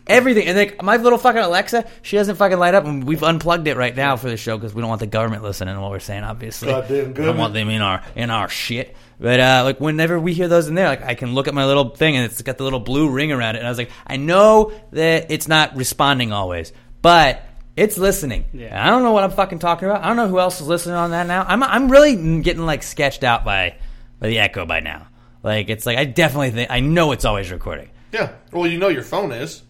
[0.08, 3.68] Everything and like my little fucking Alexa, she doesn't fucking light up, and we've unplugged
[3.68, 5.92] it right now for the show because we don't want the government listening to what
[5.92, 6.24] we're saying.
[6.24, 7.38] Obviously, Goddamn we don't government.
[7.40, 8.96] want them in our in our shit.
[9.20, 11.66] But uh, like whenever we hear those in there, like I can look at my
[11.66, 13.92] little thing and it's got the little blue ring around it, and I was like,
[14.08, 16.72] I know that it's not responding always,
[17.02, 17.44] but
[17.76, 18.46] it's listening.
[18.54, 18.82] Yeah.
[18.86, 20.04] I don't know what I'm fucking talking about.
[20.04, 21.44] I don't know who else is listening on that now.
[21.48, 23.76] I'm I'm really getting like sketched out by
[24.20, 25.08] by the Echo by now.
[25.44, 27.90] Like it's like I definitely think I know it's always recording.
[28.14, 28.32] Yeah.
[28.54, 29.62] Well, you know your phone is.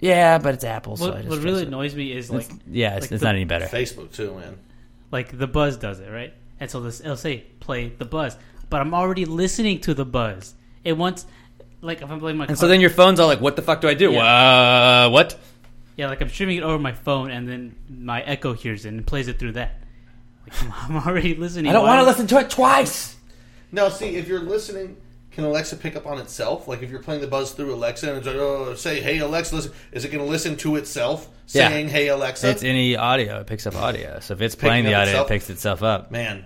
[0.00, 0.96] Yeah, but it's Apple.
[0.96, 1.68] So I what, just what trust really it.
[1.68, 3.66] annoys me is like, It's- yeah, it's, like it's the- not any better.
[3.66, 4.58] Facebook too, man.
[5.12, 6.34] like the buzz does it, right?
[6.58, 8.36] And so this it'll say play the buzz,
[8.72, 10.54] but I'm already listening to the buzz.
[10.82, 11.26] It wants
[11.80, 13.62] like if I'm playing my And car- so then your phone's all like, "What the
[13.62, 14.10] fuck do I do?
[14.12, 15.04] Yeah.
[15.06, 15.38] Uh, what?"
[15.96, 19.06] yeah, like I'm streaming it over my phone, and then my Echo hears it and
[19.06, 19.80] plays it through that.
[20.44, 21.68] Like, I'm, I'm already listening.
[21.70, 23.14] I don't want to listen to it twice.
[23.70, 24.96] Now, see, if you're listening,
[25.32, 26.66] can Alexa pick up on itself?
[26.68, 29.54] Like, if you're playing the buzz through Alexa and it's like, oh, say, hey, Alexa,
[29.54, 31.68] listen, is it going to listen to itself Yeah.
[31.68, 32.50] saying, hey, Alexa?
[32.50, 33.40] It's any audio.
[33.40, 34.18] It picks up audio.
[34.20, 35.26] So if it's Picking playing the audio, itself?
[35.26, 36.10] it picks itself up.
[36.10, 36.44] Man,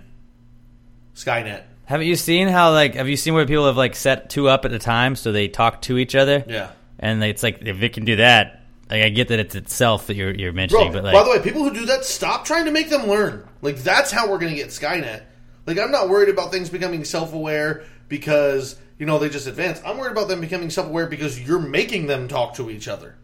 [1.15, 1.63] Skynet.
[1.87, 4.65] Haven't you seen how like have you seen where people have like set two up
[4.65, 6.43] at a time so they talk to each other?
[6.45, 6.71] Yeah.
[6.99, 10.15] And it's like if it can do that, like I get that it's itself that
[10.15, 12.65] you're you're Bro, mentioning, but like by the way, people who do that, stop trying
[12.65, 13.47] to make them learn.
[13.61, 15.23] Like, that's how we're going to get Skynet.
[15.65, 19.81] Like, I'm not worried about things becoming self aware because, you know, they just advance.
[19.85, 23.15] I'm worried about them becoming self aware because you're making them talk to each other.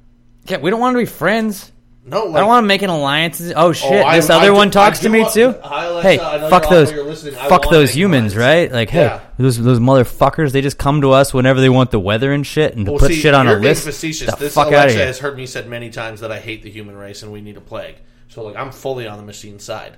[0.46, 1.73] yeah, we don't want to be friends.
[2.06, 3.40] No, I don't want to make an alliance.
[3.42, 4.06] Oh, oh shit!
[4.06, 5.56] I- this I other do- one talks to me want- too.
[5.64, 6.92] Alexa, hey, I fuck those.
[7.38, 8.70] I fuck those humans, right?
[8.70, 9.20] Like, hey, Yeah.
[9.38, 10.52] those those motherfuckers.
[10.52, 13.00] They just come to us whenever they want the weather and shit, and to Well,
[13.00, 13.86] put see, shit on a list.
[13.86, 14.30] Facetious.
[14.32, 15.06] The this fuck out of Alexa here.
[15.08, 17.56] has heard me said many times that I hate the human race and we need
[17.56, 17.96] a plague.
[18.28, 19.96] So like I'm fully on the machine side.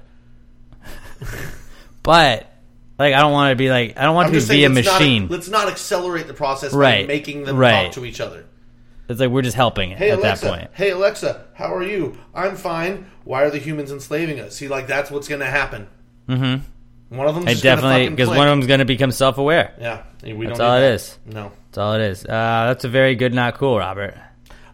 [2.03, 2.45] But
[2.99, 4.85] like, I don't want to be like I don't want I'm to be a let's
[4.87, 5.27] not- machine.
[5.27, 7.85] let's not accelerate the process by making them right.
[7.85, 8.45] talk to each other.
[9.07, 10.71] It's like we're just helping Hey at Alexa, that point.
[10.73, 12.17] hey Alexa, how are you?
[12.33, 13.09] I'm fine.
[13.23, 14.55] Why are the humans enslaving us?
[14.55, 15.87] See, like that's what's going to happen.
[16.27, 17.15] Mm-hmm.
[17.15, 17.47] One of them.
[17.47, 19.75] It definitely because one of them's going to become self-aware.
[19.79, 21.17] Yeah, we that's all it is.
[21.25, 21.51] No.
[21.67, 22.25] that's all it is.
[22.25, 22.27] Uh,
[22.67, 24.17] that's a very good, not cool, Robert.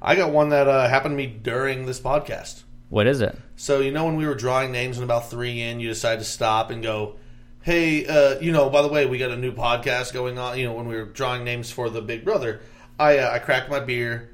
[0.02, 2.64] I got one that uh, happened to me during this podcast.
[2.90, 3.38] What is it?
[3.56, 6.26] So you know when we were drawing names and about three in, you decide to
[6.26, 7.18] stop and go,
[7.62, 10.66] "Hey, uh, you know, by the way, we got a new podcast going on." You
[10.66, 12.62] know, when we were drawing names for the Big Brother,
[13.02, 14.30] I uh, I cracked my beer,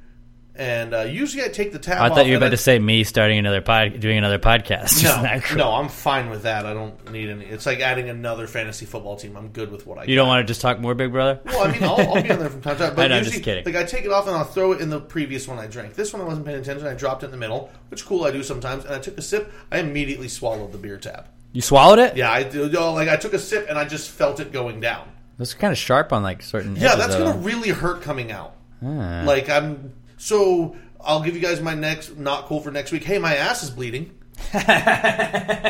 [0.56, 2.02] and uh, usually I take the tab.
[2.02, 5.04] I thought you were about I- to say me starting another pod, doing another podcast.
[5.08, 5.58] No, cool?
[5.58, 6.66] no, I'm fine with that.
[6.66, 7.46] I don't need any.
[7.46, 9.38] It's like adding another fantasy football team.
[9.38, 10.04] I'm good with what I.
[10.04, 11.40] You don't want to just talk more, Big Brother?
[11.46, 12.94] Well, I mean, I'll, I'll be on there from time to time.
[12.96, 13.66] But I know, I'm usually, just kidding.
[13.66, 15.94] Like, I take it off and I'll throw it in the previous one I drank.
[15.96, 16.86] This one I wasn't paying attention.
[16.88, 18.84] I dropped it in the middle, which cool I do sometimes.
[18.84, 19.52] And I took a sip.
[19.72, 21.26] I immediately swallowed the beer tab.
[21.54, 22.18] You swallowed it?
[22.18, 22.68] Yeah, I do.
[22.68, 25.08] Like I took a sip and I just felt it going down.
[25.38, 26.76] That's kind of sharp on like certain.
[26.76, 28.56] Yeah, that's of gonna really hurt coming out.
[28.82, 30.76] Like I'm so.
[31.00, 33.04] I'll give you guys my next not cool for next week.
[33.04, 34.12] Hey, my ass is bleeding.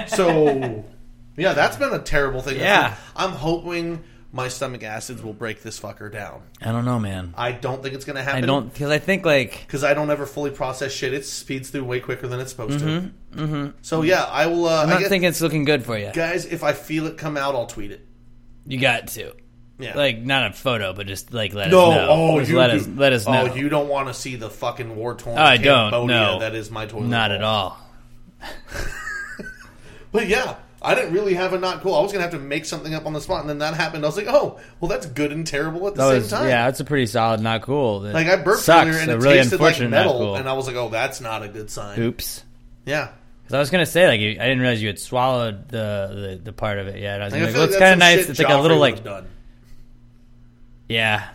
[0.07, 0.83] so,
[1.35, 2.57] yeah, that's been a terrible thing.
[2.59, 2.95] Yeah.
[3.15, 6.41] I'm hoping my stomach acids will break this fucker down.
[6.61, 7.33] I don't know, man.
[7.37, 8.43] I don't think it's to happen.
[8.43, 11.13] I don't because I think like because I don't ever fully process shit.
[11.13, 13.37] It speeds through way quicker than it's supposed Mhm, to.
[13.37, 13.73] mhm.
[13.81, 14.67] So yeah, I will.
[14.67, 16.11] Uh, I'm I not guess- thinking it's looking good for you.
[16.13, 16.45] guys.
[16.45, 18.05] If I feel it come out, I'll tweet it.
[18.65, 19.33] You got to.
[19.79, 19.95] Yeah.
[19.95, 22.07] Like not a photo, but just like let no, us know.
[22.09, 23.51] oh, Just you let do- us let us oh, know.
[23.51, 25.37] Oh, you don't want to see the fucking war torn.
[25.37, 26.07] Oh, I don't.
[26.07, 27.07] No, that is my toilet.
[27.07, 27.35] Not bowl.
[27.37, 27.77] at all.
[30.11, 31.93] But yeah, I didn't really have a not cool.
[31.93, 34.03] I was gonna have to make something up on the spot, and then that happened.
[34.03, 36.47] I was like, oh, well, that's good and terrible at the That same was, time.
[36.47, 37.41] yeah, that's a pretty solid.
[37.41, 37.99] Not cool.
[37.99, 38.87] That Like I burped sucks.
[38.87, 40.35] earlier and a it really tasted like metal, cool.
[40.37, 41.99] and I was like, oh, that's not a good sign.
[41.99, 42.43] Oops.
[42.85, 43.09] Yeah.
[43.43, 46.53] Because I was gonna say like I didn't realize you had swallowed the the, the
[46.53, 47.21] part of it yet.
[47.21, 48.29] I was Like, I like, well, like it's kind of nice.
[48.29, 49.27] It's like a little like done.
[50.89, 51.29] Yeah.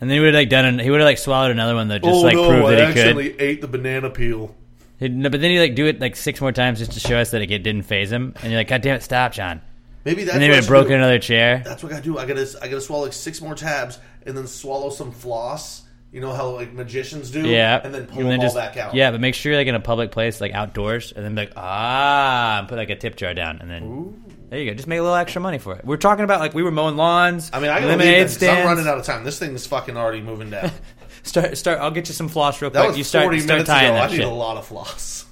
[0.00, 0.64] And then he would have like done.
[0.64, 2.74] An, he would have like swallowed another one though, just oh like no, prove I
[2.74, 3.06] that he could.
[3.06, 4.54] actually ate the banana peel.
[4.98, 7.18] He'd- no, but then he like do it like six more times just to show
[7.18, 8.34] us that it didn't phase him.
[8.42, 9.60] And you're like, God damn it, stop, John.
[10.04, 10.94] Maybe that's and then what he I would should broken do.
[10.96, 11.62] another chair.
[11.64, 12.18] That's what I gotta do.
[12.18, 15.82] I gotta I gotta swallow like six more tabs and then swallow some floss.
[16.10, 17.46] You know how like magicians do.
[17.48, 18.94] Yeah, and then pull them all back out.
[18.94, 21.42] Yeah, but make sure you're like in a public place, like outdoors, and then be
[21.42, 24.74] like ah, and put like a tip jar down, and then there you go.
[24.74, 25.82] Just make a little extra money for it.
[25.82, 27.48] We're talking about like we were mowing lawns.
[27.54, 29.24] I mean, I gotta leave lemonade 'cause I'm running out of time.
[29.24, 30.70] This thing's fucking already moving down.
[31.22, 31.78] Start, start.
[31.78, 32.88] I'll get you some floss real that quick.
[32.88, 33.94] was you start, 40 start minutes tying ago.
[33.94, 34.26] that I need shit.
[34.26, 35.24] a lot of floss.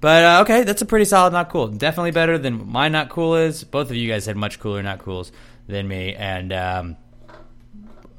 [0.00, 1.68] But uh, okay, that's a pretty solid not cool.
[1.68, 3.62] Definitely better than my not cool is.
[3.64, 5.30] Both of you guys had much cooler not cools
[5.68, 6.14] than me.
[6.14, 6.96] And um,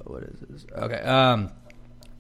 [0.06, 0.66] what is this?
[0.76, 1.52] Okay, um,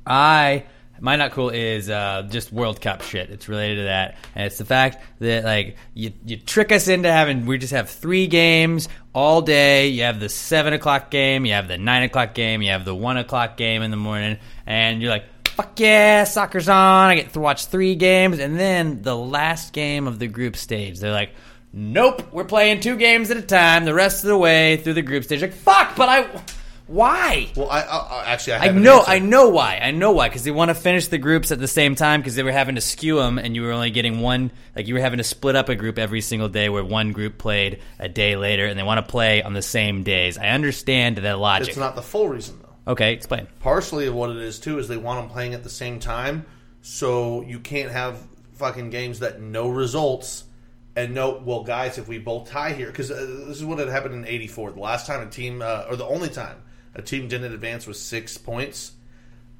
[0.05, 0.65] I
[1.01, 3.29] my not cool is uh, just World Cup shit.
[3.29, 7.11] It's related to that, and it's the fact that like you you trick us into
[7.11, 9.87] having we just have three games all day.
[9.87, 12.95] You have the seven o'clock game, you have the nine o'clock game, you have the
[12.95, 15.25] one o'clock game in the morning, and you're like
[15.59, 17.09] fuck yeah, soccer's on.
[17.09, 20.99] I get to watch three games, and then the last game of the group stage,
[20.99, 21.31] they're like,
[21.73, 25.01] nope, we're playing two games at a time the rest of the way through the
[25.01, 25.41] group stage.
[25.41, 26.41] Like fuck, but I,
[26.89, 27.51] why?
[27.55, 29.03] Well, I, I, actually I, I have an know.
[29.05, 29.77] I know why.
[29.77, 32.33] I know why because they want to finish the groups at the same time because
[32.33, 34.51] they were having to skew them, and you were only getting one.
[34.75, 37.37] Like you were having to split up a group every single day, where one group
[37.37, 40.39] played a day later, and they want to play on the same days.
[40.39, 41.67] I understand that logic.
[41.67, 42.93] It's not the full reason though.
[42.93, 43.47] okay, explain.
[43.59, 46.43] Partially of what it is too is they want them playing at the same time,
[46.81, 48.17] so you can't have
[48.53, 50.45] fucking games that no results
[50.95, 53.89] and note, well, guys, if we both tie here, because uh, this is what had
[53.89, 54.71] happened in '84.
[54.71, 56.63] The last time a team, uh, or the only time
[56.95, 58.93] a team didn't advance was six points.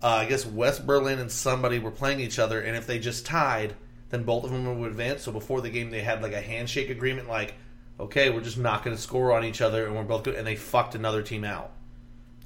[0.02, 3.26] Uh, I guess West Berlin and somebody were playing each other, and if they just
[3.26, 3.76] tied,
[4.10, 5.24] then both of them would advance.
[5.24, 7.56] So before the game, they had like a handshake agreement, like,
[8.00, 10.48] okay, we're just not going to score on each other, and we're both good, and
[10.48, 11.72] they fucked another team out.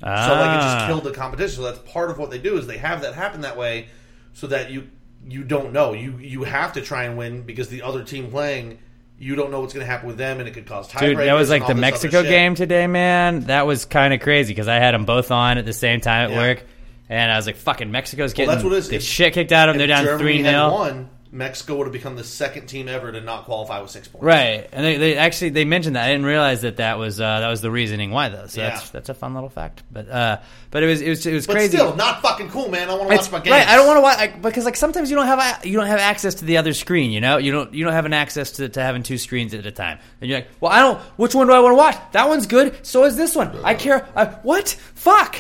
[0.02, 0.88] So like it just Ah.
[0.88, 1.58] killed the competition.
[1.58, 3.88] So that's part of what they do is they have that happen that way,
[4.34, 4.90] so that you
[5.26, 8.80] you don't know you you have to try and win because the other team playing
[9.20, 11.34] you don't know what's going to happen with them and it could cause Dude, that
[11.34, 13.42] was like the Mexico game today, man.
[13.42, 16.26] That was kind of crazy because I had them both on at the same time
[16.26, 16.38] at Yeah.
[16.38, 16.64] work,
[17.10, 18.90] and I was like, "Fucking Mexico's Well, getting that's what it is.
[18.90, 19.80] the If- shit kicked out of them.
[19.80, 23.12] They're down Germany three had 0 Won, Mexico would have become the second team ever
[23.12, 24.24] to not qualify with six points.
[24.24, 26.06] Right, and they, they actually they mentioned that.
[26.06, 28.46] I didn't realize that that was uh, that was the reasoning why though.
[28.48, 28.70] So Yeah.
[28.70, 29.82] that's that's a fun little fact.
[29.92, 30.38] But uh,
[30.70, 31.78] but it was it was it was But crazy.
[31.78, 32.90] still, not fucking cool, man.
[32.90, 33.52] I want to watch my games.
[33.52, 35.88] right, I don't want to watch like, because like sometimes you don't have you don't
[35.88, 37.10] have access to the other screen.
[37.12, 39.66] You know, you don't you don't have an access to, to having two screens at
[39.66, 39.98] a time.
[40.22, 41.00] And you're like, well, I don't.
[41.18, 41.98] Which one do I want to watch?
[42.12, 42.86] That one's good.
[42.86, 43.58] So is this one.
[43.64, 44.08] I care.
[44.16, 44.70] I, what?
[44.94, 45.38] Fuck.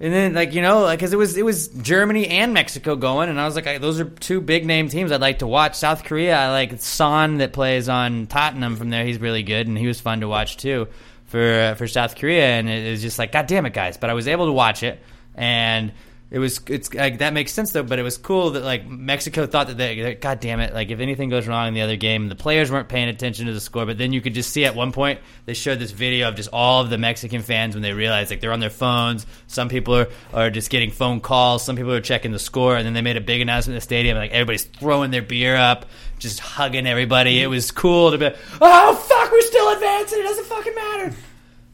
[0.00, 3.28] And then like you know like because it was it was Germany and Mexico going,
[3.28, 5.74] and I was like, I, those are two big name teams I'd like to watch.
[5.74, 9.04] South Korea, I like Son that plays on Tottenham from there.
[9.04, 10.86] He's really good, and he was fun to watch too
[11.24, 12.46] for uh, for South Korea.
[12.46, 13.96] And it, was just like, God damn it, guys!
[13.96, 15.02] But I was able to watch it,
[15.34, 15.92] and
[16.30, 17.82] it was it's like that makes sense though.
[17.82, 21.00] But it was cool that like Mexico thought that they, God damn it, like if
[21.00, 23.86] anything goes wrong in the other game, the players weren't paying attention to the score.
[23.86, 26.50] But then you could just see at one point they showed this video of just
[26.52, 29.24] all of the Mexican fans when they realized like they're on their phones.
[29.46, 31.64] Some people are, are just getting phone calls.
[31.64, 33.80] Some people are checking the score, and then they made a big announcement in the
[33.80, 34.18] stadium.
[34.18, 35.86] Like everybody's throwing their beer up,
[36.18, 37.40] just hugging everybody.
[37.40, 38.30] It was cool to be.
[38.60, 40.18] Oh fuck, we're still advancing.
[40.18, 41.16] It doesn't fucking matter.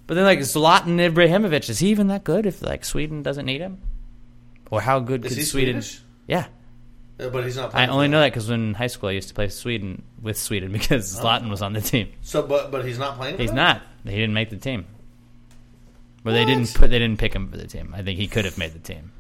[0.06, 3.60] But then like Zlatan Ibrahimovic, is he even that good if like Sweden doesn't need
[3.60, 3.80] him?
[4.70, 5.82] Or how good Is could he Sweden?
[5.82, 6.02] Swedish?
[6.26, 6.46] Yeah,
[7.20, 7.68] Uh, but he's not.
[7.68, 10.38] I Playing only know that because in high school I used to play Sweden with
[10.38, 12.08] Sweden because Zlatan was on the team.
[12.22, 13.36] So, but but he's not playing.
[13.36, 13.56] for He's them?
[13.56, 13.82] not.
[14.04, 14.86] He didn't make the team.
[16.24, 16.88] Well, they didn't put.
[16.90, 17.92] They didn't pick him for the team.
[17.94, 19.12] I think he could have made the team.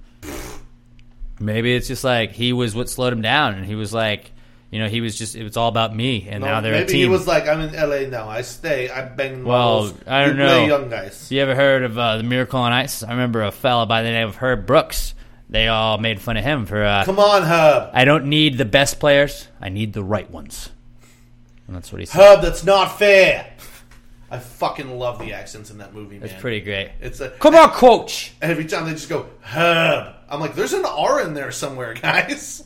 [1.40, 4.30] Maybe it's just like he was what slowed him down, and he was like,
[4.70, 5.34] you know, he was just.
[5.36, 6.98] It was all about me, and No, now they're a maybe team.
[7.00, 8.28] he was like, I'm in LA now.
[8.28, 8.88] I stay.
[8.88, 9.94] I bang Well, models.
[10.06, 10.48] I don't you know.
[10.48, 11.30] Play young guys.
[11.30, 13.02] You ever heard of uh, the Miracle on Ice?
[13.02, 15.14] I remember a fella by the name of Herb Brooks.
[15.54, 16.82] They all made fun of him for.
[16.82, 17.90] Uh, Come on, Herb.
[17.92, 19.46] I don't need the best players.
[19.60, 20.70] I need the right ones.
[21.68, 22.20] And that's what he said.
[22.20, 23.54] Herb, that's not fair.
[24.32, 26.28] I fucking love the accents in that movie, man.
[26.28, 26.90] It's pretty great.
[27.00, 28.34] It's a, Come on, coach.
[28.42, 32.64] Every time they just go Herb, I'm like, there's an R in there somewhere, guys.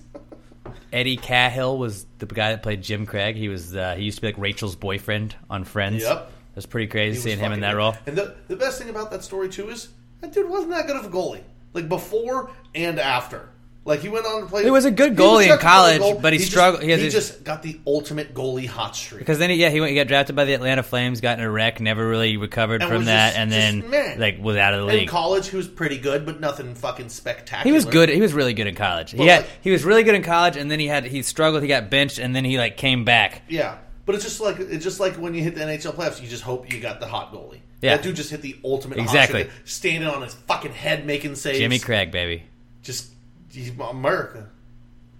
[0.91, 3.37] Eddie Cahill was the guy that played Jim Craig.
[3.37, 6.05] He was uh, he used to be like Rachel's boyfriend on Friends.
[6.05, 6.31] Yep.
[6.53, 7.95] It was pretty crazy He was seeing him in fucking that role.
[8.07, 9.91] And the the best thing about that story too is
[10.23, 11.43] that dude wasn't that good of a goalie.
[11.79, 13.49] Like before and after.
[13.85, 14.65] Like he went on to play.
[14.65, 16.83] He was a good goalie in such a good college, goal- but he just- struggled-
[16.83, 19.21] he He, just got the ultimate goalie hot streak.
[19.21, 19.89] Because then, he, yeah, he went.
[19.91, 22.91] He got drafted by the Atlanta Flames, got in a wreck, never really recovered And
[22.91, 24.17] from that, just- and then meh.
[24.19, 25.03] like was out of the league.
[25.05, 27.65] in college, he was pretty good, but nothing fucking spectacular.
[27.65, 28.11] He was good.
[28.11, 29.15] He was really good in college.
[29.15, 31.23] Well, he had, like- he was really good in college, and then he had he
[31.23, 31.63] struggled.
[31.63, 33.41] He got benched, and then he like came back.
[33.49, 36.29] Yeah, but it's just like it's just like when you hit the NHL playoffs, you
[36.29, 37.61] just hope you got the hot goalie.
[37.81, 37.97] Yeah.
[37.97, 39.43] that dude just hit the ultimate Exactly.
[39.45, 41.59] streak, standing on his fucking head making saves.
[41.59, 42.43] Jimmy Craig, baby.
[42.83, 43.11] just
[43.53, 44.49] he's America.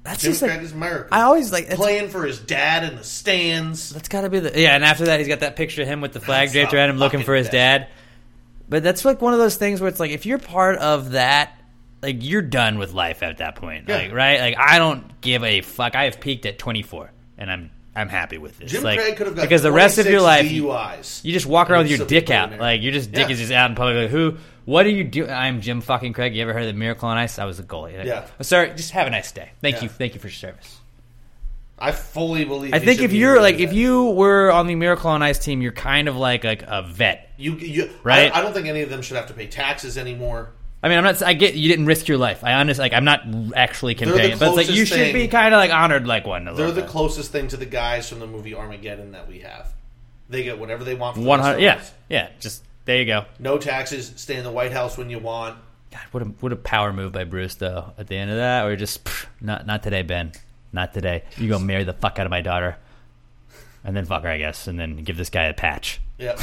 [0.05, 1.09] That's Jimmy just like- is America.
[1.13, 3.91] I always like it's- playing for his dad in the stands.
[3.91, 4.75] That's got to be the yeah.
[4.75, 6.79] And after that, he's got that picture of him with the flag That's draped the
[6.79, 7.53] around him, looking fucking for his best.
[7.53, 7.89] dad.
[8.69, 11.53] But that's like one of those things where it's like if you're part of that,
[12.03, 13.97] like you're done with life at that point, Yeah.
[13.99, 14.41] like right?
[14.41, 15.95] Like I don't give a fuck.
[15.95, 18.71] I have peaked at 24, and I'm I'm happy with this.
[18.71, 21.25] Jim like, Craig could have got because the rest of your life, you, DUIs.
[21.25, 23.33] you just walk around with your dick out, like your just dick Yeah.
[23.33, 23.97] is just out in public.
[23.97, 24.37] Like, who?
[24.65, 25.31] What are you doing?
[25.31, 26.35] I'm Jim fucking Craig.
[26.37, 27.39] You ever heard of the Miracle on Ice?
[27.39, 27.97] I was a goalie.
[27.99, 28.27] Like, Yeah.
[28.39, 29.51] "Oh, Sorry, just have a nice day.
[29.63, 29.83] Thank Yeah.
[29.85, 30.77] you, thank you for your service.
[31.79, 32.75] I fully believe.
[32.75, 35.73] I think if you're like if you were on the Miracle on Ice team, you're
[35.73, 37.31] kind of like like a vet.
[37.37, 38.33] you, you Right?
[38.35, 40.51] I, I don't think any of them should have to pay taxes anymore.
[40.83, 41.21] I mean, I'm not.
[41.23, 42.45] I get you didn't risk your life.
[42.45, 42.93] I honestly like.
[42.93, 43.23] I'm not
[43.57, 46.27] actually comparing, the it, but it's like you should be kind of like honored like
[46.27, 46.43] one.
[46.43, 46.91] A They're little the bit.
[46.91, 49.73] closest thing to the guys from the movie Armageddon that we have.
[50.29, 51.17] They get whatever they want.
[51.17, 51.63] For One hundred.
[51.63, 52.29] Yeah, yeah.
[52.39, 53.25] Just there you go.
[53.41, 54.13] No taxes.
[54.17, 55.59] Stay in the White House when you want.
[55.91, 57.93] God, what a what a power move by Bruce though.
[57.99, 60.33] At the end of that, or just pff, not not today, Ben.
[60.73, 61.25] Not today.
[61.39, 62.77] You go marry the fuck out of my daughter,
[63.83, 65.99] and then fuck her, I guess, and then give this guy a patch.
[66.19, 66.39] Yeah.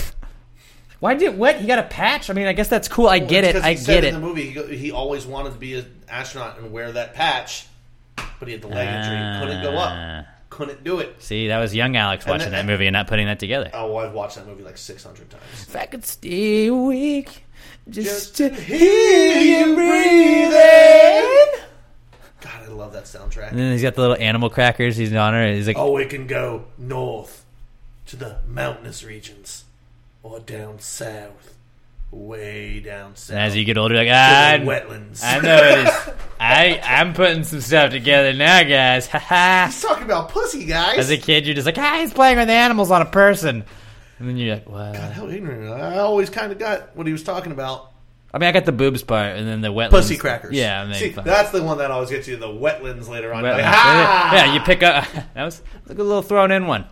[1.00, 1.58] Why did what?
[1.58, 2.30] He got a patch?
[2.30, 3.08] I mean, I guess that's cool.
[3.08, 3.56] I get it.
[3.56, 3.64] it.
[3.64, 6.02] I he said get In the movie, he, go- he always wanted to be an
[6.10, 7.68] astronaut and wear that patch,
[8.16, 9.40] but he had the leg injury.
[9.40, 10.20] Couldn't go Ah.
[10.20, 10.26] up.
[10.50, 11.22] Couldn't do it.
[11.22, 13.70] See, that was young Alex And watching then- that movie and not putting that together.
[13.74, 15.44] Oh, I've watched that movie like six hundred times.
[15.68, 17.44] If I could stay awake
[17.90, 21.62] just, to hear you breathing.
[22.42, 23.50] God, I love that soundtrack.
[23.52, 24.96] And then he's got the little animal crackers.
[24.96, 25.54] He's on her.
[25.54, 27.44] He's like, Oh, it can go north,
[28.08, 29.65] to the mountainous regions
[30.26, 31.56] or down south,
[32.10, 33.36] way down south.
[33.36, 35.24] And as you get older, like ah, the wetlands.
[35.24, 36.14] I know it is.
[36.40, 39.08] I I'm putting some stuff together now, guys.
[39.08, 39.64] Ha ha.
[39.68, 40.98] He's talking about pussy, guys.
[40.98, 43.64] As a kid, you're just like, ah, he's playing with animals on a person,
[44.18, 44.96] and then you're like, what?
[44.96, 45.70] How ignorant.
[45.70, 47.92] I always kind of got what he was talking about.
[48.34, 49.92] I mean, I got the boobs part, and then the wetlands.
[49.92, 50.56] Pussy crackers.
[50.56, 52.36] Yeah, See, that's the one that always gets you.
[52.36, 53.44] The wetlands later on.
[53.44, 53.58] Wetlands.
[53.58, 54.34] like, ah!
[54.34, 55.06] Yeah, you pick up.
[55.36, 56.86] That was, a little thrown in one.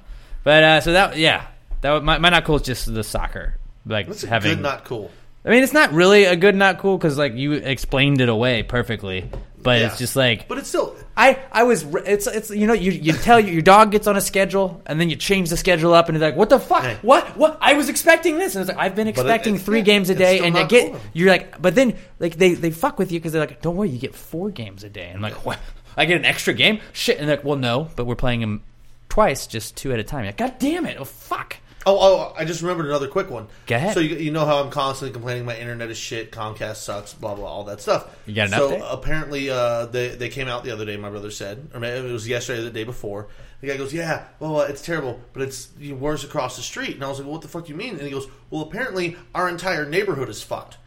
[0.43, 1.47] But uh, so that yeah,
[1.83, 3.55] that my, my not cool is just the soccer,
[3.85, 5.11] like That's a having good, not cool.
[5.45, 8.63] I mean, it's not really a good not cool because like you explained it away
[8.63, 9.29] perfectly,
[9.61, 9.87] but Yeah.
[9.87, 10.47] it's just like.
[10.47, 10.95] But it's still.
[11.17, 14.15] I, I was it's it's you know you you tell your, your dog gets on
[14.17, 16.83] a schedule and then you change the schedule up and it's like what the fuck
[17.03, 19.61] what what I was expecting this and it's like I've been But it- expecting it-
[19.61, 21.01] three yeah, games a day and I get cool.
[21.13, 23.89] you're like but then like they they fuck with you because they're like don't worry
[23.89, 25.59] you get four games a day and I'm like what
[25.95, 28.63] I get an extra game shit and they're like well no but we're playing them
[29.07, 32.33] twice just two at a time You're like, god damn it oh fuck Oh, oh,
[32.37, 33.47] I just remembered another quick one.
[33.67, 33.93] Go ahead.
[33.93, 37.35] So you, you know how I'm constantly complaining my internet is shit, Comcast sucks, blah
[37.35, 38.15] blah, all that stuff.
[38.25, 38.93] You got an so update?
[38.93, 40.95] apparently, uh, they they came out the other day.
[40.97, 43.27] My brother said, or maybe it was yesterday, or the day before.
[43.61, 47.03] The guy goes, "Yeah, well, uh, it's terrible, but it's worse across the street." And
[47.03, 49.15] I was like, well, "What the fuck do you mean?" And he goes, "Well, apparently
[49.33, 50.77] our entire neighborhood is fucked."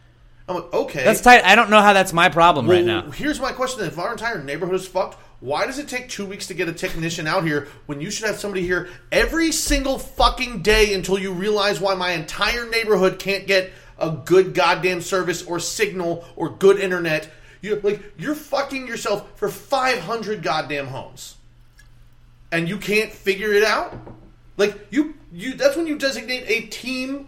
[0.49, 3.11] I'm like, "Okay, that's tight I don't know how that's my problem right Well, now
[3.11, 6.47] Here's my question: If our entire neighborhood is fucked, why does it take two weeks
[6.47, 10.63] to get a technician out here when you should have somebody here every single fucking
[10.63, 15.59] day until you realize why my entire neighborhood can't get a good goddamn service or
[15.59, 17.29] signal or good internet?
[17.61, 21.35] You like you're fucking yourself for 500 goddamn homes,
[22.51, 23.95] and you can't figure it out.
[24.57, 27.27] Like you, you that's when you designate a team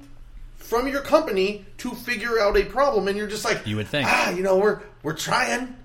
[0.55, 4.07] from your company to figure out a problem, and you're just like, you would think
[4.07, 5.75] ah, you know, we're we're trying.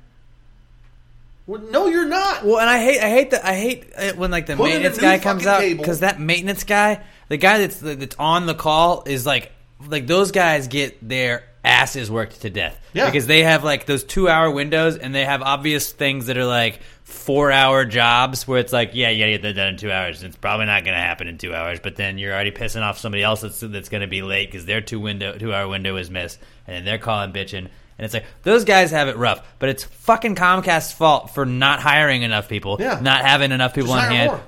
[1.46, 2.44] Well, no, you're not.
[2.44, 4.70] Well, and I hate, I hate that, I hate it when like the Put in
[4.70, 5.82] a maintenance new guy comes fucking out cable.
[5.82, 9.52] because that maintenance guy, the guy that's that's on the call, is like,
[9.86, 12.78] like those guys get their asses worked to death.
[12.94, 13.06] Yeah.
[13.06, 16.46] because they have like those two hour windows, and they have obvious things that are
[16.46, 19.92] like four hour jobs where it's like, yeah, you gotta get that done in two
[19.92, 20.22] hours.
[20.22, 22.80] And it's probably not going to happen in two hours, but then you're already pissing
[22.82, 25.68] off somebody else that's that's going to be late because their two window two hour
[25.68, 27.68] window is missed, and then they're calling bitching.
[27.98, 31.80] And it's like those guys have it rough, but it's fucking Comcast's fault for not
[31.80, 32.98] hiring enough people, Yeah.
[33.00, 34.30] not having enough people Just on hand.
[34.32, 34.40] more.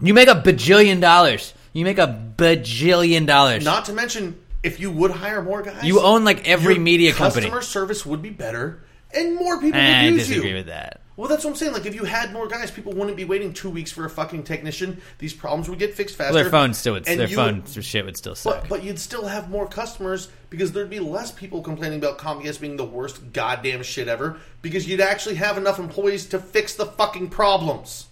[0.00, 1.54] You make a bajillion dollars.
[1.72, 3.64] You make a bajillion dollars.
[3.64, 7.42] Not to mention, if you would hire more guys, You own, like, every media company.
[7.46, 8.82] Customer service would be better,
[9.12, 10.14] and more people I would eh, use you.
[10.14, 10.56] I disagree you.
[10.56, 11.00] with that.
[11.16, 11.72] Well, that's what I'm saying.
[11.72, 14.42] Like, if you had more guys, people wouldn't be waiting two weeks for a fucking
[14.42, 15.00] technician.
[15.18, 16.34] These problems would get fixed faster.
[16.34, 18.62] Well, their phone still would, their you- phone shit would still suck.
[18.62, 22.60] But, but you'd still have more customers because there'd be less people complaining about Comcast
[22.60, 26.86] being the worst goddamn shit ever because you'd actually have enough employees to fix the
[26.86, 28.08] fucking problems.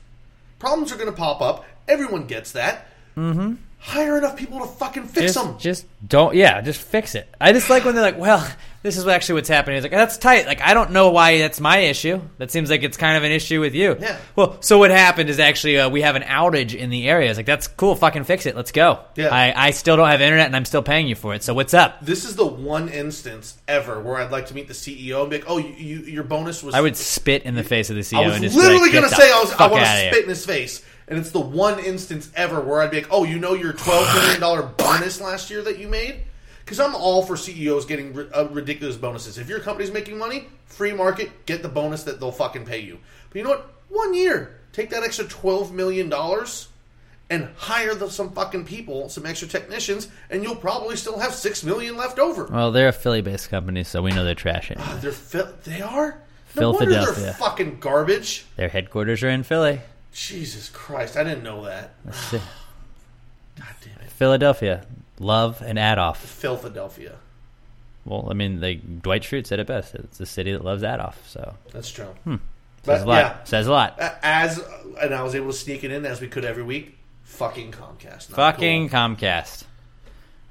[0.59, 1.67] Problems are going to pop up.
[1.87, 2.89] Everyone gets that.
[3.17, 3.55] mm-hmm.
[3.79, 5.59] Hire enough people to fucking fix just, them.
[5.59, 6.35] Just don't.
[6.35, 7.29] Yeah, just fix it.
[7.39, 8.43] I just like when they're like, "Well,
[8.85, 10.47] this is actually what's happening." It's like that's tight.
[10.47, 12.21] Like I don't know why that's my issue.
[12.39, 13.97] That seems like it's kind of an issue with you.
[13.99, 14.19] Yeah.
[14.37, 17.31] Well, so what happened is actually uh, we have an outage in the area.
[17.31, 17.97] It's like that's cool.
[17.97, 18.55] Fucking fix it.
[18.55, 19.01] Let's go.
[19.17, 19.29] Yeah.
[19.35, 21.43] I, I still don't have internet and I'm still paying you for it.
[21.43, 22.05] So what's up?
[22.05, 25.39] This is the one instance ever where I'd like to meet the CEO and be
[25.39, 28.03] like, "Oh, you, you, your bonus was." I would spit in the face of the
[28.03, 28.23] CEO.
[28.23, 29.53] I was and just literally like, going to say I was.
[29.53, 32.61] I want to outta here." spit in his face, and it's the one instance ever
[32.61, 35.79] where I'd be like, "Oh, you know your twelve million dollar bonus last year that
[35.79, 36.17] you made."
[36.65, 39.37] Because I'm all for CEOs getting ri- uh, ridiculous bonuses.
[39.39, 42.99] If your company's making money, free market, get the bonus that they'll fucking pay you.
[43.31, 43.71] But you know what?
[43.91, 46.69] One year, take that extra twelve million dollars
[47.31, 51.65] and hire the, some fucking people, some extra technicians, and you'll probably still have six
[51.65, 52.45] million left over.
[52.45, 54.99] Well, they're a Philly-based company, so we know they're trash anyway.
[55.01, 56.19] They're Phil- they are.
[56.57, 57.33] No wonder they're Philadelphia.
[57.35, 58.45] fucking garbage.
[58.57, 59.81] Their headquarters are in Philly.
[60.13, 61.95] Jesus Christ, I didn't know that.
[62.33, 64.11] God damn it.
[64.11, 64.85] Philadelphia,
[65.19, 66.19] love and Adolf.
[66.21, 67.17] Philadelphia.
[68.05, 69.95] Well, I mean, like Dwight Schrute said it best.
[69.95, 71.27] It's the city that loves Adolf.
[71.29, 72.15] So That's true.
[72.25, 72.37] Hmm.
[72.85, 73.17] But, Says a lot.
[73.17, 73.45] yeah.
[73.45, 73.99] Says a lot.
[74.23, 74.63] As
[75.01, 76.99] and I was able to sneak it in as we could every week.
[77.23, 78.27] Fucking Comcast.
[78.27, 79.65] Fucking Comcast.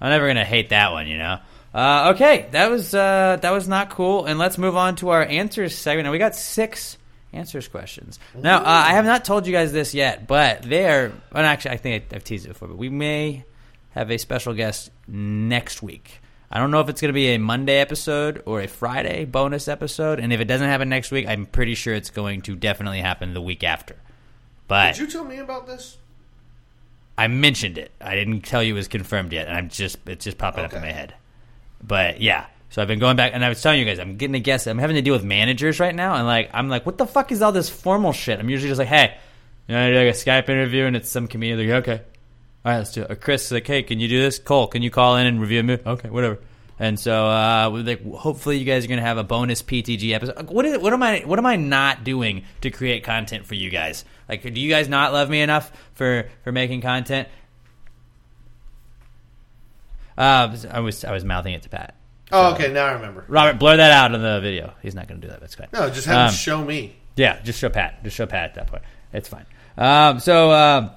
[0.01, 1.37] I'm never gonna hate that one, you know.
[1.73, 4.25] Uh, okay, that was uh, that was not cool.
[4.25, 6.05] And let's move on to our answers segment.
[6.05, 6.97] Now we got six
[7.31, 8.19] answers questions.
[8.35, 11.11] Now uh, I have not told you guys this yet, but there.
[11.31, 13.43] Well, actually, I think I've teased it before, but we may
[13.93, 16.21] have a special guest next week.
[16.51, 19.67] I don't know if it's going to be a Monday episode or a Friday bonus
[19.67, 23.01] episode, and if it doesn't happen next week, I'm pretty sure it's going to definitely
[23.01, 23.95] happen the week after.
[24.67, 25.97] But Did you tell me about this?
[27.17, 27.91] I mentioned it.
[28.01, 30.73] I didn't tell you it was confirmed yet, and I'm just it's just popping up
[30.73, 31.13] in my head.
[31.81, 34.35] But yeah, so I've been going back, and I was telling you guys, I'm getting
[34.35, 34.65] a guess.
[34.65, 37.31] I'm having to deal with managers right now, and like I'm like, what the fuck
[37.31, 38.39] is all this formal shit?
[38.39, 39.15] I'm usually just like, hey,
[39.67, 41.59] you know, I do like a Skype interview, and it's some comedian.
[41.59, 42.01] Like, okay,
[42.65, 43.11] All right, let's do it.
[43.11, 44.39] Or Chris, like, hey, can you do this?
[44.39, 45.83] Cole, can you call in and review a movie?
[45.85, 46.39] Okay, whatever.
[46.79, 50.49] And so, uh, like, hopefully, you guys are gonna have a bonus PTG episode.
[50.49, 50.77] What is?
[50.79, 51.19] What am I?
[51.25, 54.05] What am I not doing to create content for you guys?
[54.27, 57.27] Like, do you guys not love me enough for for making content?
[60.17, 61.95] Uh, I was I was mouthing it to Pat.
[62.31, 62.71] Oh, okay.
[62.71, 63.25] Now I remember.
[63.27, 64.73] Robert, blur that out in the video.
[64.81, 65.39] He's not going to do that.
[65.41, 65.67] That's fine.
[65.73, 66.95] No, just have him Um, show me.
[67.15, 68.03] Yeah, just show Pat.
[68.03, 68.83] Just show Pat at that point.
[69.11, 69.45] It's fine.
[69.77, 70.91] Um, so um,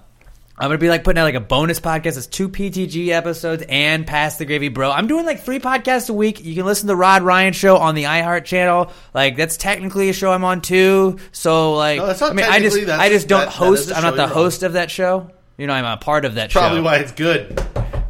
[0.58, 2.16] I'm gonna be like putting out like a bonus podcast.
[2.16, 4.90] It's two PTG episodes and Pass the Gravy Bro.
[4.90, 6.42] I'm doing like three podcasts a week.
[6.42, 8.90] You can listen to the Rod Ryan Show on the iHeart channel.
[9.12, 11.18] Like that's technically a show I'm on too.
[11.32, 13.90] So like, No, I mean, I just I just don't that- that host.
[13.90, 14.32] a I'm not the you're on.
[14.32, 15.30] host of that show.
[15.58, 16.84] You know, I'm a part of that Probably show.
[16.84, 17.58] why it's good.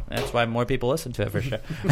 [0.09, 1.59] That's why more people listen to it for sure.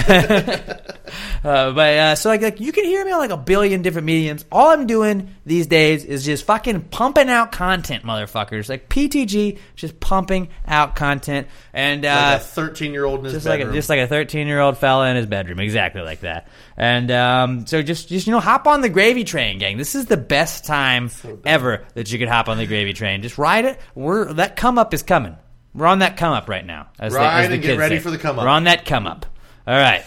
[1.44, 4.06] uh, but uh, so like, like you can hear me on like a billion different
[4.06, 4.46] mediums.
[4.52, 8.70] All I'm doing these days is just fucking pumping out content, motherfuckers.
[8.70, 13.34] Like PTG, just pumping out content, and uh, like a 13 year old in his
[13.34, 16.22] just like a, just like a 13 year old fella in his bedroom, exactly like
[16.22, 16.48] that.
[16.78, 19.78] And um, so just just you know, hop on the gravy train, gang.
[19.78, 21.12] This is the best time
[21.46, 23.22] ever that you could hop on the gravy train.
[23.22, 23.78] Just ride it.
[23.94, 25.36] We're that come up is coming.
[25.76, 26.88] We're on that come up right now.
[27.00, 28.02] As they- as the and get kids ready say.
[28.02, 28.46] for the come up.
[28.46, 29.26] We're on that come up.
[29.68, 30.04] All right.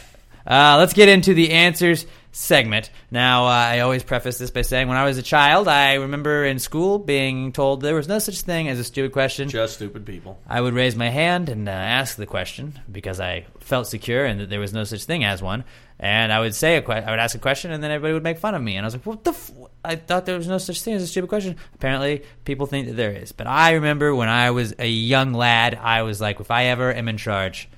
[0.46, 2.90] Uh, let's get into the answers segment.
[3.10, 6.44] Now, uh, I always preface this by saying when I was a child, I remember
[6.44, 9.48] in school being told there was no such thing as a stupid question.
[9.48, 10.38] Just stupid people.
[10.48, 14.40] I would raise my hand and uh, ask the question because I felt secure and
[14.40, 15.64] that there was no such thing as one.
[16.00, 18.22] And I would say a que- I would ask a question, and then everybody would
[18.22, 18.76] make fun of me.
[18.76, 19.32] And I was like, "What the?
[19.32, 19.50] F-?
[19.84, 22.94] I thought there was no such thing as a stupid question." Apparently, people think that
[22.94, 23.32] there is.
[23.32, 26.94] But I remember when I was a young lad, I was like, "If I ever
[26.94, 27.68] am in charge,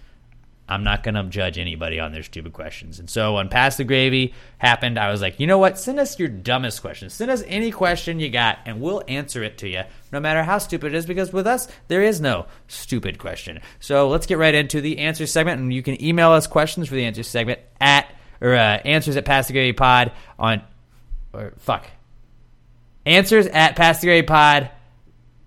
[0.71, 3.85] I'm not going to judge anybody on their stupid questions." And so when Pass the
[3.85, 5.79] Gravy happened, I was like, "You know what?
[5.79, 7.11] Send us your dumbest question.
[7.11, 9.83] Send us any question you got, and we'll answer it to you,
[10.13, 11.07] no matter how stupid it is.
[11.07, 13.61] Because with us, there is no stupid question.
[13.81, 16.95] So let's get right into the answer segment, and you can email us questions for
[16.95, 18.07] the answer segment at
[18.41, 20.63] or uh, answers at Pass the Gravy Pod on
[21.33, 21.87] or fuck
[23.07, 24.71] answers at Pass the Gravy Pod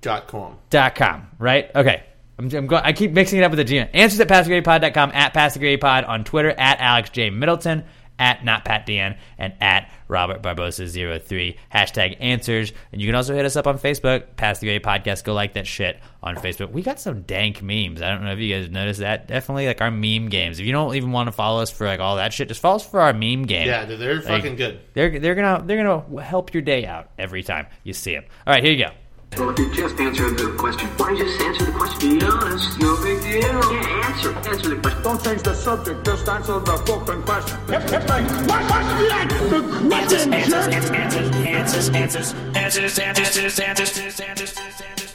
[0.02, 0.58] Dot com.
[0.70, 1.72] dot com, right?
[1.76, 2.04] Okay.
[2.40, 3.90] I'm, I'm go- I keep mixing it up with the Gmail.
[3.94, 7.30] Answers at passthegravypod.com, at passthegravypod on Twitter, at Alex J.
[7.30, 7.84] Middleton,
[8.20, 11.58] at not Pat NotPatDN, and at Robert Barbosa03.
[11.74, 12.72] Hashtag answers.
[12.92, 15.24] And you can also hit us up on Facebook, Pass the Gravy Podcast.
[15.24, 16.72] Go like that shit on Facebook.
[16.72, 18.02] We got some dank memes.
[18.02, 19.28] I don't know if you guys noticed that.
[19.28, 20.60] Definitely like our meme games.
[20.60, 22.76] If you don't even want to follow us for like all that shit, just follow
[22.76, 23.68] us for our meme game.
[23.68, 24.80] Yeah, dude, they're Like, fucking good.
[24.94, 28.26] They're, they're gonna they're gonna help your day out every time you see them.
[28.46, 28.92] All right, here you go.
[29.38, 30.88] Well, dude, just answer the question.
[30.98, 32.20] Why don't you just answer the question?
[32.20, 32.80] Be honest.
[32.80, 33.42] No big deal.
[33.42, 34.32] Yeah, answer.
[34.34, 35.04] Answer the question.
[35.04, 37.58] Don't change the subject, just answer the fucking question.
[41.54, 45.14] Answers, answers, answers, answers, answers, answers, answers, answers, answers.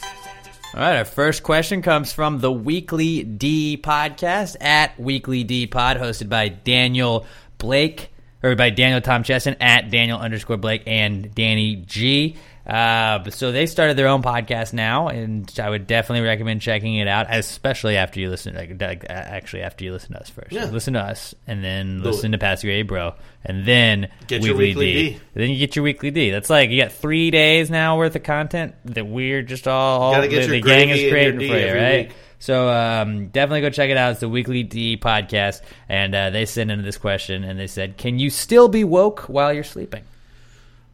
[0.75, 5.97] All right, our first question comes from the Weekly D podcast at Weekly D Pod,
[5.97, 7.25] hosted by Daniel
[7.57, 8.13] Blake,
[8.43, 12.37] or by Daniel Tom Chesson at Daniel underscore Blake and Danny G.
[12.69, 17.09] Uh, so they started their own podcast now, and I would definitely recommend checking it
[17.09, 18.55] out, especially after you listen.
[18.55, 20.67] Like, like uh, actually, after you listen to us first, Yeah.
[20.67, 23.15] listen to us, and then Do listen to Pass Your A Bro,
[23.45, 25.21] and then Get your Weekly D.
[25.33, 26.31] Then you get your weekly D.
[26.31, 30.29] That's like you got three days now worth of content that we're just all, the,
[30.29, 32.09] the gang is creating for you, right?
[32.09, 32.17] week.
[32.41, 34.13] So um, definitely go check it out.
[34.13, 37.97] It's the Weekly D podcast, and uh, they sent in this question, and they said,
[37.97, 40.05] "Can you still be woke while you're sleeping?"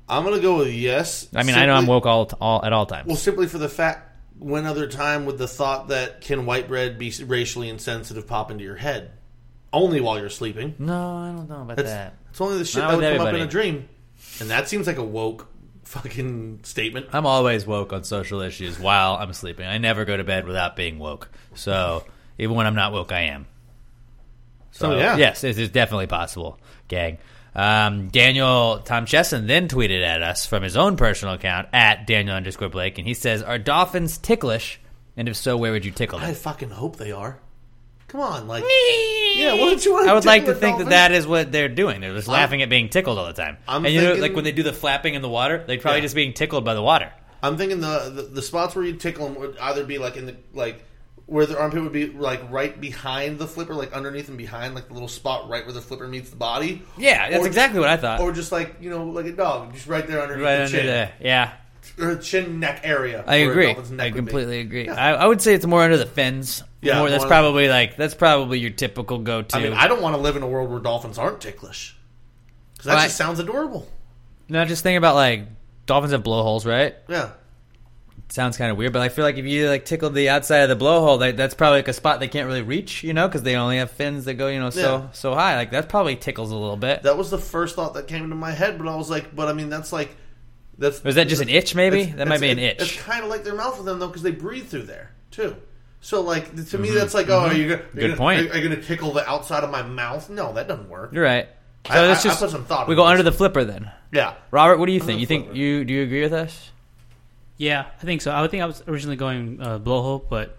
[0.08, 1.28] I'm gonna go with yes.
[1.34, 3.06] I mean, I know I'm woke all, all at all times.
[3.06, 6.98] Well, simply for the fact, when other time would the thought that can white bread
[6.98, 9.12] be racially insensitive pop into your head?
[9.72, 10.74] Only while you're sleeping.
[10.78, 12.14] No, I don't know about That's, that.
[12.30, 13.88] It's only the shit Not that with would come up in a dream,
[14.40, 15.48] and that seems like a woke
[15.84, 17.06] fucking statement.
[17.12, 19.66] I'm always woke on social issues while I'm sleeping.
[19.66, 21.30] I never go to bed without being woke.
[21.54, 22.04] So
[22.38, 23.46] even when I'm not woke, I am.
[24.72, 25.16] So, yeah.
[25.16, 26.58] yes, it is definitely possible,
[26.88, 27.18] gang.
[27.54, 32.34] Um, Daniel Tom Chesson then tweeted at us from his own personal account at Daniel
[32.36, 34.80] underscore Blake, and he says, "Are dolphins ticklish?
[35.16, 37.38] And if so, where would you tickle them?" I fucking hope they are.
[38.08, 38.64] Come on, like
[39.36, 39.54] yeah.
[39.54, 40.08] What you want?
[40.08, 42.00] I would like to think that that is what they're doing.
[42.00, 43.56] They're just I'm- laughing at being tickled all the time.
[43.68, 45.78] I'm and you know, thinking- like when they do the flapping in the water, they're
[45.78, 46.04] probably Yeah.
[46.06, 47.12] just being tickled by the water.
[47.42, 50.26] I'm thinking the, the the spots where you tickle them would either be like in
[50.26, 50.82] the like
[51.26, 54.88] where the armpit would be like right behind the flipper, like underneath and behind, like
[54.88, 56.82] the little spot right where the flipper meets the body.
[56.98, 58.20] Yeah, that's Or- exactly what I thought.
[58.20, 60.76] Or just like you know, like a dog, just right there underneath right the under
[60.76, 61.52] chin, there, yeah.
[61.98, 63.24] or chin neck area.
[63.26, 63.70] I agree.
[63.98, 64.84] I completely agree.
[64.86, 64.94] Yeah.
[64.94, 66.62] I, I would say it's more under the fins.
[66.82, 69.56] Yeah, more, that's probably like that's probably your typical go-to.
[69.56, 71.96] I mean, I don't want to live in a world where dolphins aren't ticklish
[72.74, 73.04] because that Right.
[73.04, 73.88] just sounds adorable.
[74.50, 75.46] no, just think about like
[75.86, 76.94] dolphins have blowholes, right?
[77.08, 77.30] Yeah,
[78.28, 80.76] sounds kind of weird, but I feel like if you like tickled the outside of
[80.78, 83.42] the blowhole, that, that's probably like a spot they can't really reach, you know, because
[83.42, 85.10] they only have fins that go, you know, so Yeah.
[85.12, 85.56] so high.
[85.56, 87.02] Like that probably tickles a little bit.
[87.02, 89.48] That was the first thought that came into my head, but I was like, but
[89.48, 90.16] I mean, that's like,
[90.78, 92.00] that's Was that just an itch, maybe?
[92.00, 92.80] it's- That might be an itch.
[92.80, 95.54] It's kind of like their mouth with them though, because they breathe through there too.
[96.00, 96.94] So like to me, Mhm.
[96.94, 97.56] that's like, oh, are Mhm.
[97.56, 98.40] you gonna, Good you're gonna, point.
[98.40, 100.28] Are, you going to tickle the outside of my mouth?
[100.28, 101.12] No, that doesn't work.
[101.12, 101.48] You're right.
[101.86, 103.64] So I- let's I- I just put some thought we into go under the flipper
[103.64, 103.90] then.
[104.12, 104.34] Yeah.
[104.50, 105.16] Robert, what do you Under think?
[105.16, 106.70] the You think you do you agree with us?
[107.56, 108.30] Yeah, I think so.
[108.30, 110.56] I would think I was originally going uh, blowhole, but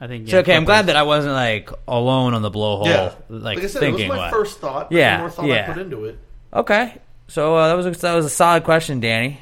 [0.00, 2.86] I think So, okay, I'm glad that I wasn't like alone on the blowhole.
[2.86, 3.14] Yeah.
[3.28, 4.30] Like, Like I said, it was thinking my what.
[4.30, 5.72] first thought, but the Yeah, more thought I yeah.
[5.72, 6.18] put into it.
[6.52, 6.98] Okay,
[7.28, 9.40] so uh, that was a, that was a solid question, Danny.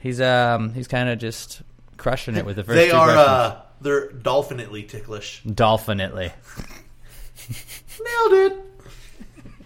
[0.00, 1.62] He's um he's kind of just
[1.98, 2.76] crushing it with the first.
[2.76, 3.28] They two are questions.
[3.28, 5.42] uh, they're dolphinately ticklish.
[5.44, 6.32] Dolphinately.
[8.00, 8.58] Nailed it.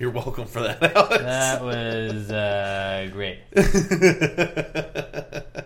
[0.03, 0.83] You're welcome for that.
[0.97, 1.23] Alex.
[1.23, 3.39] That was uh, great.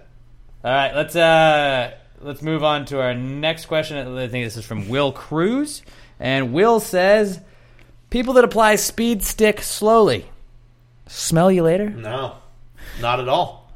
[0.63, 3.97] All right, let's uh, let's move on to our next question.
[3.97, 5.81] I think this is from Will Cruz,
[6.21, 7.41] and Will says,
[8.11, 10.27] "People that apply speed stick slowly,
[11.07, 12.35] smell you later." No,
[13.01, 13.73] not at all.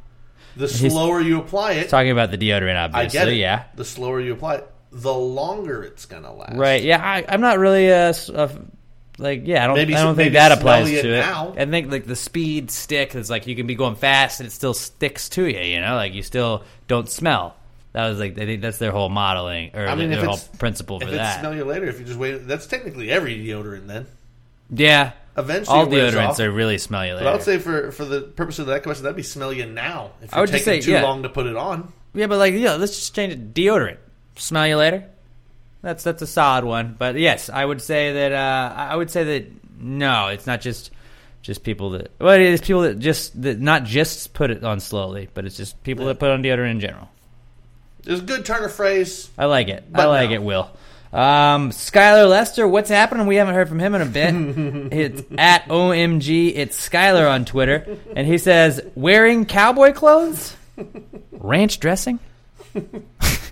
[0.56, 3.18] The slower you apply it, Talking about the deodorant, I obviously.
[3.18, 3.36] get it.
[3.36, 6.58] Yeah, The slower you apply it, the longer it's gonna last.
[6.58, 6.82] right.
[6.82, 8.48] Yeah, I, I'm not really a, uh,
[9.20, 9.62] like yeah.
[9.64, 9.76] I don't.
[9.76, 11.20] Maybe I don't s- think maybe that applies smelly it to it.
[11.20, 11.54] now.
[11.56, 14.50] I think like the speed stick is like you can be going fast and it
[14.52, 15.58] still sticks to you.
[15.60, 17.54] You know, like you still don't smell.
[17.92, 20.34] That was like I think that's their whole modeling or I mean, their if whole
[20.34, 21.40] it's principle for if it's that.
[21.40, 24.06] smell you later, if you just wait, that's technically every deodorant then.
[24.70, 26.40] yeah, Eventually, all it wears deodorants off.
[26.40, 27.24] are really smell you later.
[27.24, 27.38] But I later.
[27.38, 30.12] would say for for the purpose of that question, that'd be smell you now.
[30.22, 31.02] If you're I would just taking say, too yeah.
[31.02, 31.92] long to put it on.
[32.14, 33.54] Yeah, but like, yeah, let's just change it.
[33.54, 33.98] Deodorant.
[34.36, 35.06] Smell you later.
[35.82, 36.94] That's that's a solid one.
[36.98, 38.32] But yes, I would say that.
[38.32, 40.90] Uh, I would say that no, it's not just
[41.42, 42.10] just people that.
[42.20, 45.56] Well, it is people that just that not just put it on slowly, but it's
[45.56, 47.08] just people that put on deodorant in general.
[48.06, 49.30] It's a good turn of phrase.
[49.38, 49.84] I like it.
[49.94, 50.36] I like no.
[50.36, 50.42] it.
[50.42, 50.70] Will.
[51.12, 53.26] Um, Skylar Lester, what's happening?
[53.26, 54.32] We haven't heard from him in a bit.
[54.92, 56.52] it's at OMG.
[56.54, 60.56] It's Skylar on Twitter, and he says wearing cowboy clothes,
[61.32, 62.20] ranch dressing.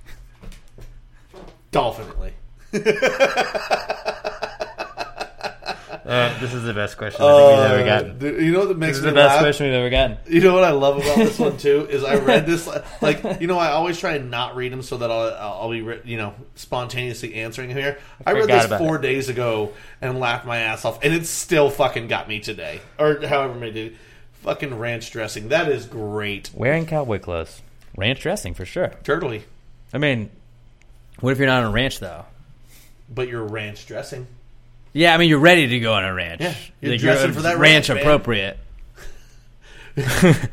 [1.70, 2.32] Dolphinately.
[6.08, 8.10] Uh, this is the best question I think we've ever gotten.
[8.22, 9.40] Uh, You know what makes This is me the best laugh?
[9.42, 10.16] question we've ever gotten.
[10.26, 12.66] You know what I love about this one too is I read this
[13.02, 15.84] like you know I always try and not read them so that I'll I'll be
[16.04, 17.98] you know spontaneously answering here.
[18.26, 19.02] I, read this four it.
[19.02, 23.20] days ago and laughed my ass off, and it still fucking got me today, or
[23.26, 23.96] however many days.
[24.44, 25.48] Fucking ranch dressing.
[25.48, 26.50] That is great.
[26.54, 27.60] Wearing cowboy clothes,
[27.98, 28.92] ranch dressing for sure.
[29.04, 29.42] Turtley.
[29.92, 30.30] I mean,
[31.20, 32.24] what if you're not on a ranch though?
[33.12, 34.26] But you're ranch dressing.
[34.92, 36.40] Yeah, I mean you're ready to go on a ranch.
[36.40, 38.58] Yeah, you're Like, dressing for that ranch ranch, appropriate.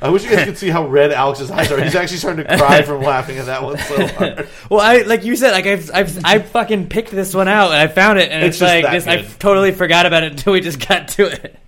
[0.01, 1.79] I wish you guys could see how red Alex's eyes are.
[1.79, 4.47] He's actually starting to cry from laughing at that one so hard.
[4.71, 7.75] Well, I like you said, like I've, I've I fucking picked this one out and
[7.79, 10.61] I found it, and It's it's, like just, I totally forgot about it until we
[10.61, 11.59] just got to it.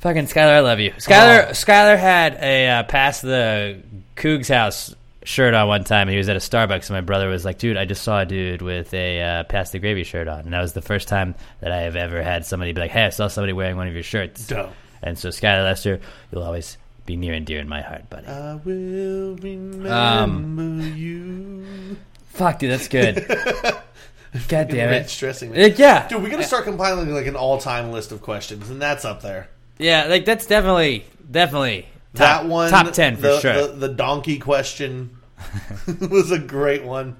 [0.00, 0.90] Fucking Skylar, I love you.
[0.92, 1.50] Skylar, Oh.
[1.52, 3.80] Skylar had a uh, pass the
[4.16, 4.94] Cougs house
[5.28, 7.58] shirt on one time, and he was at a Starbucks, and my brother was like,
[7.58, 10.52] "Dude, I just saw a dude with a uh, pass the gravy shirt on," and
[10.52, 13.10] that was the first time that I have ever had somebody be like, "Hey, I
[13.10, 14.72] saw somebody wearing one of your shirts." Dope.
[15.02, 16.00] And so, Skylar Lester,
[16.32, 16.76] you'll always
[17.06, 18.26] be near and dear in my heart, buddy.
[18.26, 21.96] I will remember Um, you.
[22.30, 23.24] Fuck, dude, that's good.
[24.48, 24.92] God damn it.
[24.92, 25.52] Ranch dressing.
[25.52, 26.06] Uh, yeah.
[26.08, 29.48] Dude, we gotta start compiling like an all-time list of questions, and that's up there.
[29.78, 31.82] Yeah, like that's definitely, definitely
[32.14, 33.66] top, that one, top ten for the, sure.
[33.68, 35.17] The, the donkey question
[36.10, 37.16] was a great one,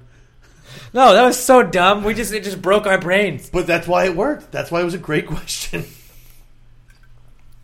[0.93, 2.03] no, that was so dumb.
[2.03, 3.49] We just it just broke our brains.
[3.49, 4.51] but that's why it worked.
[4.51, 5.85] That's why it was a great question.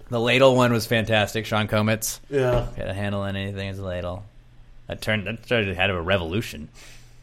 [0.09, 1.45] The ladle one was fantastic.
[1.45, 2.21] Sean Comitz.
[2.29, 2.67] Yeah.
[2.75, 4.23] Had a handle on anything as a ladle.
[4.87, 6.69] That turned that started ahead of a revolution.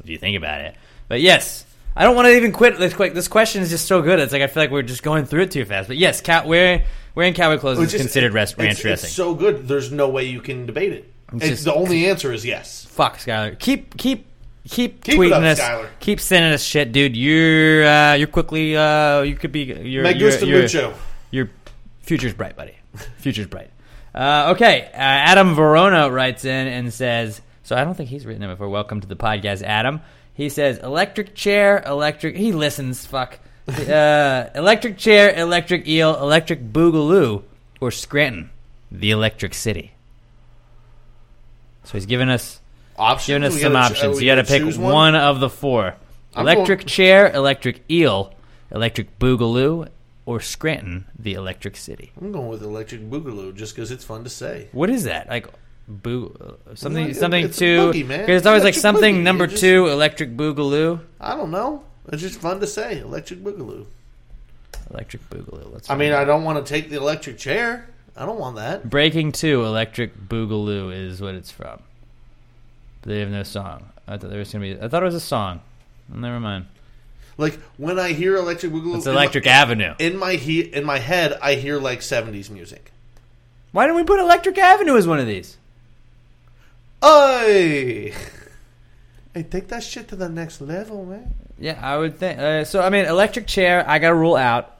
[0.02, 0.74] If you think about it.
[1.06, 1.64] But yes,
[1.94, 2.92] I don't want to even quit this.
[2.92, 4.18] Quick, this question is just so good.
[4.18, 5.86] It's like I feel like we're just going through it too fast.
[5.86, 6.82] But yes, cow, wearing
[7.14, 9.06] wearing cowboy clothes is is- considered rest, ranch it's, dressing.
[9.06, 9.68] It's so good.
[9.68, 11.11] There's no way you can debate it.
[11.34, 12.86] It's It's just- the only answer is yes.
[12.90, 13.58] Fuck Skylar.
[13.58, 14.26] Keep keep
[14.68, 15.60] keep, Keep tweeting up, us.
[15.60, 15.88] Skylar.
[16.00, 17.16] Keep sending us shit, dude.
[17.16, 20.94] You're uh, you're quickly uh, you could be you're Me gusta you're- mucho.
[21.30, 21.50] Your
[22.02, 22.76] future's bright, buddy.
[23.18, 23.70] Future's bright.
[24.14, 28.42] Uh, okay, uh, Adam Verona writes in and says, so I don't think he's written
[28.42, 28.68] it before.
[28.68, 30.02] Welcome to the podcast, Adam.
[30.34, 32.36] He says, electric chair, electric.
[32.36, 33.06] He listens.
[33.06, 33.38] Fuck.
[33.68, 37.42] uh, electric chair, electric eel, electric boogaloo,
[37.80, 38.50] or Scranton,
[38.90, 39.91] the electric city.
[41.84, 42.60] So he's giving us
[42.98, 43.26] Options?
[43.26, 44.16] Giving us We some gotta ch- options.
[44.18, 44.92] uh, you got to pick one?
[44.92, 45.14] one?
[45.14, 45.94] of the four:
[46.34, 48.34] I'm electric going- chair, electric eel,
[48.70, 49.88] electric boogaloo,
[50.26, 52.12] or Scranton, the electric city.
[52.20, 54.68] I'm going with electric boogaloo just because it's fun to say.
[54.72, 55.28] What is that?
[55.28, 55.48] Like
[55.88, 57.78] boo something It's a- something it's a two.
[57.90, 58.20] boogie, man.
[58.20, 59.22] Because it's always like something boogie.
[59.22, 61.00] number just- two, electric boogaloo.
[61.20, 61.82] I don't know.
[62.12, 62.98] It's just fun to say.
[63.00, 63.86] Electric boogaloo.
[64.90, 65.72] Electric boogaloo.
[65.72, 67.88] Let's I mean, I don't want to take the electric chair.
[68.16, 68.88] I don't want that.
[68.90, 71.80] Breaking Two, Electric Boogaloo is what it's from.
[73.00, 73.88] But they have no song.
[74.06, 74.80] I thought there was gonna be.
[74.80, 75.60] I thought it was a song.
[76.12, 76.66] Never mind.
[77.38, 79.94] Like when I hear electric boogaloo, It's in my- Electric Avenue.
[79.98, 82.92] In my he- in my head, I hear like '70s music.
[83.72, 85.56] Why didn't we put Electric Avenue as one of these?
[87.02, 88.12] Hey,
[89.34, 91.34] hey, take that shit to the next level, man.
[91.58, 92.38] Yeah, I would think.
[92.38, 93.84] Uh, so I mean, electric chair.
[93.88, 94.76] I got to rule out.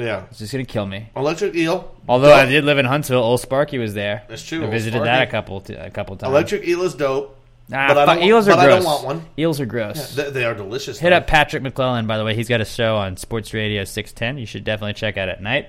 [0.00, 1.08] Yeah, It's just gonna kill me.
[1.16, 1.94] electric eel.
[2.08, 2.38] Although Dope.
[2.38, 4.22] I did live in Huntsville, old Sparky was there.
[4.28, 5.06] That's true, I visited Sparky.
[5.10, 6.30] that a couple t- a couple times.
[6.30, 7.36] Electric eel is dope.
[7.68, 8.74] Nah, but I don't, eels want, are but gross.
[8.74, 9.24] I don't want one.
[9.38, 10.16] Eels are gross.
[10.16, 10.98] Yeah, they, they are delicious.
[10.98, 11.16] Hit though.
[11.18, 12.34] up Patrick McClellan, by the way.
[12.34, 14.38] He's got a show on Sports Radio 610.
[14.38, 15.68] You should definitely check out at night.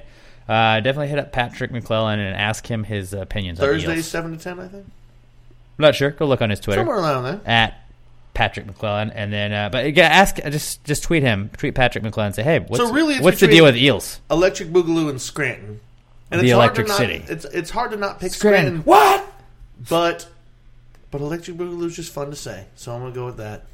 [0.50, 4.08] Uh, definitely hit up Patrick McClellan and ask him his opinions on Thursdays eels.
[4.08, 4.86] seven to ten, I think.
[4.86, 6.10] I'm not sure.
[6.10, 6.80] Go look on his Twitter.
[6.82, 7.40] Somewhere around there.
[7.46, 7.81] At
[8.34, 9.12] Patrick McClellan.
[9.12, 11.50] And then, uh, but yeah, ask, just just tweet him.
[11.58, 14.20] Tweet Patrick McClellan say, hey, what's, so really, what's the deal with eels?
[14.30, 15.80] Electric Boogaloo and Scranton,
[16.30, 17.34] and The it's Electric hard to not, City.
[17.34, 18.82] It's it's hard to not pick Scranton.
[18.82, 18.86] Scranton.
[18.86, 19.34] What?
[19.90, 20.28] But
[21.10, 23.66] but Electric Boogaloo is just fun to say, so I'm gonna go with that.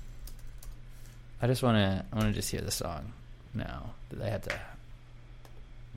[1.41, 2.05] I just want to.
[2.11, 3.13] I want to just hear the song.
[3.53, 3.91] No,
[4.23, 4.59] I had to.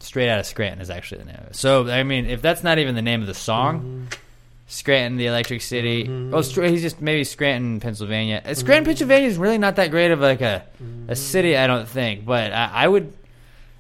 [0.01, 1.41] Straight out of Scranton is actually the name.
[1.53, 4.09] So I mean, if that's not even the name of the song,
[4.71, 6.09] Scranton, the Electric City.
[6.33, 8.37] Oh, Str- he's just maybe Scranton, Pennsylvania.
[8.37, 8.55] Uh, mm-hmm.
[8.55, 11.15] Scranton, Pennsylvania is really not that great of like a a mm-hmm.
[11.15, 12.25] city, I don't think.
[12.25, 13.13] But I, I would.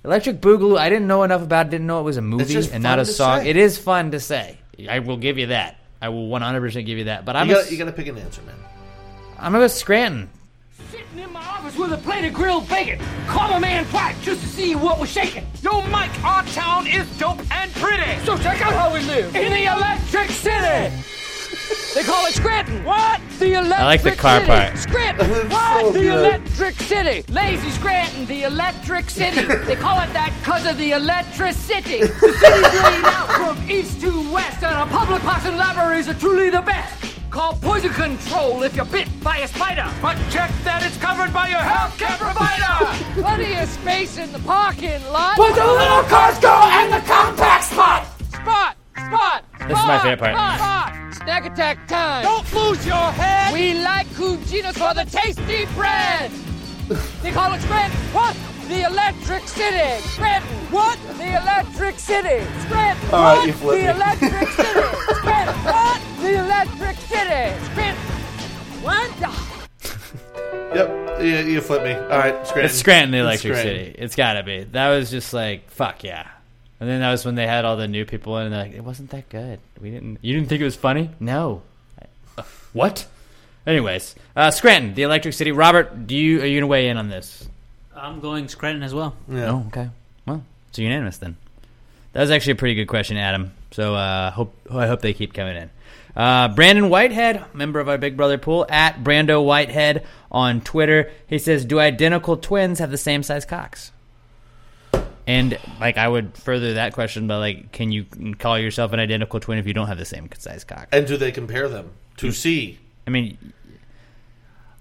[0.04, 0.78] Electric Boogaloo.
[0.78, 1.66] I didn't know enough about.
[1.66, 3.40] it, Didn't know it was a movie and not a song.
[3.40, 3.50] say.
[3.50, 4.58] It is fun to say.
[4.88, 5.78] I will give you that.
[6.02, 7.24] I will 100 percent give you that.
[7.24, 8.56] But I'm you gotta, you gotta pick an answer, man.
[9.38, 10.28] I'm gonna go Scranton.
[11.10, 13.00] Sitting in my office with a plate of grilled bacon.
[13.26, 15.44] Call a man twice just to see what was shaking.
[15.60, 18.24] Yo, Mike, our town is dope and pretty.
[18.24, 20.94] So check out how we live in the Electric City.
[21.94, 22.84] They call it Scranton.
[22.84, 23.20] What?
[23.40, 24.46] The Electric like the car City.
[24.46, 24.78] part.
[24.78, 25.50] Scranton.
[25.50, 25.80] What?
[25.80, 26.18] so the good.
[26.18, 27.32] Electric City.
[27.32, 29.42] Lazy Scranton, the Electric City.
[29.66, 32.00] they call it that because of the electricity.
[32.20, 36.14] The city's laid out from east to west, and our public parks and libraries are
[36.14, 37.09] truly the best.
[37.30, 39.86] Call poison control if you're bit by a spider.
[40.02, 42.74] But check that it's covered by your healthcare provider.
[43.22, 45.36] Plenty of space in the parking lot.
[45.36, 48.04] But the little cars go and the compact spot.
[48.34, 49.44] Spot, spot.
[49.68, 50.58] This is my favorite part.
[50.58, 51.14] Spot, spot.
[51.22, 52.24] Snack attack time.
[52.24, 53.52] Don't lose your head.
[53.54, 56.32] We like Cuginos for the tasty bread.
[57.22, 57.96] They call it Scranton.
[58.12, 58.36] What?
[58.66, 60.00] The Electric City.
[60.02, 60.48] Scranton.
[60.74, 60.98] What?
[61.16, 62.44] The Electric City.
[62.66, 63.10] Scranton.
[63.14, 63.46] All right, what?
[63.46, 63.94] you flipped The me.
[63.94, 64.80] Electric City.
[66.64, 66.78] Scranton.
[66.78, 66.78] What?
[66.78, 67.64] The Electric City.
[67.72, 68.82] Scranton.
[68.82, 69.56] What?
[70.74, 71.92] Yep, you, you flip me.
[71.92, 72.64] All right, Scranton.
[72.66, 73.86] It's Scranton, the It's Electric Scranton.
[73.86, 73.96] City.
[73.98, 74.62] It's gotta be.
[74.64, 76.28] That was just like fuck yeah.
[76.78, 78.74] And then that was when they had all the new people in, and they're like,
[78.74, 79.58] it wasn't that good.
[79.80, 80.18] We didn't.
[80.22, 81.10] You didn't think it was funny?
[81.18, 81.62] No.
[82.38, 83.06] Uh, what?
[83.66, 85.50] Anyways, uh, Scranton, the Electric City.
[85.50, 87.48] Robert, do you are you gonna weigh in on this?
[87.94, 89.16] I'm going Scranton as well.
[89.28, 89.50] Yeah.
[89.50, 89.90] Oh, okay.
[90.24, 91.36] Well, it's unanimous then.
[92.12, 93.50] That was actually a pretty good question, Adam.
[93.72, 95.68] So uh, hope I hope they keep coming in.
[96.16, 101.10] Uh, Brandon Whitehead, member of our Big Brother pool, at Brando Whitehead on Twitter.
[101.26, 103.92] He says, "Do identical twins have the same size cocks?"
[105.26, 108.06] And like, I would further that question by like, can you
[108.38, 110.88] call yourself an identical twin if you don't have the same size cock?
[110.90, 112.78] And do they compare them to see?
[113.06, 113.38] I mean,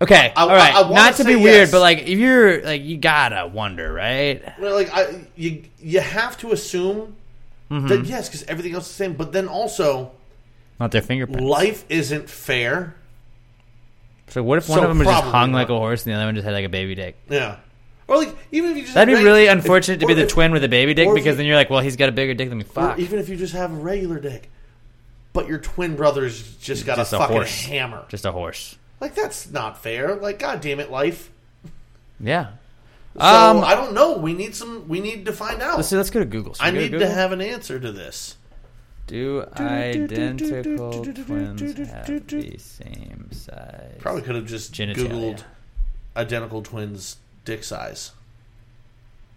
[0.02, 0.74] okay, I- all right.
[0.74, 1.72] I- I Not to be weird, yes.
[1.72, 4.42] but like, if you're like, you gotta wonder, right?
[4.60, 7.16] Well, like I, you, you have to assume
[7.70, 7.88] Mhm.
[7.90, 9.14] that yes, because everything else is the same.
[9.14, 10.12] But then also,
[10.80, 11.44] Not their fingerprints.
[11.44, 12.96] life isn't fair.
[14.30, 15.76] So what if one So of them just probably hung like not.
[15.76, 17.18] a horse and the other one just had like a baby dick?
[17.30, 17.58] Yeah,
[18.08, 20.64] or like even if you just That'd be really unfortunate to be the twin with
[20.64, 22.34] a baby dick or if because you- then you're like, well, he's got a bigger
[22.34, 22.64] dick than me.
[22.64, 23.00] Or Fuck.
[23.00, 24.50] even if you just have a regular dick,
[25.34, 27.62] but your twin brother's just got Just a a fucking horse.
[27.66, 28.06] hammer.
[28.08, 28.78] Just a horse.
[29.02, 30.16] Like that's not fair.
[30.16, 31.30] Like god damn it, life.
[32.20, 32.52] Yeah.
[33.16, 34.18] So Um, I don't know.
[34.18, 34.88] We need some.
[34.88, 35.78] We need to find out.
[35.78, 35.98] Let's see.
[35.98, 36.54] Let's go to Google.
[36.54, 37.14] Should I we go need to Google?
[37.16, 38.36] have an answer to this.
[39.10, 43.96] Do identical twins have the same size?
[43.98, 45.10] Probably could have just genitalia?
[45.10, 45.44] googled
[46.16, 48.12] identical twins dick size.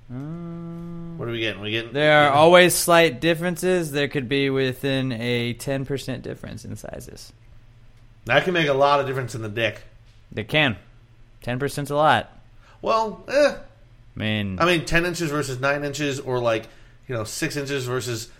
[0.09, 1.63] what are we getting?
[1.63, 3.93] We getting There are always slight differences.
[3.93, 7.33] There could be within a ten percent difference in sizes.
[8.27, 9.81] that can make a lot of difference in the dick.
[10.37, 10.77] It can.
[11.43, 12.31] Ten percent's a lot.
[12.83, 13.55] Well, eh.
[13.55, 16.69] I mean, I mean, ten inches versus nine inches, or like
[17.09, 18.31] you know, six inches versus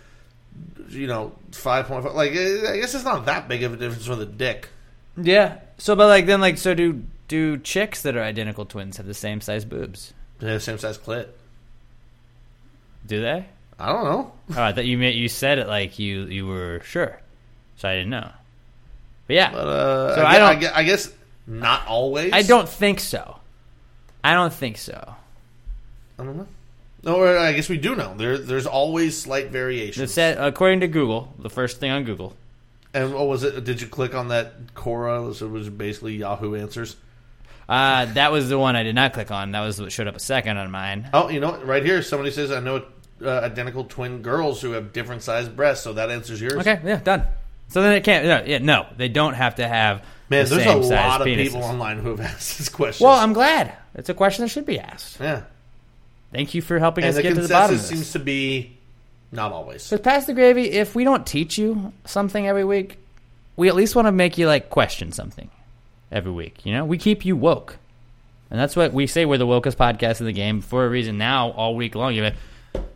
[0.89, 2.13] you know, five point five.
[2.15, 4.69] Like, eh, I guess it's not that big of a difference for the dick.
[5.17, 5.59] yeah.
[5.77, 9.13] So, but like then, like, so do do chicks that are identical twins have the
[9.13, 10.13] same size boobs?
[10.39, 11.27] They have the same size clit.
[13.05, 13.45] Do they?
[13.79, 14.31] I don't know.
[14.55, 17.19] Oh, I thought you meant you said it like you you were sure,
[17.77, 18.29] so I didn't know.
[19.27, 19.51] yeah.
[19.51, 21.11] But, uh, So I, I gue- don't- I guess
[21.47, 22.31] not always.
[22.33, 23.39] I don't think so.
[24.23, 25.15] I don't think so.
[26.19, 26.47] I don't know.
[27.03, 28.13] No, I guess we do know.
[28.15, 30.09] There, there's always slight variations.
[30.09, 32.33] It said, according to Google, the first thing on Google.
[32.93, 33.63] And what was it?
[33.63, 35.33] Did you click on that Quora?
[35.35, 36.95] So it was basically Yahoo Answers.
[37.67, 39.51] Uh, that was the one I did not click on.
[39.51, 41.09] That was what showed up a second on mine.
[41.13, 41.65] Oh, you know what?
[41.65, 42.85] Right here, somebody says I know
[43.21, 45.83] uh, identical twin girls who have different sized breasts.
[45.83, 46.55] So that answers yours.
[46.55, 47.23] Okay, yeah, done.
[47.69, 48.25] So then it can't.
[48.25, 50.05] No, yeah, no, they don't have to have.
[50.29, 51.43] Man, the there's a lot of penises.
[51.43, 53.05] people online who have asked this question.
[53.05, 53.75] Well, I'm glad.
[53.95, 55.19] It's a question that should be asked.
[55.19, 55.43] yeah.
[56.33, 57.99] Thank you for helping And us get to the bottom consensus this.
[57.99, 58.77] seems to be
[59.31, 59.83] not always.
[59.83, 60.71] So pass the gravy.
[60.71, 62.97] If we don't teach you something every week,
[63.55, 65.49] we at least want to make you like question something
[66.11, 66.65] every week.
[66.65, 67.77] You know, we keep you woke,
[68.51, 69.25] and that's what we say.
[69.25, 71.17] We're the wokest podcast in the game for a reason.
[71.17, 72.35] Now, all week long, you're like,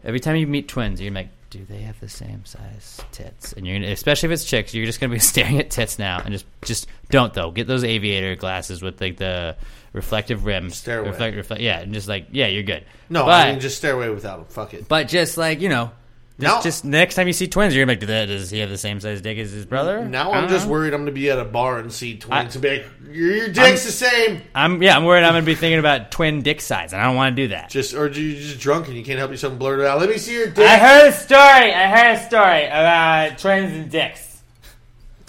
[0.04, 3.54] every time you meet twins, you're like, do they have the same size tits?
[3.54, 6.20] And you're gonna, especially if it's chicks, you're just gonna be staring at tits now,
[6.24, 7.52] and just just don't though.
[7.52, 9.56] Get those aviator glasses with like the
[9.98, 10.78] reflective rims.
[10.78, 11.10] Stare away.
[11.10, 12.86] Reflect, reflect, yeah, and just like yeah, you're good.
[13.10, 14.46] No, but, I mean just stay away without them.
[14.48, 14.88] Fuck it.
[14.88, 15.92] but just like you know,
[16.40, 18.70] just, Now- just next time you see twins, you're gonna be like, does he have
[18.70, 20.06] the same size dick as his brother?
[20.06, 20.72] Now I'm just know.
[20.72, 22.86] worried I'm going to be at a bar and see twins I- and be like,
[23.12, 24.44] your, dick's the same.
[24.54, 27.16] I'm yeah, I'm worried I'm gonna be thinking about twin dick size, and I don't
[27.16, 27.70] want to do that.
[27.70, 30.00] Just or you just drunk and you can't help yourself and blurt it out.
[30.00, 30.68] Let me see your dick.
[30.68, 31.74] I heard a story.
[31.74, 34.26] I heard a story about twins and dicks.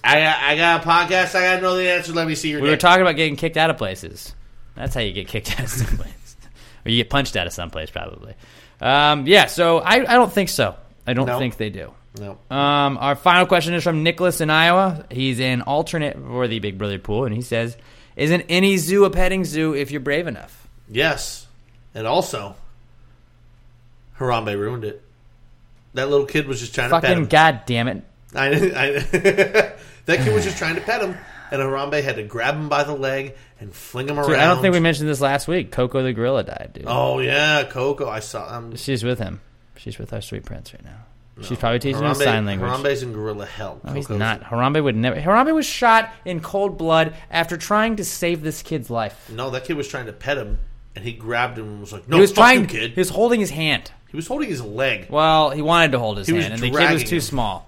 [0.05, 1.35] I got, I got a podcast.
[1.35, 2.13] I got to know the answer.
[2.13, 4.35] Let me see your We were talking about getting kicked out of places.
[4.79, 6.37] That's how you get kicked out of some place,
[6.87, 8.35] or you get punched out of some place, probably.
[8.81, 10.77] Um, yeah, so I, I don't think so.
[11.07, 11.39] I don't No.
[11.39, 11.93] think they do.
[12.19, 12.39] no.
[12.51, 15.05] Um, our final question is from Nicholas in Iowa.
[15.11, 17.77] He's an alternate for the Big Brother pool, and he says,
[18.17, 21.47] "Isn't any zoo a petting zoo if you're brave enough?" Yes.
[21.95, 22.55] And also,
[24.19, 25.03] Harambe ruined it.
[25.95, 27.29] That little kid was just trying to pet Fucking him.
[27.29, 28.05] god damn it!
[28.35, 28.53] I, I,
[30.05, 31.17] that kid was just trying to pet him,
[31.51, 34.41] and Harambe had to grab him by the leg and fling him Dude, around.
[34.41, 35.71] I don't think we mentioned this last week.
[35.73, 36.85] Coco the gorilla died, dude.
[36.87, 38.09] Oh yeah, Coco.
[38.09, 38.55] I saw.
[38.57, 39.41] Um, She's with him.
[39.77, 41.05] She's with our sweet prince right now.
[41.41, 42.69] She's probably teaching him sign language.
[42.69, 43.81] Harambe's in gorilla hell.
[43.85, 44.43] No, he's not.
[44.43, 45.21] Harambe would never.
[45.21, 49.31] Harambe was shot in cold blood after trying to save this kid's life.
[49.33, 50.59] No, that kid was trying to pet him,
[50.97, 52.63] and he grabbed him and was like, "No, he was trying.
[52.63, 53.93] you, kid." He was holding his hand.
[54.09, 55.07] He was holding his leg.
[55.11, 57.21] Well, he wanted to hold his He hand, and the kid was too him.
[57.21, 57.68] small.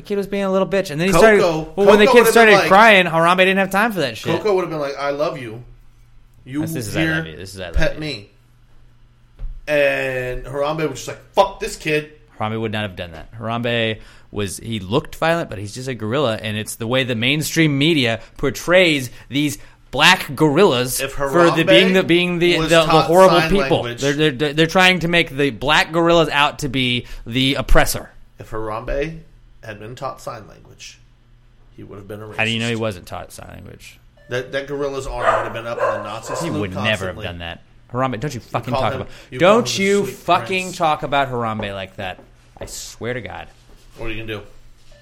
[0.00, 1.42] The kid was being a little bitch, and then he Coco- started.
[1.76, 4.16] Well, when the kid would've been started like- crying, Harambe didn't have time for that
[4.16, 4.34] shit.
[4.34, 5.62] Coco would have been like, "I love you.
[6.46, 7.36] You This is I here, love you.
[7.36, 8.30] This is I love pet you." me."
[9.68, 13.30] And Harambe was just like, "Fuck this kid." Harambe would not have done that.
[13.38, 14.00] Harambe
[14.30, 17.76] was he looked violent, but he's just a gorilla, and it's the way the mainstream
[17.78, 19.58] media portrays these
[19.90, 23.38] black gorillas If for the Harambe being the being the, was the, the taught horrible
[23.40, 23.82] sign people.
[23.82, 28.08] language- They're, they're they're trying to make the black gorillas out to be the oppressor.
[28.38, 29.18] If Harambe
[29.62, 30.98] had been taught sign language,
[31.76, 32.36] he would have been a racist.
[32.36, 33.98] How do you know he wasn't taught sign language?
[34.28, 37.16] That that gorilla's arm would have been up on the Nazi He would never have
[37.16, 37.24] constantly.
[37.24, 37.62] done that.
[37.92, 39.12] Harambe, don't you fucking call talk him- about.
[39.30, 40.76] you call him Don't the you sweet fucking prince.
[40.78, 42.20] talk about Harambe like that.
[42.60, 43.48] I swear to God,
[43.96, 44.46] What are you gonna do?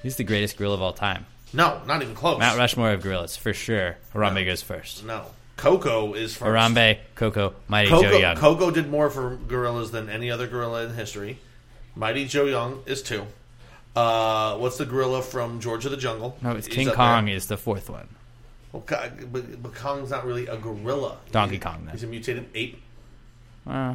[0.02, 1.26] he's the greatest gorilla of all time.
[1.52, 2.39] No, not even close.
[2.39, 3.97] Mount Rushmore of gorillas for sure.
[4.14, 5.05] Harambe goes first.
[5.05, 5.26] No,
[5.59, 6.43] Coco is first.
[6.48, 8.36] Harambe, Coco, Mighty Joe Young.
[8.36, 11.39] Coco did more for gorillas than any other gorilla in history.
[11.94, 13.26] Mighty Joe Young is two.
[13.98, 16.36] Uh, what's the gorilla from George of the Jungle?
[16.42, 17.34] no, it's He's King up Kong there.
[17.34, 18.08] is the fourth one.
[18.72, 18.84] Well,
[19.32, 21.16] but, but Kong's not really a gorilla.
[21.32, 21.92] Donkey Kong, then.
[21.94, 22.80] He's a mutated ape.
[23.66, 23.94] Uh,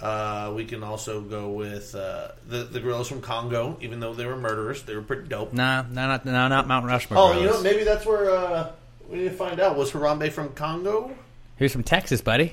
[0.00, 4.26] Uh, we can also go with uh, the the gorillas from Congo, even though they
[4.26, 4.82] were murderers.
[4.82, 5.54] They were pretty dope.
[5.54, 7.18] nah, no, not, no, not Mount Rushmore.
[7.18, 8.72] oh, you know, maybe that's where uh,
[9.08, 9.74] we need to find out.
[9.76, 11.16] Was Harambe from Congo?
[11.56, 12.52] he was from Texas, buddy.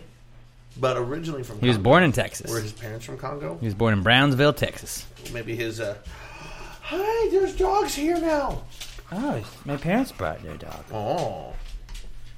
[0.80, 1.90] But originally from He was Congo.
[1.90, 2.50] born in Texas.
[2.50, 3.58] Were his parents from Congo?
[3.60, 5.06] He was born in Brownsville, Texas.
[5.34, 5.80] Maybe his.
[5.82, 5.96] Uh,
[6.84, 8.64] Hi, there's dogs here now.
[9.12, 10.84] Oh, my parents brought their dog.
[10.92, 11.54] Oh,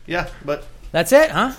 [0.05, 1.53] yeah, but That's it, huh?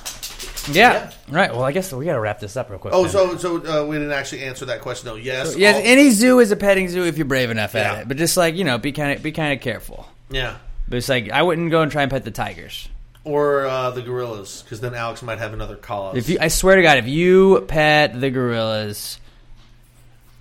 [0.71, 0.93] Yeah.
[0.93, 1.13] Yeah.
[1.29, 1.51] Right.
[1.53, 2.93] Well, I guess we got to wrap this up real quick.
[2.95, 3.13] oh, then.
[3.13, 5.15] so so uh, we didn't actually answer that question though.
[5.17, 7.93] Yes, So, yes, all- any zoo is a petting zoo if you're brave enough at
[7.95, 8.01] Yeah.
[8.01, 8.09] it.
[8.09, 10.07] But just like you know, be kind of be kind of careful.
[10.31, 10.57] yeah,
[10.89, 12.89] But it's like I wouldn't go and try and pet the tigers.
[13.25, 16.15] or uh, the gorillas, because then Alex might have another call.
[16.17, 19.19] If you, I swear to God, if you pet the gorillas,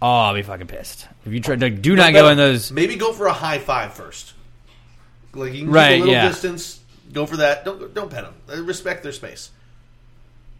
[0.05, 1.07] oh, I'll be fucking pissed.
[1.25, 2.71] If you try, like, do not go in those.
[2.71, 4.33] Maybe go for a high five first.
[5.33, 6.27] Like you can Right, keep a little yeah.
[6.27, 6.79] distance.
[7.11, 7.65] Go for that.
[7.65, 8.33] Don't don't pet them.
[8.51, 9.49] Uh, Respect their space.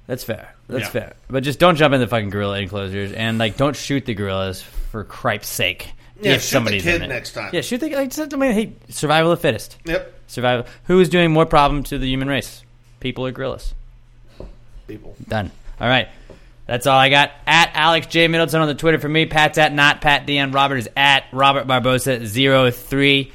[0.07, 0.53] That's fair.
[0.67, 0.89] That's Yeah.
[0.89, 1.13] fair.
[1.30, 4.61] But just don't jump in the fucking gorilla enclosures and like don't shoot the gorillas
[4.91, 5.89] for cripe's sake.
[6.22, 7.07] Yeah, if shoot the kid in it.
[7.07, 7.49] next time.
[7.53, 8.11] Yeah, shoot the like.
[8.11, 9.77] just- I mean, hey, survival of the fittest.
[9.85, 10.13] Yep.
[10.27, 10.65] Survival.
[10.85, 12.63] Who is doing more problem to the human race?
[12.99, 13.73] People or gorillas?
[14.88, 15.15] People.
[15.27, 15.51] Done.
[15.81, 16.07] All right.
[16.67, 17.31] That's all I got.
[17.45, 19.25] At Alex J Middleton on the Twitter for me.
[19.25, 20.51] Pat's at not Pat Dion.
[20.51, 23.31] Robert is at Robert Barbosa 03.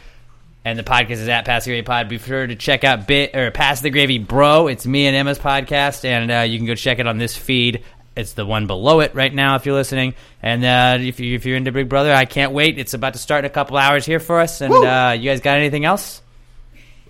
[0.62, 2.08] And the podcast is at Pass the Gravy Pod.
[2.08, 4.66] Be sure to check out Bit or Pass the Gravy Bro.
[4.66, 7.82] It's me and Emma's podcast, and uh, you can go check it on this feed.
[8.14, 10.14] It's the one below it right now if you're listening.
[10.42, 12.78] And uh, if, you, if you're into Big Brother, I can't wait.
[12.78, 14.60] It's about to start in a couple hours here for us.
[14.60, 16.20] And uh, you guys got anything else?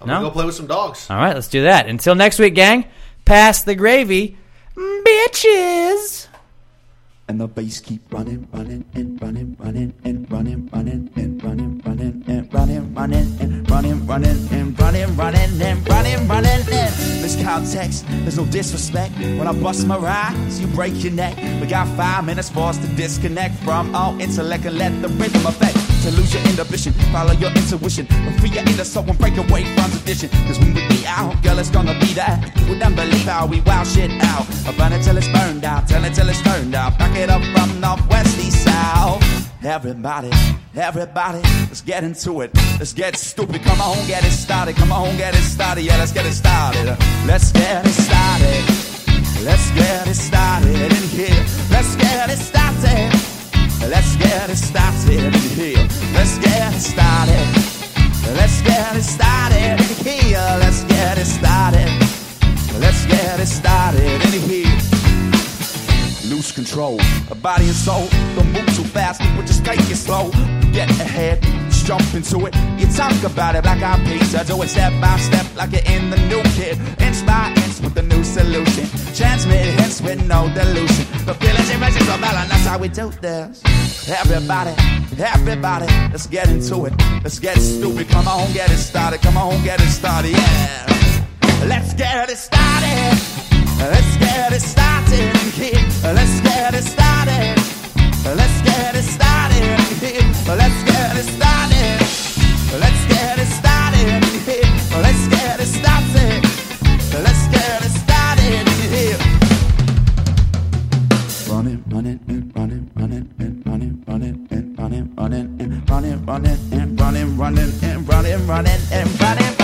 [0.01, 0.15] I'm No?
[0.15, 1.11] gonna go play with some dogs.
[1.11, 1.89] All right, let's do that.
[1.89, 2.85] Until next week, gang.
[3.25, 4.37] Pass the gravy,
[5.07, 6.27] bitches.
[7.29, 12.25] And the bass keep running, running, and running, running, and running, running, and running, running,
[12.27, 16.93] and running, running, and running, running, and running, running, and running, running, and
[17.23, 19.17] this context, there's no disrespect.
[19.19, 21.37] When I bust my rhymes, you break your neck.
[21.61, 25.47] We got five minutes for us to disconnect from all intellect and let the rhythm
[25.47, 25.90] affect.
[26.01, 29.65] To lose your inhibition, follow your intuition, and free your inner soul and break away
[29.75, 30.31] from tradition.
[30.49, 32.41] Cause when we be out, girl, it's gonna be that.
[32.71, 34.47] With them believe how we wow shit out.
[34.67, 36.99] I burn it till it's burned out, tell it till it's turned out.
[36.99, 39.23] Back it up from northwest, east, south.
[39.63, 40.31] Everybody,
[40.75, 42.51] everybody, let's get into it.
[42.79, 43.63] Let's get stupid.
[43.63, 44.77] Come on, get it started.
[44.77, 45.85] Come on, get it started.
[45.85, 46.97] Yeah, let's get it started.
[47.27, 49.45] Let's get it started.
[49.45, 51.45] Let's get it started in here.
[51.71, 53.40] Let's get it started.
[53.89, 55.89] Let's get it started here.
[56.15, 57.47] Let's get it started.
[58.37, 60.39] Let's get it started here.
[60.61, 61.89] Let's get it started.
[62.79, 64.79] Let's get it started in here.
[66.31, 66.99] Lose control
[67.43, 68.07] body and soul.
[68.37, 70.31] Don't move too fast, people just take it slow.
[70.73, 71.43] Get ahead,
[71.91, 72.55] jump into it.
[72.79, 74.45] You talk about it like I'm pizza.
[74.45, 76.79] Do it step by step like you're in the new kid.
[77.03, 78.87] Inch by inch with the new solution.
[79.13, 81.07] Transmit hints with no delusion.
[81.27, 83.65] The feelings and emotions are melon, that's how we do this.
[84.09, 84.75] Everybody,
[85.19, 86.95] everybody, let's get into it.
[87.25, 88.09] Let's get stupid.
[88.09, 89.21] Come on, get it started.
[89.23, 90.31] Come on, get it started.
[90.31, 91.67] Yeah.
[91.67, 93.19] Let's get it started.
[93.95, 95.35] Let's get it started.
[96.05, 97.60] Let's get it started.
[98.23, 99.61] Let's get it started.
[100.47, 102.01] Let's get it started.
[102.79, 104.23] Let's get it started.
[105.03, 106.45] Let's get it started.
[107.25, 108.67] Let's get it started.
[111.49, 117.01] Running, running, and running, running, and running, running, and running, running, and running, running, and
[117.01, 119.60] running, running, and running, running, and running,